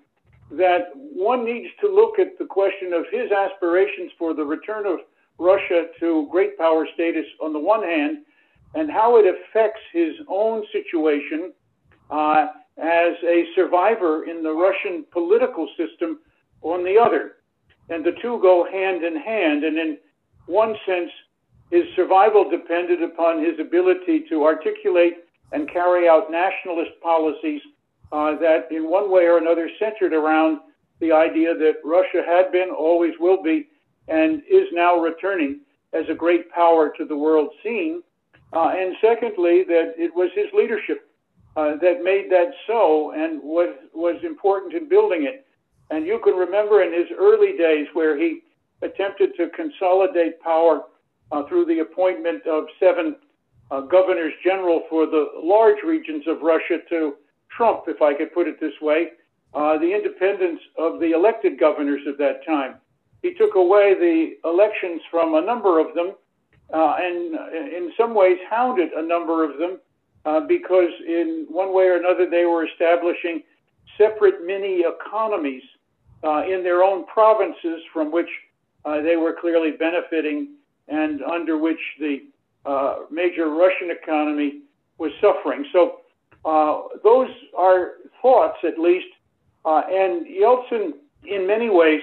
that 0.52 0.90
one 0.96 1.46
needs 1.46 1.68
to 1.82 1.88
look 1.88 2.20
at 2.20 2.38
the 2.40 2.46
question 2.46 2.94
of 2.94 3.06
his 3.12 3.32
aspirations 3.32 4.12
for 4.18 4.34
the 4.34 4.44
return 4.44 4.86
of 4.86 5.00
Russia 5.38 5.88
to 6.00 6.28
great 6.32 6.58
power 6.58 6.88
status 6.94 7.26
on 7.42 7.54
the 7.54 7.60
one 7.60 7.84
hand, 7.84 8.20
and 8.74 8.90
how 8.90 9.18
it 9.18 9.26
affects 9.26 9.82
his 9.94 10.16
own 10.28 10.64
situation 10.72 11.54
uh, 12.10 12.48
as 12.78 13.14
a 13.24 13.46
survivor 13.56 14.26
in 14.26 14.42
the 14.42 14.52
Russian 14.52 15.06
political 15.12 15.68
system 15.78 16.20
on 16.62 16.84
the 16.84 16.98
other. 16.98 17.34
And 17.90 18.06
the 18.06 18.16
two 18.22 18.40
go 18.42 18.66
hand 18.70 19.04
in 19.04 19.16
hand. 19.16 19.64
And 19.64 19.78
in 19.78 19.98
one 20.46 20.76
sense, 20.86 21.12
his 21.72 21.84
survival 21.96 22.50
depended 22.50 23.04
upon 23.04 23.44
his 23.44 23.60
ability 23.60 24.26
to 24.30 24.44
articulate 24.44 25.26
and 25.52 25.72
carry 25.72 26.08
out 26.08 26.32
nationalist 26.32 26.92
policies 27.02 27.62
uh, 28.12 28.36
that, 28.40 28.68
in 28.72 28.90
one 28.90 29.12
way 29.12 29.24
or 29.24 29.38
another, 29.38 29.70
centered 29.80 30.14
around 30.14 30.60
the 31.00 31.12
idea 31.12 31.54
that 31.54 31.76
Russia 31.84 32.24
had 32.26 32.52
been, 32.52 32.70
always 32.70 33.14
will 33.20 33.42
be, 33.44 33.68
and 34.08 34.42
is 34.50 34.68
now 34.72 34.98
returning 34.98 35.62
as 35.94 36.06
a 36.10 36.16
great 36.16 36.50
power 36.52 36.92
to 36.98 37.06
the 37.06 37.16
world 37.16 37.50
scene. 37.64 38.02
Uh, 38.54 38.70
and 38.76 38.96
secondly, 39.02 39.64
that 39.68 39.94
it 39.98 40.14
was 40.16 40.30
his 40.36 40.48
leadership 40.54 41.10
uh, 41.58 41.76
that 41.82 42.04
made 42.04 42.30
that 42.30 42.52
so 42.66 43.12
and 43.12 43.42
was, 43.42 43.76
was 43.94 44.16
important 44.24 44.74
in 44.74 44.88
building 44.88 45.24
it. 45.24 45.46
And 45.90 46.06
you 46.06 46.20
can 46.24 46.34
remember 46.36 46.84
in 46.84 46.94
his 46.94 47.08
early 47.18 47.58
days 47.58 47.88
where 47.94 48.18
he 48.18 48.42
attempted 48.82 49.32
to 49.38 49.50
consolidate 49.50 50.40
power 50.42 50.84
uh, 51.32 51.44
through 51.48 51.66
the 51.66 51.80
appointment 51.80 52.46
of 52.46 52.66
seven 52.80 53.16
uh, 53.72 53.82
governors 53.82 54.34
general 54.44 54.84
for 54.90 55.06
the 55.06 55.28
large 55.42 55.84
regions 55.84 56.24
of 56.28 56.42
Russia 56.42 56.80
to 56.90 57.16
Trump, 57.56 57.84
if 57.88 58.02
I 58.02 58.14
could 58.14 58.34
put 58.34 58.48
it 58.48 58.60
this 58.60 58.74
way, 58.82 59.10
uh, 59.54 59.78
the 59.78 59.94
independence 59.94 60.60
of 60.78 61.00
the 61.00 61.12
elected 61.12 61.60
governors 61.60 62.02
of 62.06 62.18
that 62.18 62.46
time. 62.46 62.76
He 63.24 63.34
took 63.34 63.56
away 63.56 63.94
the 63.94 64.48
elections 64.48 65.02
from 65.10 65.34
a 65.34 65.42
number 65.42 65.80
of 65.80 65.96
them 65.96 66.14
uh, 66.74 66.96
and 67.00 67.36
in 67.54 67.92
some 67.98 68.14
ways 68.14 68.38
hounded 68.50 68.92
a 68.92 69.02
number 69.02 69.44
of 69.44 69.58
them 69.58 69.80
uh, 70.26 70.42
because, 70.42 70.92
in 71.08 71.46
one 71.50 71.74
way 71.74 71.86
or 71.86 71.96
another, 71.96 72.30
they 72.30 72.46
were 72.46 72.66
establishing 72.68 73.42
separate 73.98 74.46
mini 74.46 74.84
economies 74.84 75.64
uh, 76.24 76.44
in 76.46 76.64
their 76.64 76.84
own 76.84 77.06
provinces 77.06 77.82
from 77.94 78.12
which 78.12 78.30
uh, 78.86 79.02
they 79.02 79.16
were 79.16 79.36
clearly 79.40 79.72
benefiting 79.72 80.50
and 80.88 81.22
under 81.24 81.58
which 81.58 81.80
the 82.00 82.24
uh, 82.66 83.00
major 83.12 83.50
Russian 83.50 83.92
economy 83.92 84.62
was 84.98 85.12
suffering. 85.22 85.66
So, 85.72 86.02
those 87.04 87.30
are 87.58 87.94
thoughts, 88.22 88.58
at 88.64 88.80
least. 88.80 89.08
and 89.66 90.26
Yeltsin, 90.26 90.94
in 91.26 91.46
many 91.46 91.70
ways, 91.70 92.02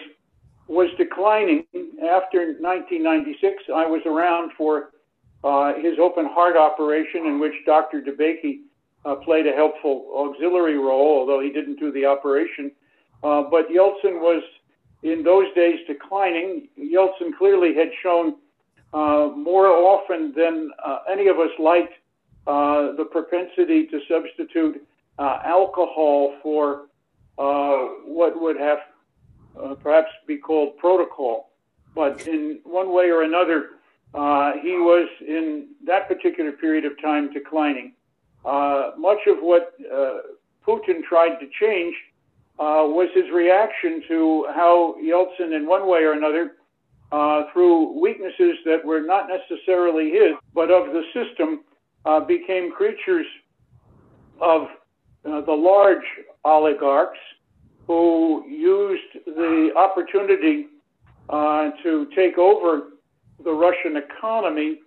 was 0.69 0.89
declining 0.97 1.65
after 2.03 2.57
1996. 2.61 3.65
I 3.75 3.87
was 3.87 4.03
around 4.07 4.53
for 4.57 4.91
uh, 5.43 5.75
his 5.75 5.99
open 6.01 6.27
heart 6.27 6.57
operation, 6.57 7.27
in 7.27 7.39
which 7.39 7.53
Dr. 7.67 8.01
DeBakey 8.01 8.61
uh, 9.05 9.17
played 9.17 9.47
a 9.47 9.53
helpful 9.53 10.07
auxiliary 10.17 10.79
role, 10.79 11.19
although 11.19 11.41
he 11.41 11.51
didn't 11.51 11.79
do 11.79 11.93
the 11.93 12.07
operation. 12.07 12.73
Uh, 13.25 13.43
but 13.51 13.71
Yeltsin 13.71 14.21
was, 14.21 14.43
in 15.03 15.23
those 15.23 15.47
days, 15.55 15.79
declining. 15.87 16.69
Yeltsin 16.79 17.35
clearly 17.39 17.75
had 17.75 17.89
shown 18.03 18.37
uh, 18.93 19.31
more 19.35 19.67
often 19.67 20.35
than 20.37 20.71
uh, 20.85 20.99
any 21.11 21.29
of 21.29 21.39
us 21.39 21.51
liked 21.59 21.95
uh, 22.47 22.93
the 22.97 23.07
propensity 23.11 23.87
to 23.87 23.99
substitute 24.09 24.87
uh, 25.19 25.39
alcohol 25.45 26.35
for 26.43 26.89
uh, 27.39 27.79
what 28.05 28.41
would 28.41 28.59
have 28.59 28.79
perhaps 29.83 30.11
be 30.27 30.37
called 30.37 30.77
protocol. 30.79 31.51
But 31.95 32.27
in 32.27 32.59
one 32.65 32.93
way 32.93 33.11
or 33.11 33.23
another, 33.23 33.71
he 34.63 34.77
was 34.77 35.09
in 35.27 35.69
that 35.87 36.09
particular 36.09 36.53
period 36.53 36.85
of 36.85 37.01
time 37.01 37.33
declining. 37.33 37.95
Much 38.45 39.21
of 39.29 39.39
what 39.41 39.75
Putin 40.67 41.03
tried 41.09 41.39
to 41.39 41.49
change 41.61 41.95
uh, 42.59 42.87
was 42.87 43.09
his 43.15 43.31
reaction 43.33 44.03
to 44.09 44.47
how 44.55 44.97
Yeltsin, 45.03 45.57
in 45.57 45.67
one 45.67 45.89
way 45.89 46.01
or 46.01 46.13
another, 46.13 46.53
uh, 47.13 47.45
through 47.53 48.01
weaknesses 48.01 48.57
that 48.65 48.85
were 48.85 49.01
not 49.01 49.29
necessarily 49.29 50.11
his, 50.11 50.33
but 50.55 50.71
of 50.71 50.93
the 50.93 51.03
system, 51.13 51.61
became 52.29 52.71
creatures 52.71 53.27
of 54.41 54.69
the 55.25 55.53
large 55.53 56.05
oligarchs 56.45 57.19
who 57.87 58.45
used 58.49 59.25
the 59.27 59.71
opportunity 59.77 60.67
uh, 61.29 61.71
to 61.83 62.07
take 62.15 62.39
over 62.39 62.91
the 63.43 63.53
Russian 63.53 63.97
economy 63.97 64.81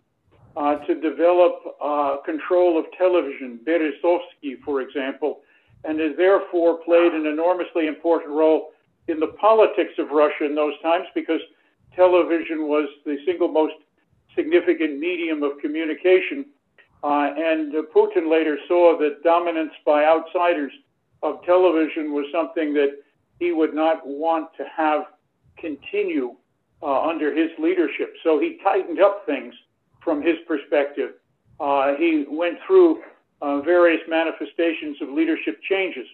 uh, 0.55 0.75
to 0.85 0.95
develop 0.95 1.53
uh, 1.81 2.17
control 2.25 2.79
of 2.79 2.85
television, 2.97 3.59
Berezovsky, 3.65 4.59
for 4.63 4.81
example, 4.81 5.41
and 5.83 5.99
has 5.99 6.15
therefore 6.17 6.79
played 6.83 7.13
an 7.13 7.25
enormously 7.25 7.87
important 7.87 8.31
role 8.31 8.69
in 9.07 9.19
the 9.19 9.33
politics 9.39 9.93
of 9.97 10.09
Russia 10.09 10.45
in 10.45 10.55
those 10.55 10.73
times 10.81 11.05
because 11.15 11.39
television 11.95 12.67
was 12.67 12.89
the 13.05 13.17
single 13.25 13.47
most 13.47 13.73
significant 14.35 14.99
medium 14.99 15.43
of 15.43 15.57
communication. 15.59 16.45
Uh, 17.03 17.29
and 17.37 17.73
Putin 17.95 18.29
later 18.29 18.57
saw 18.67 18.97
that 18.97 19.23
dominance 19.23 19.71
by 19.85 20.03
outsiders 20.05 20.71
of 21.23 21.43
television 21.45 22.11
was 22.11 22.25
something 22.31 22.73
that 22.73 22.89
he 23.39 23.51
would 23.51 23.73
not 23.73 24.05
want 24.05 24.49
to 24.57 24.65
have 24.75 25.05
continue 25.57 26.35
uh, 26.81 27.07
under 27.07 27.33
his 27.33 27.49
leadership. 27.59 28.13
So 28.23 28.39
he 28.39 28.59
tightened 28.63 29.01
up 29.01 29.25
things 29.25 29.53
from 30.03 30.21
his 30.21 30.35
perspective. 30.47 31.11
Uh, 31.59 31.95
he 31.95 32.25
went 32.29 32.59
through 32.65 33.01
uh, 33.41 33.61
various 33.61 34.01
manifestations 34.07 34.97
of 35.01 35.09
leadership 35.09 35.61
changes. 35.69 36.07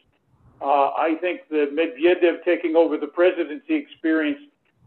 Uh, 0.62 0.92
I 0.92 1.16
think 1.20 1.42
the 1.50 1.70
Medvedev 1.74 2.44
taking 2.44 2.76
over 2.76 2.98
the 2.98 3.08
presidency 3.08 3.76
experience 3.76 4.40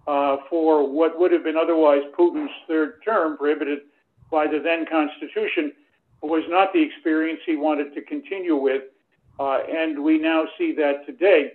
uh, 0.06 0.36
for 0.48 0.88
what 0.88 1.18
would 1.18 1.32
have 1.32 1.44
been 1.44 1.56
otherwise 1.56 2.02
Putin's 2.18 2.50
third 2.68 3.02
term, 3.04 3.36
prohibited 3.36 3.80
by 4.30 4.46
the 4.46 4.58
then 4.60 4.86
constitution, 4.86 5.72
was 6.22 6.44
not 6.48 6.72
the 6.72 6.80
experience 6.82 7.40
he 7.44 7.56
wanted 7.56 7.94
to 7.94 8.02
continue 8.02 8.56
with. 8.56 8.82
Uh, 9.38 9.58
and 9.68 10.02
we 10.02 10.18
now 10.18 10.44
see 10.56 10.72
that 10.72 11.04
today. 11.06 11.52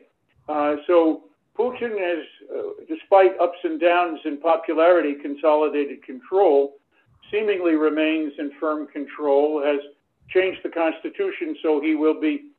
Uh, 0.48 0.76
so 0.86 1.24
Putin 1.58 1.98
has, 2.00 2.26
uh, 2.56 2.62
despite 2.88 3.40
ups 3.40 3.58
and 3.64 3.80
downs 3.80 4.20
in 4.26 4.38
popularity, 4.38 5.16
consolidated 5.16 6.04
control, 6.04 6.78
seemingly 7.32 7.76
remains 7.76 8.34
in 8.38 8.52
firm 8.60 8.88
control, 8.88 9.64
has 9.64 9.80
changed 10.34 10.60
the 10.64 10.70
constitution 10.70 11.56
so 11.62 11.82
he 11.82 11.96
will 11.96 12.20
be 12.20 12.52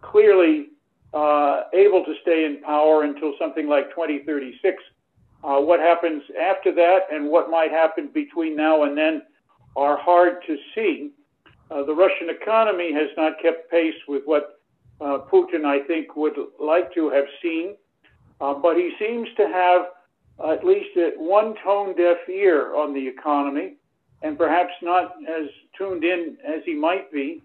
clearly 0.00 0.68
uh, 1.14 1.62
able 1.74 2.04
to 2.04 2.14
stay 2.22 2.44
in 2.44 2.62
power 2.62 3.04
until 3.04 3.32
something 3.38 3.68
like 3.68 3.90
2036. 3.90 4.82
Uh, 5.42 5.60
what 5.60 5.80
happens 5.80 6.22
after 6.40 6.74
that 6.74 7.00
and 7.12 7.28
what 7.28 7.50
might 7.50 7.70
happen 7.70 8.10
between 8.12 8.56
now 8.56 8.82
and 8.82 8.96
then 8.96 9.22
are 9.76 9.96
hard 9.96 10.42
to 10.46 10.56
see. 10.74 11.10
Uh, 11.70 11.84
the 11.84 11.94
Russian 11.94 12.30
economy 12.30 12.92
has 12.92 13.08
not 13.16 13.40
kept 13.40 13.70
pace 13.70 13.94
with 14.06 14.22
what 14.24 14.60
uh, 15.00 15.18
Putin, 15.30 15.64
I 15.64 15.86
think, 15.86 16.16
would 16.16 16.36
like 16.58 16.92
to 16.94 17.10
have 17.10 17.26
seen. 17.40 17.76
Uh, 18.40 18.54
but 18.54 18.76
he 18.76 18.92
seems 18.98 19.28
to 19.36 19.46
have 19.46 19.86
at 20.50 20.64
least 20.64 20.90
one 21.16 21.54
tone 21.64 21.96
deaf 21.96 22.16
ear 22.28 22.74
on 22.74 22.94
the 22.94 23.06
economy 23.06 23.74
and 24.22 24.36
perhaps 24.36 24.72
not 24.82 25.16
as 25.28 25.48
tuned 25.76 26.04
in 26.04 26.36
as 26.44 26.62
he 26.64 26.74
might 26.74 27.12
be. 27.12 27.42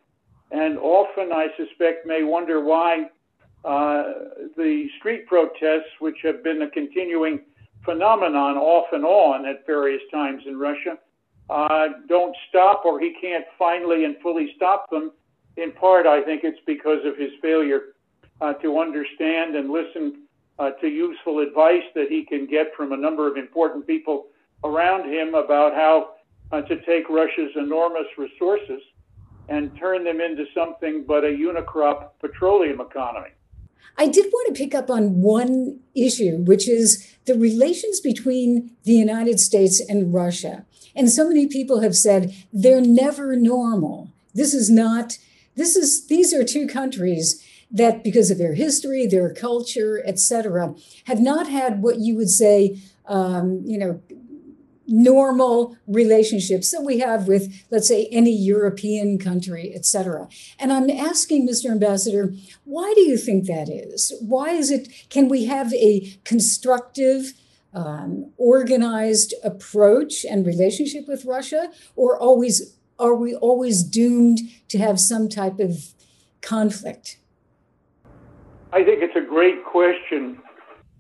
And 0.51 0.78
often, 0.78 1.32
I 1.32 1.47
suspect, 1.57 2.05
may 2.05 2.24
wonder 2.24 2.63
why 2.63 3.09
uh, 3.65 4.03
the 4.57 4.88
street 4.99 5.26
protests, 5.28 5.89
which 5.99 6.17
have 6.24 6.43
been 6.43 6.61
a 6.61 6.69
continuing 6.69 7.41
phenomenon 7.86 8.57
off 8.57 8.88
and 8.91 9.05
on 9.05 9.45
at 9.45 9.65
various 9.65 10.01
times 10.11 10.43
in 10.45 10.57
Russia, 10.57 10.97
uh, 11.49 11.88
don't 12.07 12.36
stop, 12.49 12.86
or 12.86 12.99
he 12.99 13.15
can't 13.19 13.45
finally 13.57 14.05
and 14.05 14.17
fully 14.21 14.53
stop 14.55 14.89
them 14.89 15.11
in 15.57 15.71
part, 15.74 16.07
I 16.07 16.24
think 16.24 16.43
it's 16.43 16.59
because 16.65 17.05
of 17.05 17.17
his 17.17 17.32
failure 17.41 17.93
uh, 18.41 18.53
to 18.53 18.80
understand 18.80 19.55
and 19.55 19.69
listen 19.69 20.24
uh, 20.59 20.71
to 20.82 20.88
useful 20.88 21.39
advice 21.39 21.84
that 21.95 22.07
he 22.09 22.26
can 22.26 22.47
get 22.47 22.74
from 22.76 22.91
a 22.91 22.97
number 22.97 23.30
of 23.30 23.38
important 23.38 23.86
people 23.86 24.28
around 24.63 25.11
him 25.11 25.36
about 25.36 25.74
how 25.74 26.12
uh, 26.54 26.62
to 26.62 26.80
take 26.84 27.10
Russia's 27.10 27.51
enormous 27.56 28.06
resources 28.16 28.82
and 29.49 29.76
turn 29.78 30.04
them 30.04 30.22
into 30.22 30.45
something 30.54 31.04
but 31.06 31.24
a 31.26 31.28
unicrop 31.28 32.12
petroleum 32.22 32.80
economy. 32.80 33.30
I 33.97 34.08
did 34.08 34.32
want 34.32 34.56
to 34.56 34.64
pick 34.64 34.74
up 34.74 34.89
on 34.89 35.22
one 35.22 35.80
issue, 35.95 36.38
which 36.38 36.68
is 36.68 37.16
the 37.26 37.36
relations 37.36 37.99
between 37.99 38.72
the 38.84 38.93
United 38.93 39.39
States 39.39 39.82
and 39.82 40.14
Russia. 40.14 40.66
And 40.95 41.10
so 41.10 41.28
many 41.28 41.47
people 41.47 41.82
have 41.82 41.95
said 41.95 42.34
they're 42.54 42.82
never 42.82 43.36
normal. 43.36 44.10
This 44.34 44.54
is 44.54 44.70
not 44.70 45.18
this 45.56 45.76
is 45.76 46.08
these 46.08 46.34
are 46.34 46.43
two 46.43 46.68
countries 46.68 47.43
that 47.70 48.04
because 48.04 48.32
of 48.32 48.38
their 48.38 48.54
history 48.54 49.06
their 49.06 49.32
culture 49.34 50.01
etc 50.06 50.74
have 51.06 51.20
not 51.20 51.47
had 51.47 51.82
what 51.82 51.99
you 51.99 52.16
would 52.16 52.30
say 52.30 52.80
um, 53.06 53.62
you 53.66 53.78
know 53.78 54.01
normal 54.88 55.77
relationships 55.88 56.71
that 56.71 56.81
we 56.81 56.99
have 56.99 57.27
with 57.27 57.65
let's 57.71 57.88
say 57.88 58.07
any 58.11 58.36
european 58.36 59.17
country 59.17 59.73
etc 59.73 60.27
and 60.59 60.73
i'm 60.73 60.89
asking 60.89 61.47
mr 61.47 61.71
ambassador 61.71 62.34
why 62.65 62.91
do 62.95 63.01
you 63.01 63.17
think 63.17 63.45
that 63.45 63.69
is 63.69 64.13
why 64.21 64.49
is 64.49 64.71
it 64.71 64.89
can 65.09 65.29
we 65.29 65.45
have 65.45 65.73
a 65.73 66.17
constructive 66.25 67.34
um, 67.73 68.31
organized 68.38 69.34
approach 69.43 70.25
and 70.25 70.45
relationship 70.45 71.07
with 71.07 71.25
russia 71.25 71.71
or 71.95 72.19
always 72.19 72.75
are 72.99 73.15
we 73.15 73.36
always 73.36 73.84
doomed 73.84 74.39
to 74.69 74.77
have 74.77 74.99
some 74.99 75.27
type 75.27 75.59
of 75.59 75.93
conflict? 76.41 77.17
I 78.71 78.84
think 78.84 79.03
it's 79.03 79.15
a 79.15 79.21
great 79.21 79.63
question. 79.65 80.39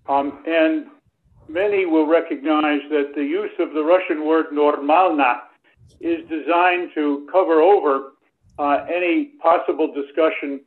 Um, 0.07 0.43
and 0.45 0.87
many 1.53 1.85
will 1.85 2.07
recognize 2.07 2.81
that 2.89 3.13
the 3.15 3.23
use 3.23 3.51
of 3.59 3.73
the 3.73 3.83
Russian 3.83 4.25
word 4.25 4.47
normalna 4.51 5.41
is 6.01 6.27
designed 6.27 6.89
to 6.95 7.27
cover 7.31 7.61
over 7.61 8.13
uh, 8.57 8.85
any 8.93 9.33
possible 9.41 9.93
discussion 9.93 10.61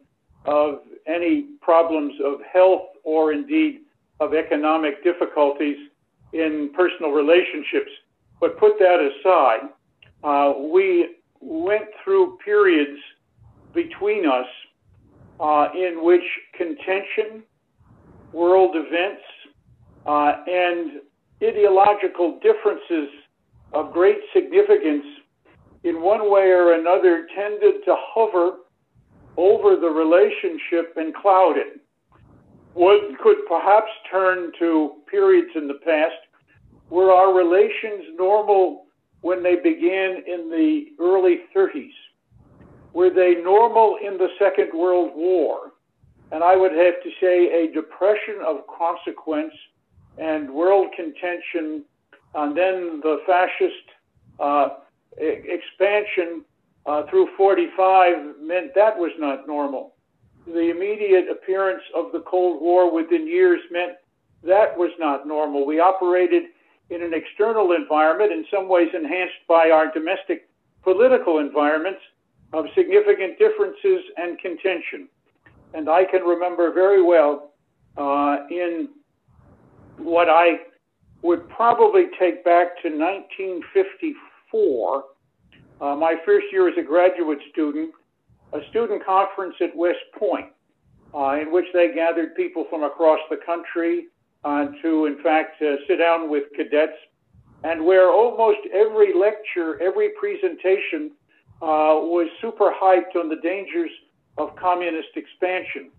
of 0.45 0.81
any 1.07 1.47
problems 1.61 2.15
of 2.25 2.35
health 2.51 2.89
or 3.03 3.33
indeed 3.33 3.81
of 4.21 4.33
economic 4.33 5.03
difficulties 5.03 5.77
in 6.33 6.71
personal 6.75 7.11
relationships. 7.11 7.91
But 8.41 8.59
put 8.59 8.79
that 8.79 9.01
aside, 9.01 9.69
uh, 10.23 10.55
we 10.59 11.17
went 11.41 11.87
through 12.05 12.39
periods 12.45 12.99
between 13.75 14.27
us 14.27 14.47
uh, 15.41 15.69
in 15.75 16.05
which 16.05 16.25
contention, 16.57 17.43
world 18.33 18.75
events, 18.75 19.23
uh, 20.07 20.33
and 20.47 21.01
ideological 21.43 22.39
differences 22.43 23.09
of 23.73 23.93
great 23.93 24.19
significance 24.33 25.05
in 25.85 26.01
one 26.01 26.31
way 26.31 26.51
or 26.51 26.75
another 26.75 27.27
tended 27.35 27.85
to 27.85 27.95
hover 27.97 28.59
over 29.37 29.77
the 29.77 29.89
relationship 29.89 30.95
and 30.97 31.15
cloud 31.15 31.55
it. 31.57 31.81
One 32.75 33.17
could 33.23 33.37
perhaps 33.49 33.91
turn 34.11 34.53
to 34.59 34.97
periods 35.11 35.51
in 35.55 35.69
the 35.69 35.81
past 35.85 36.15
were 36.91 37.11
our 37.11 37.35
relations 37.35 38.05
normal 38.17 38.85
when 39.23 39.43
they 39.43 39.57
began 39.57 40.23
in 40.27 40.51
the 40.51 40.87
early 41.01 41.41
30s? 41.55 41.91
Were 42.93 43.11
they 43.11 43.35
normal 43.43 43.97
in 44.05 44.19
the 44.19 44.29
Second 44.39 44.71
World 44.73 45.13
War? 45.15 45.73
And 46.33 46.43
I 46.43 46.57
would 46.57 46.73
have 46.73 46.95
to 47.03 47.11
say 47.21 47.65
a 47.65 47.73
depression 47.73 48.41
of 48.47 48.59
consequence 48.67 49.53
and 50.19 50.51
world 50.51 50.89
contention, 50.97 51.85
and 52.35 52.57
then 52.57 53.01
the 53.03 53.19
fascist 53.27 53.85
uh, 54.41 54.69
expansion 55.19 56.45
uh, 56.87 57.03
through 57.11 57.29
45 57.37 58.37
meant 58.41 58.75
that 58.75 58.97
was 58.97 59.13
not 59.19 59.47
normal. 59.47 59.95
The 60.47 60.71
immediate 60.71 61.29
appearance 61.31 61.83
of 61.95 62.13
the 62.13 62.21
Cold 62.21 62.63
War 62.63 62.93
within 62.93 63.27
years 63.27 63.61
meant 63.71 63.95
that 64.45 64.77
was 64.79 64.91
not 64.99 65.27
normal. 65.27 65.67
We 65.67 65.81
operated 65.81 66.45
in 66.91 67.03
an 67.03 67.13
external 67.13 67.73
environment, 67.73 68.33
in 68.33 68.45
some 68.53 68.69
ways 68.69 68.89
enhanced 68.95 69.35
by 69.49 69.71
our 69.71 69.91
domestic 69.93 70.49
political 70.83 71.39
environments, 71.39 72.01
of 72.53 72.67
significant 72.77 73.39
differences 73.39 74.05
and 74.17 74.39
contention. 74.39 75.09
And 75.75 75.89
I 75.91 76.05
can 76.05 76.23
remember 76.23 76.73
very 76.73 77.03
well 77.03 77.51
uh, 77.97 78.47
in 78.51 78.89
what 79.99 80.29
I 80.29 80.59
would 81.23 81.49
probably 81.49 82.07
take 82.19 82.45
back 82.45 82.83
to 82.83 82.89
1954, 82.89 85.05
uh, 85.81 85.97
my 85.97 86.17
first 86.25 86.47
year 86.53 86.69
as 86.69 86.75
a 86.79 86.83
graduate 86.83 87.39
student, 87.51 87.93
a 88.53 88.61
student 88.71 89.05
conference 89.05 89.57
at 89.61 89.77
West 89.77 89.99
Point, 90.19 90.47
uh, 91.15 91.39
in 91.41 91.53
which 91.53 91.67
they 91.73 91.93
gathered 91.95 92.35
people 92.37 92.67
from 92.71 92.85
across 92.85 93.19
the 93.31 93.39
country 93.45 94.07
uh, 94.45 94.67
to, 94.83 95.07
in 95.07 95.21
fact, 95.23 95.61
uh, 95.63 95.77
sit 95.89 95.97
down 95.97 96.31
with 96.31 96.45
cadets, 96.57 96.93
and 97.65 97.85
where 97.85 98.13
almost 98.13 98.61
every 98.73 99.13
lecture, 99.15 99.83
every 99.83 100.11
presentation 100.21 101.11
uh, 101.63 101.99
was 101.99 102.29
super 102.41 102.71
hyped 102.71 103.17
on 103.17 103.29
the 103.29 103.41
dangers 103.43 103.91
of 104.39 104.55
communist 104.57 105.09
expansion. 105.17 105.91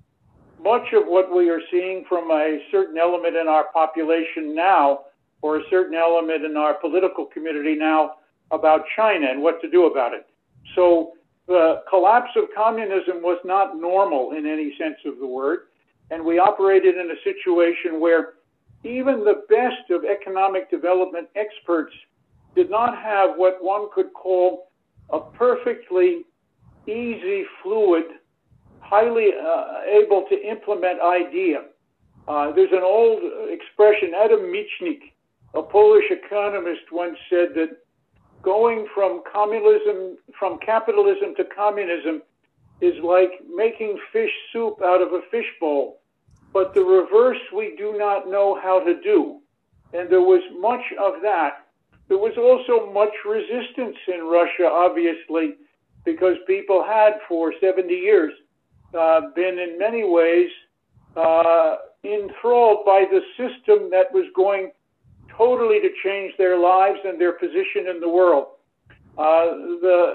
Much 0.60 0.94
of 0.94 1.06
what 1.06 1.34
we 1.34 1.50
are 1.50 1.62
seeing 1.72 2.04
from 2.10 2.32
a 2.32 2.60
certain 2.72 2.98
element 2.98 3.36
in 3.36 3.48
our 3.48 3.66
population 3.72 4.56
now, 4.56 5.02
or 5.42 5.58
a 5.58 5.62
certain 5.70 5.96
element 5.96 6.44
in 6.44 6.58
our 6.58 6.74
political 6.76 7.26
community 7.26 7.76
now, 7.76 8.16
about 8.52 8.82
China 8.96 9.28
and 9.30 9.42
what 9.42 9.62
to 9.62 9.70
do 9.70 9.86
about 9.86 10.14
it. 10.14 10.28
So 10.76 11.14
the 11.48 11.84
collapse 11.90 12.32
of 12.36 12.46
communism 12.56 13.22
was 13.22 13.40
not 13.46 13.78
normal 13.78 14.32
in 14.32 14.46
any 14.46 14.76
sense 14.78 14.98
of 15.06 15.20
the 15.20 15.28
word. 15.28 15.68
And 16.10 16.24
we 16.24 16.40
operated 16.40 16.96
in 16.96 17.12
a 17.12 17.22
situation 17.24 18.00
where 18.00 18.34
even 18.84 19.24
the 19.24 19.44
best 19.50 19.90
of 19.92 20.06
economic 20.06 20.70
development 20.70 21.28
experts 21.36 21.94
did 22.56 22.70
not 22.70 22.98
have 22.98 23.32
what 23.36 23.64
one 23.64 23.88
could 23.94 24.14
call 24.14 24.72
a 25.12 25.20
perfectly 25.20 26.26
easy, 26.88 27.44
fluid, 27.62 28.06
highly 28.90 29.30
uh, 29.34 29.82
able 29.86 30.26
to 30.30 30.36
implement 30.48 31.02
idea. 31.02 31.66
Uh, 32.28 32.52
there's 32.52 32.72
an 32.72 32.84
old 32.84 33.22
expression, 33.50 34.14
Adam 34.16 34.42
Michnik, 34.42 35.14
a 35.54 35.64
Polish 35.64 36.06
economist, 36.12 36.92
once 36.92 37.18
said 37.30 37.50
that 37.56 37.78
going 38.42 38.88
from 38.94 39.22
communism, 39.32 40.18
from 40.38 40.60
capitalism 40.60 41.36
to 41.36 41.44
communism 41.46 42.22
is 42.82 42.94
like 43.04 43.32
making 43.54 43.98
fish 44.14 44.32
soup 44.52 44.82
out 44.84 45.02
of 45.02 45.14
a 45.14 45.22
fishbowl 45.32 46.00
but 46.54 46.74
the 46.74 46.84
reverse 46.84 47.38
we 47.56 47.76
do 47.78 47.96
not 47.98 48.28
know 48.28 48.60
how 48.60 48.80
to 48.80 49.00
do. 49.02 49.40
And 49.94 50.10
there 50.10 50.22
was 50.22 50.42
much 50.60 50.82
of 51.00 51.22
that. 51.22 51.68
There 52.08 52.18
was 52.18 52.38
also 52.38 52.92
much 52.92 53.14
resistance 53.26 53.98
in 54.08 54.22
Russia, 54.26 54.66
obviously, 54.66 55.56
because 56.06 56.36
people 56.48 56.84
had 56.84 57.20
for 57.28 57.54
70 57.62 57.94
years 57.94 58.34
uh, 58.94 59.22
been 59.36 59.60
in 59.60 59.78
many 59.78 60.04
ways 60.04 60.50
uh, 61.16 61.78
enthralled 62.04 62.86
by 62.86 63.06
the 63.10 63.22
system 63.38 63.90
that 63.92 64.12
was 64.14 64.26
going 64.36 64.72
totally 65.36 65.80
to 65.80 65.90
change 66.04 66.34
their 66.38 66.58
lives 66.58 67.00
and 67.06 67.20
their 67.20 67.34
position 67.34 67.88
in 67.90 68.00
the 68.00 68.10
world. 68.10 68.48
Uh, 69.18 69.46
the 69.82 70.14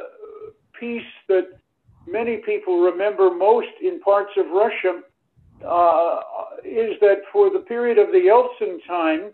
piece 0.79 1.03
that 1.29 1.49
many 2.07 2.39
people 2.39 2.81
remember 2.81 3.31
most 3.31 3.69
in 3.81 4.01
parts 4.01 4.33
of 4.37 4.47
Russia 4.51 5.01
uh, 5.67 6.21
is 6.65 6.99
that 7.01 7.23
for 7.33 7.51
the 7.51 7.61
period 7.61 7.99
of 7.99 8.09
the 8.09 8.19
Yeltsin 8.19 8.79
time, 8.87 9.31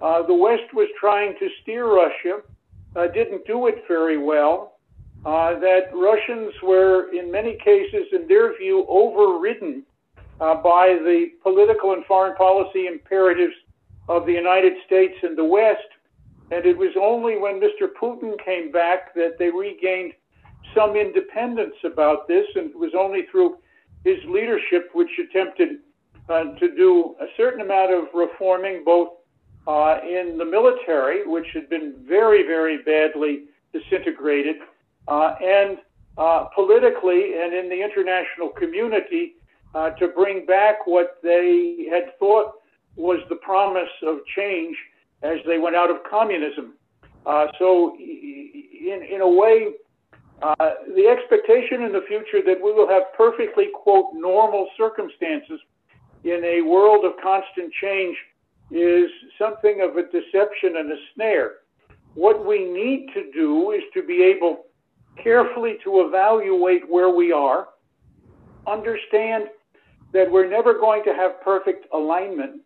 uh, 0.00 0.22
the 0.26 0.34
West 0.34 0.72
was 0.74 0.88
trying 1.00 1.34
to 1.38 1.48
steer 1.62 1.86
Russia, 1.86 2.42
uh, 2.94 3.06
didn't 3.08 3.46
do 3.46 3.66
it 3.66 3.82
very 3.88 4.18
well. 4.18 4.75
Uh, 5.24 5.58
that 5.58 5.90
Russians 5.92 6.52
were, 6.62 7.12
in 7.12 7.32
many 7.32 7.58
cases, 7.64 8.06
in 8.12 8.28
their 8.28 8.56
view, 8.56 8.86
overridden 8.88 9.82
uh, 10.40 10.54
by 10.54 10.98
the 11.02 11.30
political 11.42 11.92
and 11.94 12.04
foreign 12.04 12.36
policy 12.36 12.86
imperatives 12.86 13.54
of 14.08 14.26
the 14.26 14.32
United 14.32 14.74
States 14.86 15.14
and 15.22 15.36
the 15.36 15.44
West. 15.44 15.88
And 16.50 16.64
it 16.64 16.76
was 16.76 16.94
only 17.00 17.38
when 17.38 17.60
Mr. 17.60 17.88
Putin 18.00 18.32
came 18.44 18.70
back 18.70 19.14
that 19.14 19.36
they 19.38 19.50
regained 19.50 20.12
some 20.74 20.94
independence 20.94 21.74
about 21.84 22.28
this, 22.28 22.46
and 22.54 22.70
it 22.70 22.78
was 22.78 22.92
only 22.96 23.26
through 23.30 23.56
his 24.04 24.18
leadership, 24.28 24.90
which 24.94 25.10
attempted 25.18 25.80
uh, 26.28 26.54
to 26.58 26.74
do 26.76 27.16
a 27.20 27.26
certain 27.36 27.60
amount 27.60 27.92
of 27.92 28.04
reforming, 28.14 28.82
both 28.84 29.08
uh, 29.66 29.98
in 30.02 30.38
the 30.38 30.44
military, 30.44 31.26
which 31.26 31.46
had 31.52 31.68
been 31.68 31.94
very, 32.06 32.46
very 32.46 32.78
badly 32.78 33.44
disintegrated, 33.72 34.56
and 35.08 35.78
uh, 36.18 36.44
politically 36.54 37.34
and 37.38 37.54
in 37.54 37.68
the 37.68 37.82
international 37.82 38.48
community 38.48 39.34
uh, 39.74 39.90
to 39.90 40.08
bring 40.08 40.46
back 40.46 40.86
what 40.86 41.18
they 41.22 41.86
had 41.90 42.18
thought 42.18 42.52
was 42.96 43.18
the 43.28 43.36
promise 43.36 43.90
of 44.02 44.18
change 44.34 44.76
as 45.22 45.38
they 45.46 45.58
went 45.58 45.76
out 45.76 45.90
of 45.90 45.98
communism. 46.08 46.74
Uh, 47.26 47.46
so, 47.58 47.96
in, 47.98 49.06
in 49.10 49.20
a 49.20 49.28
way, 49.28 49.72
uh, 50.42 50.54
the 50.94 51.06
expectation 51.08 51.82
in 51.82 51.92
the 51.92 52.02
future 52.06 52.44
that 52.44 52.62
we 52.62 52.72
will 52.72 52.88
have 52.88 53.02
perfectly, 53.16 53.66
quote, 53.74 54.06
normal 54.14 54.68
circumstances 54.76 55.60
in 56.24 56.42
a 56.44 56.62
world 56.62 57.04
of 57.04 57.12
constant 57.22 57.72
change 57.80 58.16
is 58.70 59.10
something 59.38 59.80
of 59.80 59.96
a 59.96 60.02
deception 60.04 60.76
and 60.76 60.90
a 60.90 60.96
snare. 61.14 61.56
What 62.14 62.46
we 62.46 62.64
need 62.64 63.10
to 63.14 63.30
do 63.32 63.72
is 63.72 63.82
to 63.94 64.02
be 64.02 64.22
able 64.22 64.65
carefully 65.22 65.78
to 65.84 66.00
evaluate 66.06 66.88
where 66.88 67.10
we 67.10 67.32
are, 67.32 67.68
understand 68.66 69.44
that 70.12 70.30
we're 70.30 70.48
never 70.48 70.74
going 70.74 71.02
to 71.04 71.14
have 71.14 71.40
perfect 71.42 71.86
alignment, 71.92 72.62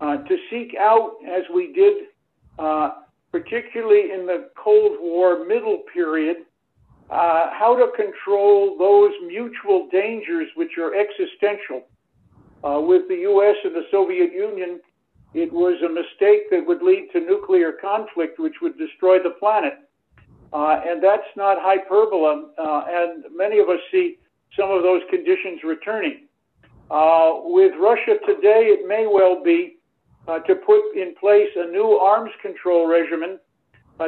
uh, 0.00 0.16
to 0.16 0.36
seek 0.50 0.74
out, 0.78 1.12
as 1.28 1.42
we 1.54 1.72
did, 1.72 2.08
uh, 2.58 2.90
particularly 3.30 4.12
in 4.12 4.26
the 4.26 4.50
Cold 4.56 4.98
War 5.00 5.44
middle 5.46 5.84
period, 5.92 6.38
uh, 7.10 7.50
how 7.52 7.76
to 7.76 7.92
control 7.96 8.76
those 8.78 9.12
mutual 9.26 9.88
dangers 9.92 10.48
which 10.56 10.72
are 10.78 10.94
existential. 10.94 11.86
Uh, 12.64 12.80
with 12.80 13.08
the 13.08 13.16
U.S. 13.16 13.56
and 13.64 13.74
the 13.74 13.84
Soviet 13.90 14.32
Union, 14.32 14.80
it 15.34 15.52
was 15.52 15.80
a 15.82 15.88
mistake 15.88 16.50
that 16.50 16.64
would 16.66 16.82
lead 16.82 17.08
to 17.12 17.20
nuclear 17.20 17.72
conflict, 17.72 18.38
which 18.38 18.54
would 18.60 18.78
destroy 18.78 19.22
the 19.22 19.34
planet. 19.38 19.74
Uh, 20.52 20.80
and 20.84 21.02
that's 21.02 21.28
not 21.36 21.56
hyperbole. 21.60 22.44
Uh, 22.58 22.84
and 22.88 23.24
many 23.34 23.58
of 23.58 23.68
us 23.68 23.80
see 23.90 24.18
some 24.58 24.70
of 24.70 24.82
those 24.82 25.00
conditions 25.10 25.60
returning. 25.64 26.26
Uh, 26.90 27.40
with 27.44 27.72
Russia 27.80 28.16
today, 28.26 28.68
it 28.68 28.86
may 28.86 29.06
well 29.06 29.42
be 29.42 29.76
uh, 30.28 30.38
to 30.40 30.54
put 30.54 30.92
in 30.94 31.14
place 31.18 31.48
a 31.56 31.70
new 31.70 31.96
arms 31.96 32.30
control 32.42 32.86
regimen 32.86 33.38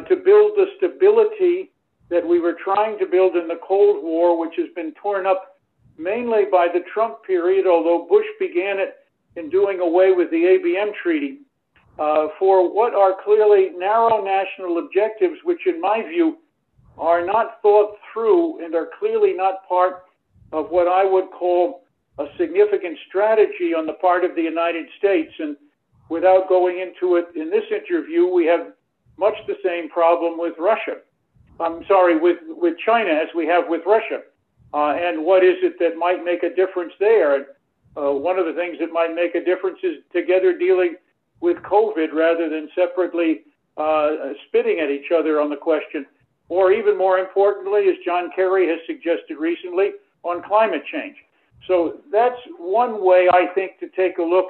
to 0.09 0.17
build 0.17 0.51
the 0.57 0.67
stability 0.77 1.71
that 2.11 2.27
we 2.27 2.41
were 2.41 2.57
trying 2.65 2.99
to 2.99 3.07
build 3.07 3.37
in 3.37 3.47
the 3.47 3.59
Cold 3.67 4.03
War, 4.03 4.39
which 4.39 4.55
has 4.57 4.67
been 4.75 4.93
torn 5.01 5.25
up 5.25 5.61
mainly 5.97 6.45
by 6.51 6.67
the 6.67 6.81
Trump 6.93 7.23
period, 7.25 7.67
although 7.67 8.07
Bush 8.09 8.27
began 8.41 8.79
it 8.79 8.97
in 9.37 9.51
doing 9.51 9.81
away 9.81 10.13
with 10.13 10.31
the 10.31 10.37
ABM 10.37 10.93
treaty, 11.01 11.39
uh, 11.99 12.27
for 12.39 12.73
what 12.73 12.95
are 12.95 13.15
clearly 13.25 13.71
narrow 13.77 14.25
national 14.25 14.79
objectives, 14.79 15.39
which 15.45 15.67
in 15.67 15.81
my 15.81 16.03
view 16.03 16.39
are 16.99 17.25
not 17.25 17.61
thought 17.63 17.97
through 18.13 18.65
and 18.65 18.75
are 18.75 18.91
clearly 18.99 19.33
not 19.33 19.67
part 19.69 20.05
of 20.53 20.71
what 20.71 20.89
I 20.89 21.05
would 21.05 21.31
call 21.31 21.85
a 22.19 22.27
significant 22.39 22.99
strategy 23.09 23.75
on 23.77 23.87
the 23.87 23.95
part 23.95 24.25
of 24.25 24.35
the 24.37 24.43
United 24.43 24.87
States. 24.99 25.33
And 25.39 25.57
without 26.09 26.49
going 26.49 26.79
into 26.79 27.17
it 27.17 27.27
in 27.35 27.51
this 27.51 27.65
interview, 27.71 28.27
we 28.27 28.47
have 28.47 28.73
much 29.17 29.35
the 29.47 29.57
same 29.65 29.89
problem 29.89 30.39
with 30.39 30.55
Russia. 30.59 30.99
I'm 31.61 31.85
sorry, 31.87 32.19
with, 32.19 32.39
with 32.49 32.75
China 32.85 33.11
as 33.11 33.29
we 33.35 33.47
have 33.47 33.65
with 33.69 33.83
Russia. 33.87 34.23
Uh, 34.73 34.95
and 34.99 35.25
what 35.25 35.45
is 35.45 35.57
it 35.63 35.79
that 35.79 35.97
might 35.97 36.25
make 36.25 36.43
a 36.43 36.55
difference 36.55 36.93
there? 36.99 37.47
Uh, 37.97 38.11
one 38.11 38.39
of 38.39 38.47
the 38.47 38.55
things 38.55 38.77
that 38.81 38.93
might 38.93 39.15
make 39.15 39.37
a 39.37 39.45
difference 39.45 39.79
is 39.85 39.99
together 40.13 40.57
dealing 40.57 40.97
with 41.45 41.59
COVID 41.59 42.11
rather 42.15 42.49
than 42.49 42.69
separately 42.75 43.43
uh, 43.77 44.33
spitting 44.47 44.81
at 44.81 44.91
each 44.91 45.11
other 45.17 45.41
on 45.43 45.51
the 45.51 45.61
question. 45.71 46.07
Or 46.49 46.73
even 46.73 46.97
more 46.97 47.19
importantly, 47.19 47.83
as 47.91 47.97
John 48.05 48.31
Kerry 48.35 48.67
has 48.69 48.79
suggested 48.87 49.37
recently, 49.39 49.89
on 50.23 50.43
climate 50.43 50.83
change. 50.91 51.17
So 51.69 51.99
that's 52.11 52.41
one 52.59 53.05
way 53.05 53.29
I 53.31 53.45
think 53.55 53.79
to 53.81 53.89
take 53.91 54.17
a 54.19 54.23
look 54.23 54.47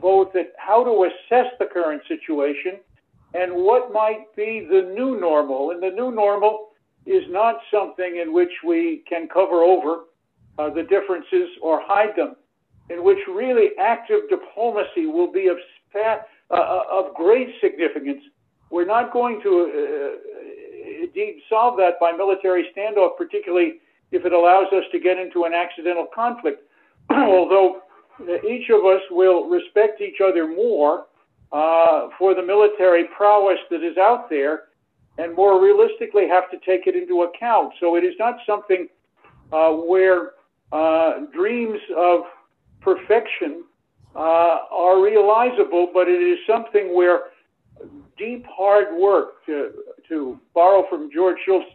both 0.00 0.36
at 0.36 0.52
how 0.58 0.84
to 0.84 1.08
assess 1.08 1.48
the 1.58 1.64
current 1.72 2.02
situation 2.06 2.80
and 3.32 3.50
what 3.54 3.92
might 3.92 4.24
be 4.36 4.66
the 4.70 4.92
new 4.94 5.18
normal. 5.18 5.70
And 5.70 5.82
the 5.82 5.90
new 5.90 6.10
normal 6.10 6.68
is 7.06 7.22
not 7.28 7.56
something 7.72 8.20
in 8.22 8.34
which 8.34 8.52
we 8.66 9.02
can 9.08 9.26
cover 9.28 9.62
over 9.62 10.04
uh, 10.58 10.68
the 10.68 10.82
differences 10.82 11.48
or 11.62 11.80
hide 11.82 12.14
them, 12.16 12.36
in 12.90 13.04
which 13.04 13.18
really 13.26 13.68
active 13.80 14.20
diplomacy 14.28 15.06
will 15.06 15.32
be 15.32 15.48
of, 15.48 15.56
uh, 15.96 16.54
uh, 16.54 16.82
of 16.90 17.14
great 17.14 17.48
significance. 17.60 18.22
We're 18.70 18.86
not 18.86 19.12
going 19.12 19.40
to 19.42 19.50
uh, 19.50 21.04
indeed 21.04 21.40
solve 21.48 21.76
that 21.78 21.98
by 22.00 22.12
military 22.12 22.66
standoff, 22.76 23.16
particularly 23.16 23.74
if 24.12 24.24
it 24.24 24.32
allows 24.32 24.66
us 24.72 24.84
to 24.92 25.00
get 25.00 25.18
into 25.18 25.44
an 25.44 25.54
accidental 25.54 26.06
conflict. 26.14 26.62
Although 27.10 27.82
each 28.48 28.70
of 28.70 28.84
us 28.84 29.02
will 29.10 29.48
respect 29.48 30.00
each 30.00 30.20
other 30.26 30.46
more 30.46 31.06
uh, 31.52 32.08
for 32.18 32.34
the 32.34 32.42
military 32.42 33.04
prowess 33.16 33.58
that 33.70 33.82
is 33.82 33.96
out 33.96 34.28
there 34.30 34.64
and 35.18 35.34
more 35.34 35.62
realistically 35.62 36.28
have 36.28 36.50
to 36.50 36.58
take 36.58 36.86
it 36.86 36.94
into 36.94 37.22
account. 37.22 37.72
So 37.80 37.96
it 37.96 38.04
is 38.04 38.14
not 38.18 38.36
something 38.46 38.88
uh, 39.52 39.70
where 39.72 40.32
uh, 40.72 41.20
dreams 41.32 41.78
of 41.96 42.20
perfection 42.80 43.64
uh, 44.16 44.58
are 44.72 45.02
realizable, 45.02 45.90
but 45.92 46.08
it 46.08 46.22
is 46.22 46.38
something 46.46 46.94
where 46.96 47.20
deep 48.16 48.46
hard 48.48 48.96
work, 48.96 49.44
to, 49.46 49.72
to 50.08 50.40
borrow 50.54 50.84
from 50.88 51.10
George 51.12 51.36
Shultz, 51.46 51.66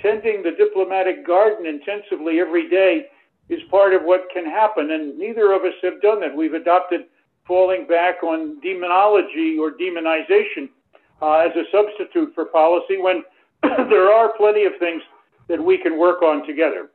tending 0.00 0.42
the 0.42 0.52
diplomatic 0.52 1.26
garden 1.26 1.66
intensively 1.66 2.38
every 2.38 2.70
day 2.70 3.06
is 3.48 3.60
part 3.70 3.94
of 3.94 4.02
what 4.02 4.28
can 4.32 4.44
happen. 4.44 4.92
And 4.92 5.18
neither 5.18 5.52
of 5.52 5.62
us 5.62 5.74
have 5.82 6.00
done 6.00 6.20
that. 6.20 6.36
We've 6.36 6.54
adopted 6.54 7.06
falling 7.46 7.86
back 7.86 8.22
on 8.22 8.60
demonology 8.60 9.56
or 9.58 9.72
demonization 9.72 10.68
uh, 11.20 11.38
as 11.38 11.50
a 11.56 11.64
substitute 11.72 12.32
for 12.34 12.44
policy 12.44 12.98
when 12.98 13.24
there 13.62 14.12
are 14.12 14.32
plenty 14.36 14.64
of 14.64 14.72
things 14.78 15.02
that 15.48 15.62
we 15.62 15.78
can 15.78 15.98
work 15.98 16.22
on 16.22 16.46
together. 16.46 16.90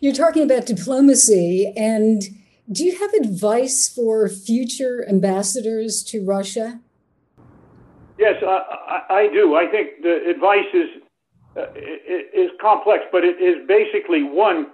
You're 0.00 0.14
talking 0.14 0.42
about 0.42 0.66
diplomacy, 0.66 1.72
and 1.76 2.22
do 2.70 2.84
you 2.84 2.98
have 2.98 3.12
advice 3.14 3.88
for 3.88 4.28
future 4.28 5.06
ambassadors 5.08 6.02
to 6.04 6.24
Russia? 6.24 6.80
Yes, 8.18 8.34
I, 8.42 9.02
I, 9.10 9.14
I 9.14 9.28
do. 9.32 9.56
I 9.56 9.66
think 9.70 10.02
the 10.02 10.28
advice 10.28 10.68
is 10.72 10.88
uh, 11.56 11.66
is 12.34 12.50
complex, 12.60 13.04
but 13.10 13.24
it 13.24 13.42
is 13.42 13.66
basically 13.66 14.22
one: 14.22 14.66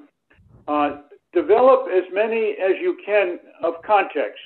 uh, 0.67 0.99
develop 1.33 1.89
as 1.89 2.05
many 2.13 2.57
as 2.63 2.73
you 2.81 2.97
can 3.05 3.39
of 3.63 3.75
contacts. 3.83 4.41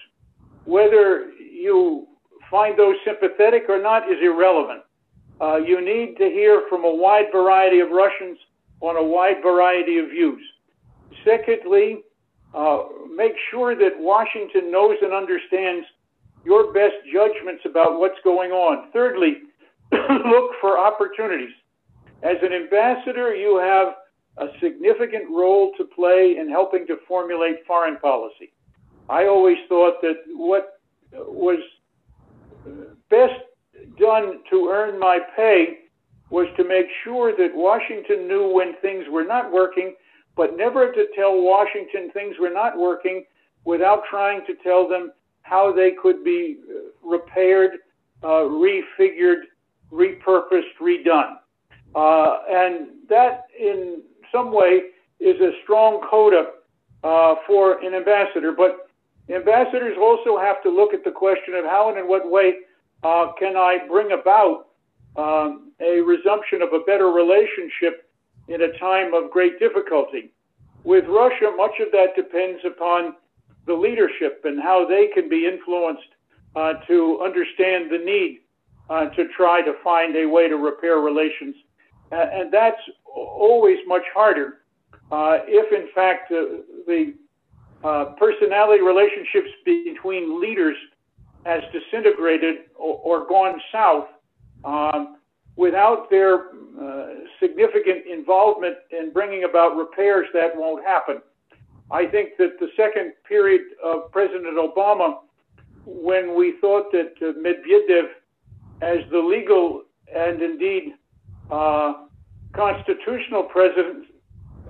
Whether 0.64 1.30
you 1.32 2.06
find 2.52 2.78
those 2.78 2.96
sympathetic 3.04 3.64
or 3.68 3.82
not 3.82 4.08
is 4.10 4.18
irrelevant. 4.22 4.82
Uh, 5.40 5.56
you 5.56 5.80
need 5.80 6.16
to 6.18 6.24
hear 6.24 6.62
from 6.68 6.84
a 6.84 6.94
wide 6.94 7.26
variety 7.32 7.80
of 7.80 7.90
Russians 7.90 8.38
on 8.80 8.96
a 8.96 9.02
wide 9.02 9.42
variety 9.42 9.98
of 9.98 10.10
views. 10.10 10.42
Secondly, 11.24 12.02
uh, 12.54 12.84
make 13.14 13.32
sure 13.50 13.74
that 13.74 13.98
Washington 13.98 14.70
knows 14.70 14.96
and 15.02 15.12
understands 15.12 15.86
your 16.44 16.72
best 16.72 16.96
judgments 17.12 17.62
about 17.64 17.98
what's 17.98 18.18
going 18.24 18.50
on. 18.50 18.90
Thirdly, 18.92 19.38
look 19.92 20.50
for 20.60 20.78
opportunities. 20.78 21.54
As 22.22 22.36
an 22.42 22.52
ambassador, 22.52 23.34
you 23.34 23.58
have 23.58 23.94
a 24.38 24.52
significant 24.60 25.30
role 25.30 25.72
to 25.76 25.84
play 25.84 26.36
in 26.38 26.48
helping 26.48 26.86
to 26.86 26.96
formulate 27.06 27.66
foreign 27.66 27.98
policy. 27.98 28.52
I 29.08 29.26
always 29.26 29.58
thought 29.68 30.00
that 30.02 30.16
what 30.28 30.80
was 31.12 31.58
best 33.10 33.40
done 33.98 34.40
to 34.50 34.68
earn 34.68 34.98
my 34.98 35.18
pay 35.36 35.78
was 36.30 36.46
to 36.56 36.64
make 36.64 36.86
sure 37.04 37.36
that 37.36 37.50
Washington 37.54 38.26
knew 38.26 38.48
when 38.50 38.74
things 38.80 39.04
were 39.10 39.24
not 39.24 39.52
working, 39.52 39.94
but 40.36 40.56
never 40.56 40.92
to 40.92 41.06
tell 41.14 41.40
Washington 41.40 42.10
things 42.12 42.36
were 42.40 42.50
not 42.50 42.78
working 42.78 43.24
without 43.64 44.02
trying 44.10 44.44
to 44.46 44.54
tell 44.62 44.88
them 44.88 45.12
how 45.42 45.72
they 45.72 45.92
could 46.00 46.24
be 46.24 46.58
repaired, 47.02 47.72
uh, 48.22 48.46
refigured, 48.48 49.42
repurposed, 49.92 50.74
redone. 50.80 51.36
Uh, 51.94 52.38
and 52.48 52.88
that, 53.08 53.44
in 53.58 54.02
some 54.32 54.52
way, 54.52 54.82
is 55.20 55.40
a 55.40 55.50
strong 55.62 56.00
coda 56.08 56.46
uh, 57.04 57.34
for 57.46 57.84
an 57.84 57.94
ambassador. 57.94 58.52
But 58.52 58.88
ambassadors 59.28 59.96
also 60.00 60.38
have 60.38 60.62
to 60.62 60.70
look 60.70 60.94
at 60.94 61.04
the 61.04 61.10
question 61.10 61.54
of 61.54 61.64
how 61.64 61.90
and 61.90 61.98
in 61.98 62.08
what 62.08 62.30
way 62.30 62.54
uh, 63.02 63.32
can 63.38 63.56
I 63.56 63.78
bring 63.88 64.12
about 64.12 64.68
um, 65.16 65.72
a 65.80 66.00
resumption 66.00 66.62
of 66.62 66.72
a 66.72 66.80
better 66.86 67.08
relationship 67.08 68.01
in 68.48 68.62
a 68.62 68.78
time 68.78 69.14
of 69.14 69.30
great 69.30 69.58
difficulty. 69.58 70.32
With 70.84 71.04
Russia, 71.06 71.52
much 71.56 71.78
of 71.80 71.92
that 71.92 72.16
depends 72.16 72.60
upon 72.64 73.14
the 73.66 73.74
leadership 73.74 74.42
and 74.44 74.60
how 74.60 74.86
they 74.86 75.08
can 75.14 75.28
be 75.28 75.46
influenced 75.46 76.02
uh, 76.56 76.74
to 76.88 77.20
understand 77.22 77.90
the 77.90 77.98
need 77.98 78.40
uh, 78.90 79.08
to 79.10 79.28
try 79.36 79.62
to 79.62 79.74
find 79.84 80.16
a 80.16 80.26
way 80.26 80.48
to 80.48 80.56
repair 80.56 80.98
relations. 80.98 81.54
Uh, 82.10 82.26
and 82.32 82.52
that's 82.52 82.80
always 83.06 83.78
much 83.86 84.02
harder 84.12 84.58
uh, 85.12 85.38
if, 85.46 85.72
in 85.72 85.88
fact, 85.94 86.30
the 86.30 87.14
uh, 87.84 88.04
personality 88.18 88.82
relationships 88.82 89.50
between 89.64 90.40
leaders 90.40 90.76
has 91.44 91.62
disintegrated 91.72 92.70
or, 92.76 92.98
or 93.04 93.26
gone 93.28 93.60
south 93.70 94.06
um, 94.64 95.16
without 95.56 96.08
their 96.10 96.46
uh, 96.80 97.06
significant 97.40 98.06
involvement 98.06 98.76
in 98.90 99.12
bringing 99.12 99.44
about 99.44 99.76
repairs, 99.76 100.26
that 100.32 100.56
won't 100.56 100.84
happen. 100.84 101.20
I 101.90 102.06
think 102.06 102.30
that 102.38 102.58
the 102.58 102.68
second 102.76 103.12
period 103.28 103.62
of 103.84 104.10
President 104.12 104.56
Obama, 104.56 105.18
when 105.84 106.34
we 106.36 106.54
thought 106.60 106.90
that 106.92 107.12
uh, 107.20 107.32
Medvedev, 107.38 108.08
as 108.80 108.98
the 109.10 109.18
legal 109.18 109.82
and 110.14 110.40
indeed 110.42 110.94
uh, 111.50 112.06
constitutional 112.54 113.44
president 113.44 114.06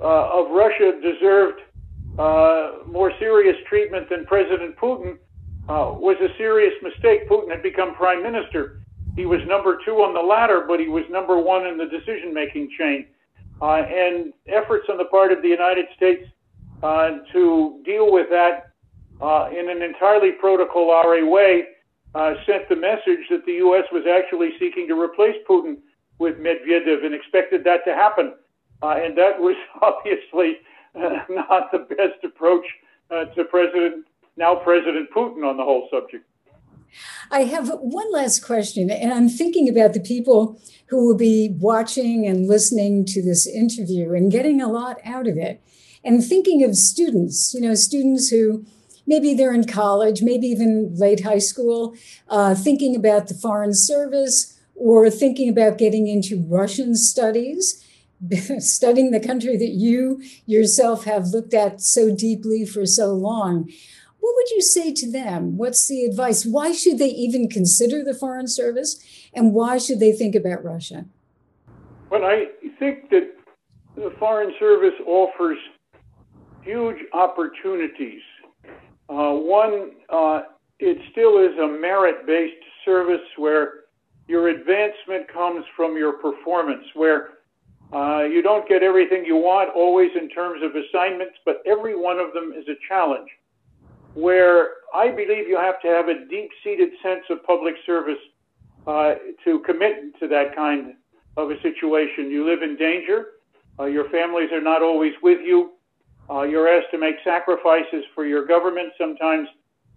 uh, 0.00 0.38
of 0.38 0.50
Russia, 0.50 0.92
deserved 1.00 1.60
uh, 2.18 2.84
more 2.86 3.12
serious 3.18 3.56
treatment 3.68 4.08
than 4.10 4.26
President 4.26 4.76
Putin, 4.76 5.16
uh, 5.68 5.94
was 5.94 6.16
a 6.20 6.36
serious 6.36 6.74
mistake. 6.82 7.28
Putin 7.28 7.50
had 7.50 7.62
become 7.62 7.94
prime 7.94 8.22
minister. 8.22 8.81
He 9.16 9.26
was 9.26 9.40
number 9.46 9.78
two 9.84 9.96
on 9.96 10.14
the 10.14 10.20
ladder, 10.20 10.64
but 10.66 10.80
he 10.80 10.88
was 10.88 11.04
number 11.10 11.38
one 11.38 11.66
in 11.66 11.76
the 11.76 11.86
decision 11.86 12.32
making 12.32 12.70
chain. 12.78 13.06
Uh, 13.60 13.82
and 13.82 14.32
efforts 14.48 14.86
on 14.88 14.96
the 14.96 15.04
part 15.04 15.32
of 15.32 15.42
the 15.42 15.48
United 15.48 15.86
States 15.96 16.24
uh, 16.82 17.18
to 17.32 17.80
deal 17.84 18.10
with 18.10 18.28
that 18.30 18.72
uh, 19.20 19.48
in 19.56 19.70
an 19.70 19.82
entirely 19.82 20.32
protocolary 20.42 21.28
way 21.28 21.64
uh, 22.14 22.34
sent 22.46 22.68
the 22.68 22.76
message 22.76 23.28
that 23.30 23.44
the 23.46 23.52
U.S. 23.64 23.84
was 23.92 24.04
actually 24.06 24.50
seeking 24.58 24.88
to 24.88 25.00
replace 25.00 25.36
Putin 25.48 25.76
with 26.18 26.36
Medvedev 26.36 27.04
and 27.04 27.14
expected 27.14 27.62
that 27.64 27.84
to 27.84 27.94
happen. 27.94 28.34
Uh, 28.82 28.96
and 28.98 29.16
that 29.16 29.38
was 29.38 29.54
obviously 29.82 30.58
not 31.28 31.70
the 31.70 31.86
best 31.88 32.24
approach 32.24 32.64
to 33.36 33.44
President 33.44 34.06
now 34.36 34.54
President 34.54 35.08
Putin 35.14 35.48
on 35.48 35.56
the 35.56 35.62
whole 35.62 35.88
subject. 35.90 36.24
I 37.30 37.44
have 37.44 37.70
one 37.80 38.10
last 38.12 38.44
question, 38.44 38.90
and 38.90 39.12
I'm 39.12 39.28
thinking 39.28 39.68
about 39.68 39.94
the 39.94 40.00
people 40.00 40.60
who 40.86 41.06
will 41.06 41.16
be 41.16 41.56
watching 41.58 42.26
and 42.26 42.46
listening 42.46 43.06
to 43.06 43.22
this 43.22 43.46
interview 43.46 44.12
and 44.12 44.30
getting 44.30 44.60
a 44.60 44.68
lot 44.68 44.98
out 45.04 45.26
of 45.26 45.36
it. 45.38 45.62
And 46.04 46.22
thinking 46.22 46.62
of 46.64 46.76
students, 46.76 47.54
you 47.54 47.60
know, 47.60 47.74
students 47.74 48.28
who 48.28 48.66
maybe 49.06 49.34
they're 49.34 49.54
in 49.54 49.66
college, 49.66 50.22
maybe 50.22 50.48
even 50.48 50.94
late 50.94 51.22
high 51.22 51.38
school, 51.38 51.94
uh, 52.28 52.54
thinking 52.54 52.94
about 52.94 53.28
the 53.28 53.34
Foreign 53.34 53.74
Service 53.74 54.58
or 54.74 55.08
thinking 55.10 55.48
about 55.48 55.78
getting 55.78 56.08
into 56.08 56.44
Russian 56.48 56.94
studies. 56.94 57.82
studying 58.58 59.10
the 59.10 59.18
country 59.18 59.56
that 59.56 59.70
you 59.70 60.22
yourself 60.46 61.04
have 61.06 61.28
looked 61.28 61.54
at 61.54 61.80
so 61.80 62.14
deeply 62.14 62.64
for 62.64 62.86
so 62.86 63.12
long. 63.12 63.68
What 64.22 64.36
would 64.36 64.50
you 64.50 64.62
say 64.62 64.92
to 64.92 65.10
them? 65.10 65.56
What's 65.56 65.88
the 65.88 66.04
advice? 66.04 66.46
Why 66.46 66.70
should 66.70 66.98
they 66.98 67.08
even 67.08 67.48
consider 67.48 68.04
the 68.04 68.14
Foreign 68.14 68.46
Service? 68.46 69.04
And 69.34 69.52
why 69.52 69.78
should 69.78 69.98
they 69.98 70.12
think 70.12 70.36
about 70.36 70.62
Russia? 70.62 71.06
Well, 72.08 72.24
I 72.24 72.46
think 72.78 73.10
that 73.10 73.34
the 73.96 74.14
Foreign 74.20 74.54
Service 74.60 74.94
offers 75.08 75.58
huge 76.62 76.98
opportunities. 77.12 78.22
Uh, 79.08 79.32
one, 79.32 79.90
uh, 80.08 80.42
it 80.78 80.98
still 81.10 81.38
is 81.38 81.58
a 81.58 81.66
merit 81.66 82.24
based 82.24 82.62
service 82.84 83.26
where 83.38 83.86
your 84.28 84.50
advancement 84.50 85.26
comes 85.32 85.64
from 85.76 85.96
your 85.96 86.12
performance, 86.12 86.84
where 86.94 87.30
uh, 87.92 88.22
you 88.22 88.40
don't 88.40 88.68
get 88.68 88.84
everything 88.84 89.24
you 89.24 89.34
want 89.34 89.70
always 89.74 90.10
in 90.14 90.28
terms 90.28 90.62
of 90.62 90.70
assignments, 90.76 91.34
but 91.44 91.56
every 91.66 92.00
one 92.00 92.20
of 92.20 92.32
them 92.32 92.52
is 92.56 92.68
a 92.68 92.78
challenge. 92.88 93.28
Where 94.14 94.68
I 94.94 95.08
believe 95.08 95.48
you 95.48 95.56
have 95.56 95.80
to 95.82 95.88
have 95.88 96.08
a 96.08 96.26
deep 96.28 96.50
seated 96.62 96.90
sense 97.02 97.24
of 97.30 97.42
public 97.44 97.74
service 97.86 98.18
uh, 98.86 99.14
to 99.44 99.60
commit 99.60 100.18
to 100.20 100.28
that 100.28 100.54
kind 100.54 100.94
of 101.36 101.50
a 101.50 101.60
situation. 101.62 102.30
You 102.30 102.46
live 102.48 102.62
in 102.62 102.76
danger, 102.76 103.26
uh, 103.78 103.84
your 103.84 104.08
families 104.10 104.50
are 104.52 104.60
not 104.60 104.82
always 104.82 105.12
with 105.22 105.38
you, 105.42 105.72
uh, 106.30 106.42
you're 106.42 106.68
asked 106.68 106.90
to 106.92 106.98
make 106.98 107.16
sacrifices 107.24 108.04
for 108.14 108.26
your 108.26 108.46
government, 108.46 108.92
sometimes 108.98 109.48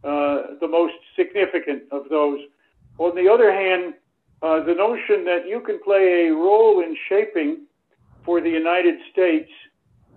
uh, 0.03 0.55
the 0.61 0.67
most 0.67 0.93
significant 1.15 1.83
of 1.91 2.03
those. 2.09 2.39
On 2.99 3.15
the 3.15 3.27
other 3.27 3.51
hand, 3.51 3.95
uh, 4.41 4.63
the 4.63 4.73
notion 4.73 5.25
that 5.25 5.47
you 5.47 5.61
can 5.61 5.79
play 5.83 6.27
a 6.27 6.31
role 6.31 6.81
in 6.81 6.95
shaping 7.09 7.65
for 8.23 8.39
the 8.39 8.49
United 8.49 8.95
States, 9.11 9.49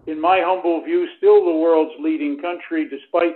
in 0.06 0.20
my 0.20 0.40
humble 0.40 0.84
view, 0.84 1.08
still 1.16 1.44
the 1.44 1.58
world's 1.58 1.94
leading 2.00 2.40
country, 2.40 2.88
despite 2.88 3.34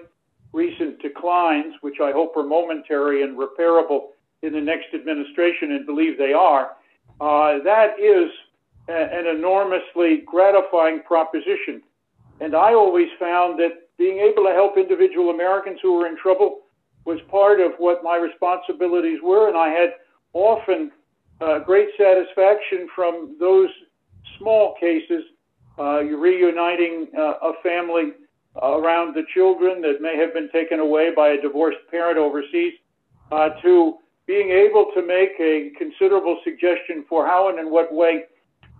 recent 0.52 1.00
declines, 1.00 1.74
which 1.80 1.96
I 2.02 2.12
hope 2.12 2.36
are 2.36 2.42
momentary 2.42 3.22
and 3.22 3.38
repairable 3.38 4.08
in 4.42 4.52
the 4.52 4.60
next 4.60 4.86
administration, 4.94 5.72
and 5.72 5.86
believe 5.86 6.18
they 6.18 6.32
are. 6.32 6.72
Uh, 7.20 7.62
that 7.62 7.98
is 8.00 8.30
a, 8.88 8.92
an 8.92 9.26
enormously 9.26 10.22
gratifying 10.26 11.02
proposition. 11.02 11.82
And 12.40 12.54
I 12.54 12.74
always 12.74 13.08
found 13.20 13.58
that 13.60 13.88
being 13.98 14.18
able 14.18 14.42
to 14.44 14.52
help 14.52 14.76
individual 14.76 15.30
Americans 15.30 15.78
who 15.80 15.92
were 15.96 16.06
in 16.06 16.16
trouble 16.16 16.60
was 17.04 17.20
part 17.30 17.60
of 17.60 17.72
what 17.78 18.02
my 18.02 18.16
responsibilities 18.16 19.20
were. 19.22 19.48
And 19.48 19.56
I 19.56 19.68
had 19.68 19.90
often 20.32 20.90
uh, 21.40 21.60
great 21.60 21.88
satisfaction 21.96 22.88
from 22.94 23.36
those 23.38 23.68
small 24.38 24.74
cases, 24.80 25.22
uh, 25.78 26.00
reuniting 26.02 27.08
uh, 27.16 27.34
a 27.42 27.52
family 27.62 28.12
around 28.60 29.14
the 29.14 29.24
children 29.32 29.80
that 29.82 30.00
may 30.00 30.16
have 30.16 30.34
been 30.34 30.50
taken 30.50 30.80
away 30.80 31.10
by 31.14 31.28
a 31.30 31.40
divorced 31.40 31.78
parent 31.90 32.18
overseas, 32.18 32.74
uh, 33.30 33.50
to 33.62 33.98
being 34.26 34.50
able 34.50 34.90
to 34.94 35.04
make 35.04 35.32
a 35.40 35.70
considerable 35.78 36.38
suggestion 36.44 37.04
for 37.08 37.26
how 37.26 37.48
and 37.48 37.58
in 37.58 37.70
what 37.70 37.92
way 37.92 38.24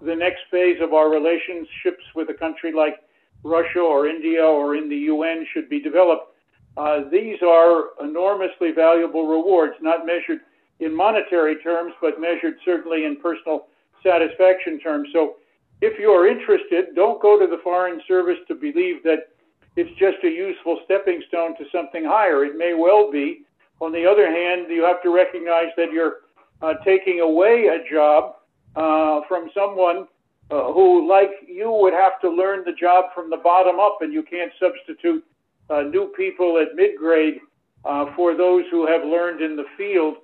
the 0.03 0.15
next 0.15 0.41
phase 0.51 0.77
of 0.81 0.93
our 0.93 1.11
relationships 1.11 2.05
with 2.15 2.29
a 2.29 2.35
country 2.35 2.73
like 2.73 2.97
Russia 3.45 3.81
or 3.81 4.07
India 4.07 4.45
or 4.45 4.77
in 4.77 4.89
the 4.89 4.97
UN 4.97 5.47
should 5.53 5.69
be 5.69 5.81
developed. 5.81 6.35
Uh, 6.77 7.01
these 7.11 7.37
are 7.43 7.91
enormously 8.03 8.73
valuable 8.73 9.27
rewards, 9.27 9.75
not 9.81 10.07
measured 10.07 10.41
in 10.81 10.95
monetary 10.95 11.57
terms, 11.57 11.93
but 12.01 12.21
measured 12.21 12.55
certainly 12.65 13.05
in 13.05 13.17
personal 13.17 13.67
satisfaction 14.03 14.81
terms. 14.81 15.09
So 15.13 15.37
if 15.81 15.99
you 15.99 16.11
are 16.11 16.27
interested, 16.27 16.95
don't 16.95 17.21
go 17.21 17.39
to 17.39 17.47
the 17.47 17.61
Foreign 17.63 18.01
Service 18.09 18.39
to 18.49 18.55
believe 18.55 19.03
that 19.05 19.32
it's 19.77 19.91
just 19.99 20.19
a 20.25 20.29
useful 20.29 20.81
stepping 20.85 21.23
stone 21.29 21.57
to 21.57 21.65
something 21.73 22.05
higher. 22.05 22.45
It 22.45 22.57
may 22.57 22.75
well 22.75 23.11
be. 23.11 23.43
On 23.81 23.93
the 23.93 24.07
other 24.07 24.31
hand, 24.31 24.67
you 24.71 24.85
have 24.85 25.03
to 25.03 25.11
recognize 25.11 25.69
that 25.77 25.93
you're 25.93 26.19
uh, 26.61 26.75
taking 26.85 27.21
away 27.21 27.69
a 27.69 27.91
job 27.91 28.37
uh, 28.77 29.21
from 29.29 29.51
someone 29.55 30.07
uh, 30.51 30.73
who, 30.73 31.09
like 31.09 31.31
you, 31.49 31.71
would 31.73 31.95
have 31.95 32.21
to 32.21 32.31
learn 32.31 32.63
the 32.65 32.73
job 32.73 33.07
from 33.15 33.31
the 33.31 33.37
bottom 33.39 33.81
up, 33.81 33.99
and 34.01 34.13
you 34.13 34.23
can't 34.23 34.53
substitute 34.61 35.25
uh, 35.71 35.83
new 35.83 36.13
people 36.17 36.59
at 36.59 36.75
mid 36.75 36.97
grade 36.97 37.41
uh, 37.85 38.07
for 38.15 38.37
those 38.37 38.65
who 38.71 38.87
have 38.87 39.03
learned 39.03 39.41
in 39.41 39.57
the 39.57 39.65
field 39.77 40.17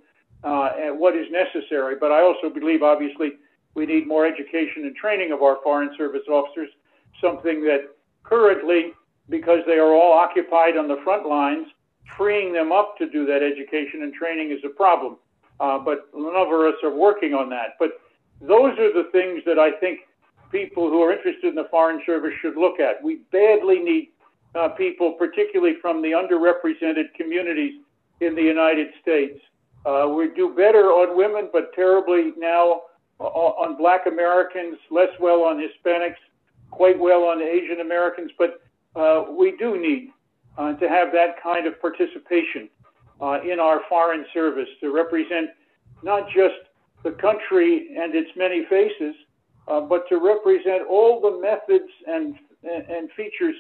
uh, 0.45 0.71
what 0.91 1.17
is 1.17 1.27
necessary. 1.31 1.97
But 1.99 2.13
I 2.13 2.21
also 2.23 2.51
believe, 2.51 2.83
obviously, 2.83 3.33
we 3.75 3.87
need 3.87 4.07
more 4.07 4.27
education 4.27 4.85
and 4.85 4.95
training 4.95 5.33
of 5.33 5.43
our 5.43 5.59
Foreign 5.63 5.91
Service 5.97 6.27
officers, 6.31 6.69
something 7.21 7.63
that 7.65 7.89
currently, 8.23 8.93
because 9.29 9.61
they 9.66 9.79
are 9.79 9.95
all 9.95 10.12
occupied 10.12 10.76
on 10.76 10.89
the 10.89 10.99
front 11.05 11.26
lines, 11.26 11.66
freeing 12.16 12.53
them 12.53 12.72
up 12.72 12.97
to 12.99 13.09
do 13.09 13.26
that 13.26 13.43
education 13.43 14.03
and 14.03 14.12
training 14.14 14.51
is 14.51 14.59
a 14.64 14.68
problem. 14.68 15.16
Uh, 15.61 15.79
but 15.79 16.09
none 16.14 16.37
of 16.37 16.49
us 16.49 16.74
are 16.83 16.95
working 16.95 17.35
on 17.35 17.51
that. 17.51 17.74
But 17.79 18.01
those 18.41 18.79
are 18.79 18.93
the 18.93 19.09
things 19.11 19.43
that 19.45 19.59
I 19.59 19.72
think 19.72 20.01
people 20.53 20.89
who 20.89 21.03
are 21.03 21.12
interested 21.12 21.49
in 21.49 21.55
the 21.55 21.68
Foreign 21.70 22.01
Service 22.07 22.33
should 22.41 22.57
look 22.57 22.81
at. 22.81 23.03
We 23.03 23.20
badly 23.33 23.81
need 23.81 24.09
uh, 24.55 24.68
people, 24.70 25.12
particularly 25.12 25.74
from 25.83 26.01
the 26.01 26.12
underrepresented 26.12 27.12
communities 27.16 27.81
in 28.20 28.35
the 28.35 28.43
United 28.43 28.89
States. 29.03 29.41
Uh, 29.85 30.09
we 30.09 30.29
do 30.35 30.55
better 30.55 30.87
on 30.87 31.16
women, 31.16 31.51
but 31.53 31.72
terribly 31.74 32.33
now 32.37 32.83
on 33.18 33.76
black 33.76 34.07
Americans, 34.07 34.79
less 34.91 35.11
well 35.20 35.43
on 35.43 35.57
Hispanics, 35.57 36.16
quite 36.70 36.99
well 36.99 37.24
on 37.24 37.43
Asian 37.43 37.81
Americans, 37.81 38.31
but 38.39 38.62
uh, 38.97 39.24
we 39.36 39.57
do 39.59 39.80
need 39.80 40.11
uh, 40.57 40.74
to 40.74 40.89
have 40.89 41.12
that 41.12 41.41
kind 41.43 41.66
of 41.66 41.80
participation 41.80 42.68
uh, 43.20 43.41
in 43.43 43.61
our 43.61 43.80
foreign 43.89 44.24
service 44.32 44.68
to 44.80 44.93
represent 44.93 45.51
not 46.03 46.26
just 46.28 46.55
the 47.05 47.12
country 47.12 47.97
and 47.97 48.14
its 48.14 48.30
many 48.36 48.64
faces, 48.68 49.14
uh, 49.68 49.80
but 49.80 50.09
to 50.09 50.18
represent 50.18 50.82
all 50.89 51.20
the 51.20 51.41
methods 51.41 51.91
and, 52.07 52.34
and 52.64 53.11
features 53.12 53.55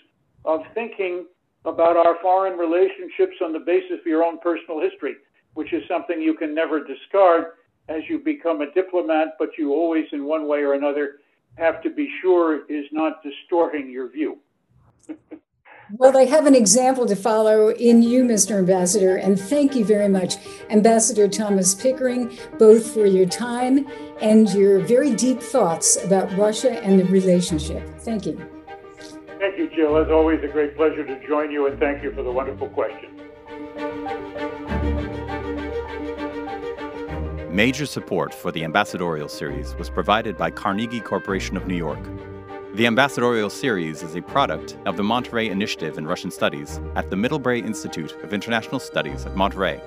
of 0.44 0.60
thinking 0.74 1.26
about 1.64 1.96
our 1.96 2.16
foreign 2.22 2.58
relationships 2.58 3.36
on 3.44 3.52
the 3.52 3.58
basis 3.58 3.98
of 4.00 4.06
your 4.06 4.24
own 4.24 4.38
personal 4.38 4.80
history, 4.80 5.14
which 5.54 5.72
is 5.72 5.82
something 5.88 6.20
you 6.20 6.34
can 6.34 6.54
never 6.54 6.82
discard 6.82 7.46
as 7.88 8.02
you 8.08 8.18
become 8.18 8.60
a 8.60 8.70
diplomat, 8.72 9.28
but 9.38 9.50
you 9.58 9.72
always, 9.72 10.04
in 10.12 10.24
one 10.24 10.46
way 10.46 10.60
or 10.60 10.74
another, 10.74 11.16
have 11.56 11.82
to 11.82 11.90
be 11.90 12.10
sure 12.22 12.64
is 12.70 12.86
not 12.92 13.22
distorting 13.22 13.90
your 13.90 14.08
view. 14.08 14.38
Well, 15.96 16.12
they 16.12 16.26
have 16.26 16.46
an 16.46 16.54
example 16.54 17.06
to 17.06 17.16
follow 17.16 17.70
in 17.70 18.02
you, 18.02 18.24
Mr. 18.24 18.58
Ambassador, 18.58 19.16
and 19.16 19.40
thank 19.40 19.74
you 19.74 19.84
very 19.84 20.08
much, 20.08 20.36
Ambassador 20.70 21.28
Thomas 21.28 21.74
Pickering, 21.74 22.36
both 22.58 22.92
for 22.92 23.06
your 23.06 23.26
time 23.26 23.86
and 24.20 24.48
your 24.50 24.80
very 24.80 25.14
deep 25.14 25.40
thoughts 25.40 25.96
about 26.04 26.30
Russia 26.36 26.82
and 26.82 27.00
the 27.00 27.04
relationship. 27.06 27.88
Thank 28.00 28.26
you. 28.26 28.36
Thank 29.38 29.56
you, 29.56 29.70
Jill. 29.74 29.96
As 29.96 30.10
always, 30.10 30.42
a 30.42 30.48
great 30.48 30.76
pleasure 30.76 31.06
to 31.06 31.26
join 31.26 31.50
you, 31.50 31.68
and 31.68 31.78
thank 31.78 32.02
you 32.02 32.12
for 32.12 32.22
the 32.22 32.32
wonderful 32.32 32.68
question. 32.68 33.14
Major 37.50 37.86
support 37.86 38.34
for 38.34 38.52
the 38.52 38.62
Ambassadorial 38.62 39.28
Series 39.28 39.74
was 39.76 39.88
provided 39.88 40.36
by 40.36 40.50
Carnegie 40.50 41.00
Corporation 41.00 41.56
of 41.56 41.66
New 41.66 41.76
York. 41.76 41.98
The 42.78 42.86
Ambassadorial 42.86 43.50
Series 43.50 44.04
is 44.04 44.14
a 44.14 44.22
product 44.22 44.76
of 44.86 44.96
the 44.96 45.02
Monterey 45.02 45.48
Initiative 45.48 45.98
in 45.98 46.06
Russian 46.06 46.30
Studies 46.30 46.78
at 46.94 47.10
the 47.10 47.16
Middlebury 47.16 47.58
Institute 47.58 48.12
of 48.22 48.32
International 48.32 48.78
Studies 48.78 49.26
at 49.26 49.34
Monterey. 49.34 49.80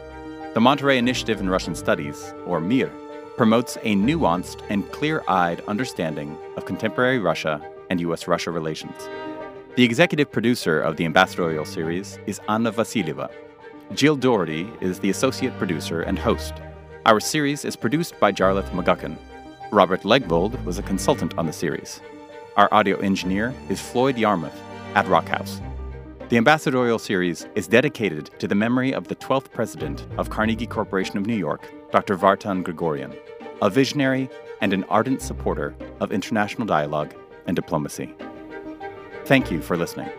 The 0.53 0.59
Monterey 0.59 0.97
Initiative 0.97 1.39
in 1.39 1.49
Russian 1.49 1.73
Studies, 1.73 2.33
or 2.45 2.59
MIR, 2.59 2.91
promotes 3.37 3.77
a 3.83 3.95
nuanced 3.95 4.59
and 4.67 4.91
clear 4.91 5.23
eyed 5.29 5.61
understanding 5.69 6.37
of 6.57 6.65
contemporary 6.65 7.19
Russia 7.19 7.65
and 7.89 8.01
U.S. 8.01 8.27
Russia 8.27 8.51
relations. 8.51 9.07
The 9.77 9.85
executive 9.85 10.29
producer 10.29 10.81
of 10.81 10.97
the 10.97 11.05
Ambassadorial 11.05 11.63
Series 11.63 12.19
is 12.27 12.41
Anna 12.49 12.73
Vasilyeva. 12.73 13.31
Jill 13.93 14.17
Dougherty 14.17 14.69
is 14.81 14.99
the 14.99 15.11
associate 15.11 15.57
producer 15.57 16.01
and 16.01 16.19
host. 16.19 16.55
Our 17.05 17.21
series 17.21 17.63
is 17.63 17.77
produced 17.77 18.19
by 18.19 18.33
Jarlath 18.33 18.69
McGuckin. 18.71 19.17
Robert 19.71 20.01
Legvold 20.01 20.61
was 20.65 20.77
a 20.77 20.83
consultant 20.83 21.37
on 21.37 21.45
the 21.45 21.53
series. 21.53 22.01
Our 22.57 22.67
audio 22.73 22.97
engineer 22.97 23.53
is 23.69 23.79
Floyd 23.79 24.17
Yarmouth 24.17 24.59
at 24.95 25.07
Rockhouse. 25.07 25.61
The 26.27 26.35
Ambassadorial 26.35 26.99
Series 26.99 27.47
is 27.55 27.65
dedicated 27.65 28.29
to 28.39 28.47
the 28.47 28.55
memory 28.55 28.93
of 28.93 29.07
the 29.07 29.15
12th 29.15 29.53
president 29.53 30.05
of 30.17 30.29
Carnegie 30.29 30.67
Corporation 30.67 31.17
of 31.17 31.25
New 31.25 31.35
York, 31.37 31.71
Dr. 31.91 32.17
Vartan 32.17 32.61
Gregorian, 32.61 33.15
a 33.61 33.69
visionary 33.69 34.29
and 34.59 34.73
an 34.73 34.83
ardent 34.89 35.21
supporter 35.21 35.73
of 36.01 36.11
international 36.11 36.67
dialogue 36.67 37.15
and 37.47 37.55
diplomacy. 37.55 38.13
Thank 39.23 39.49
you 39.49 39.61
for 39.61 39.77
listening. 39.77 40.09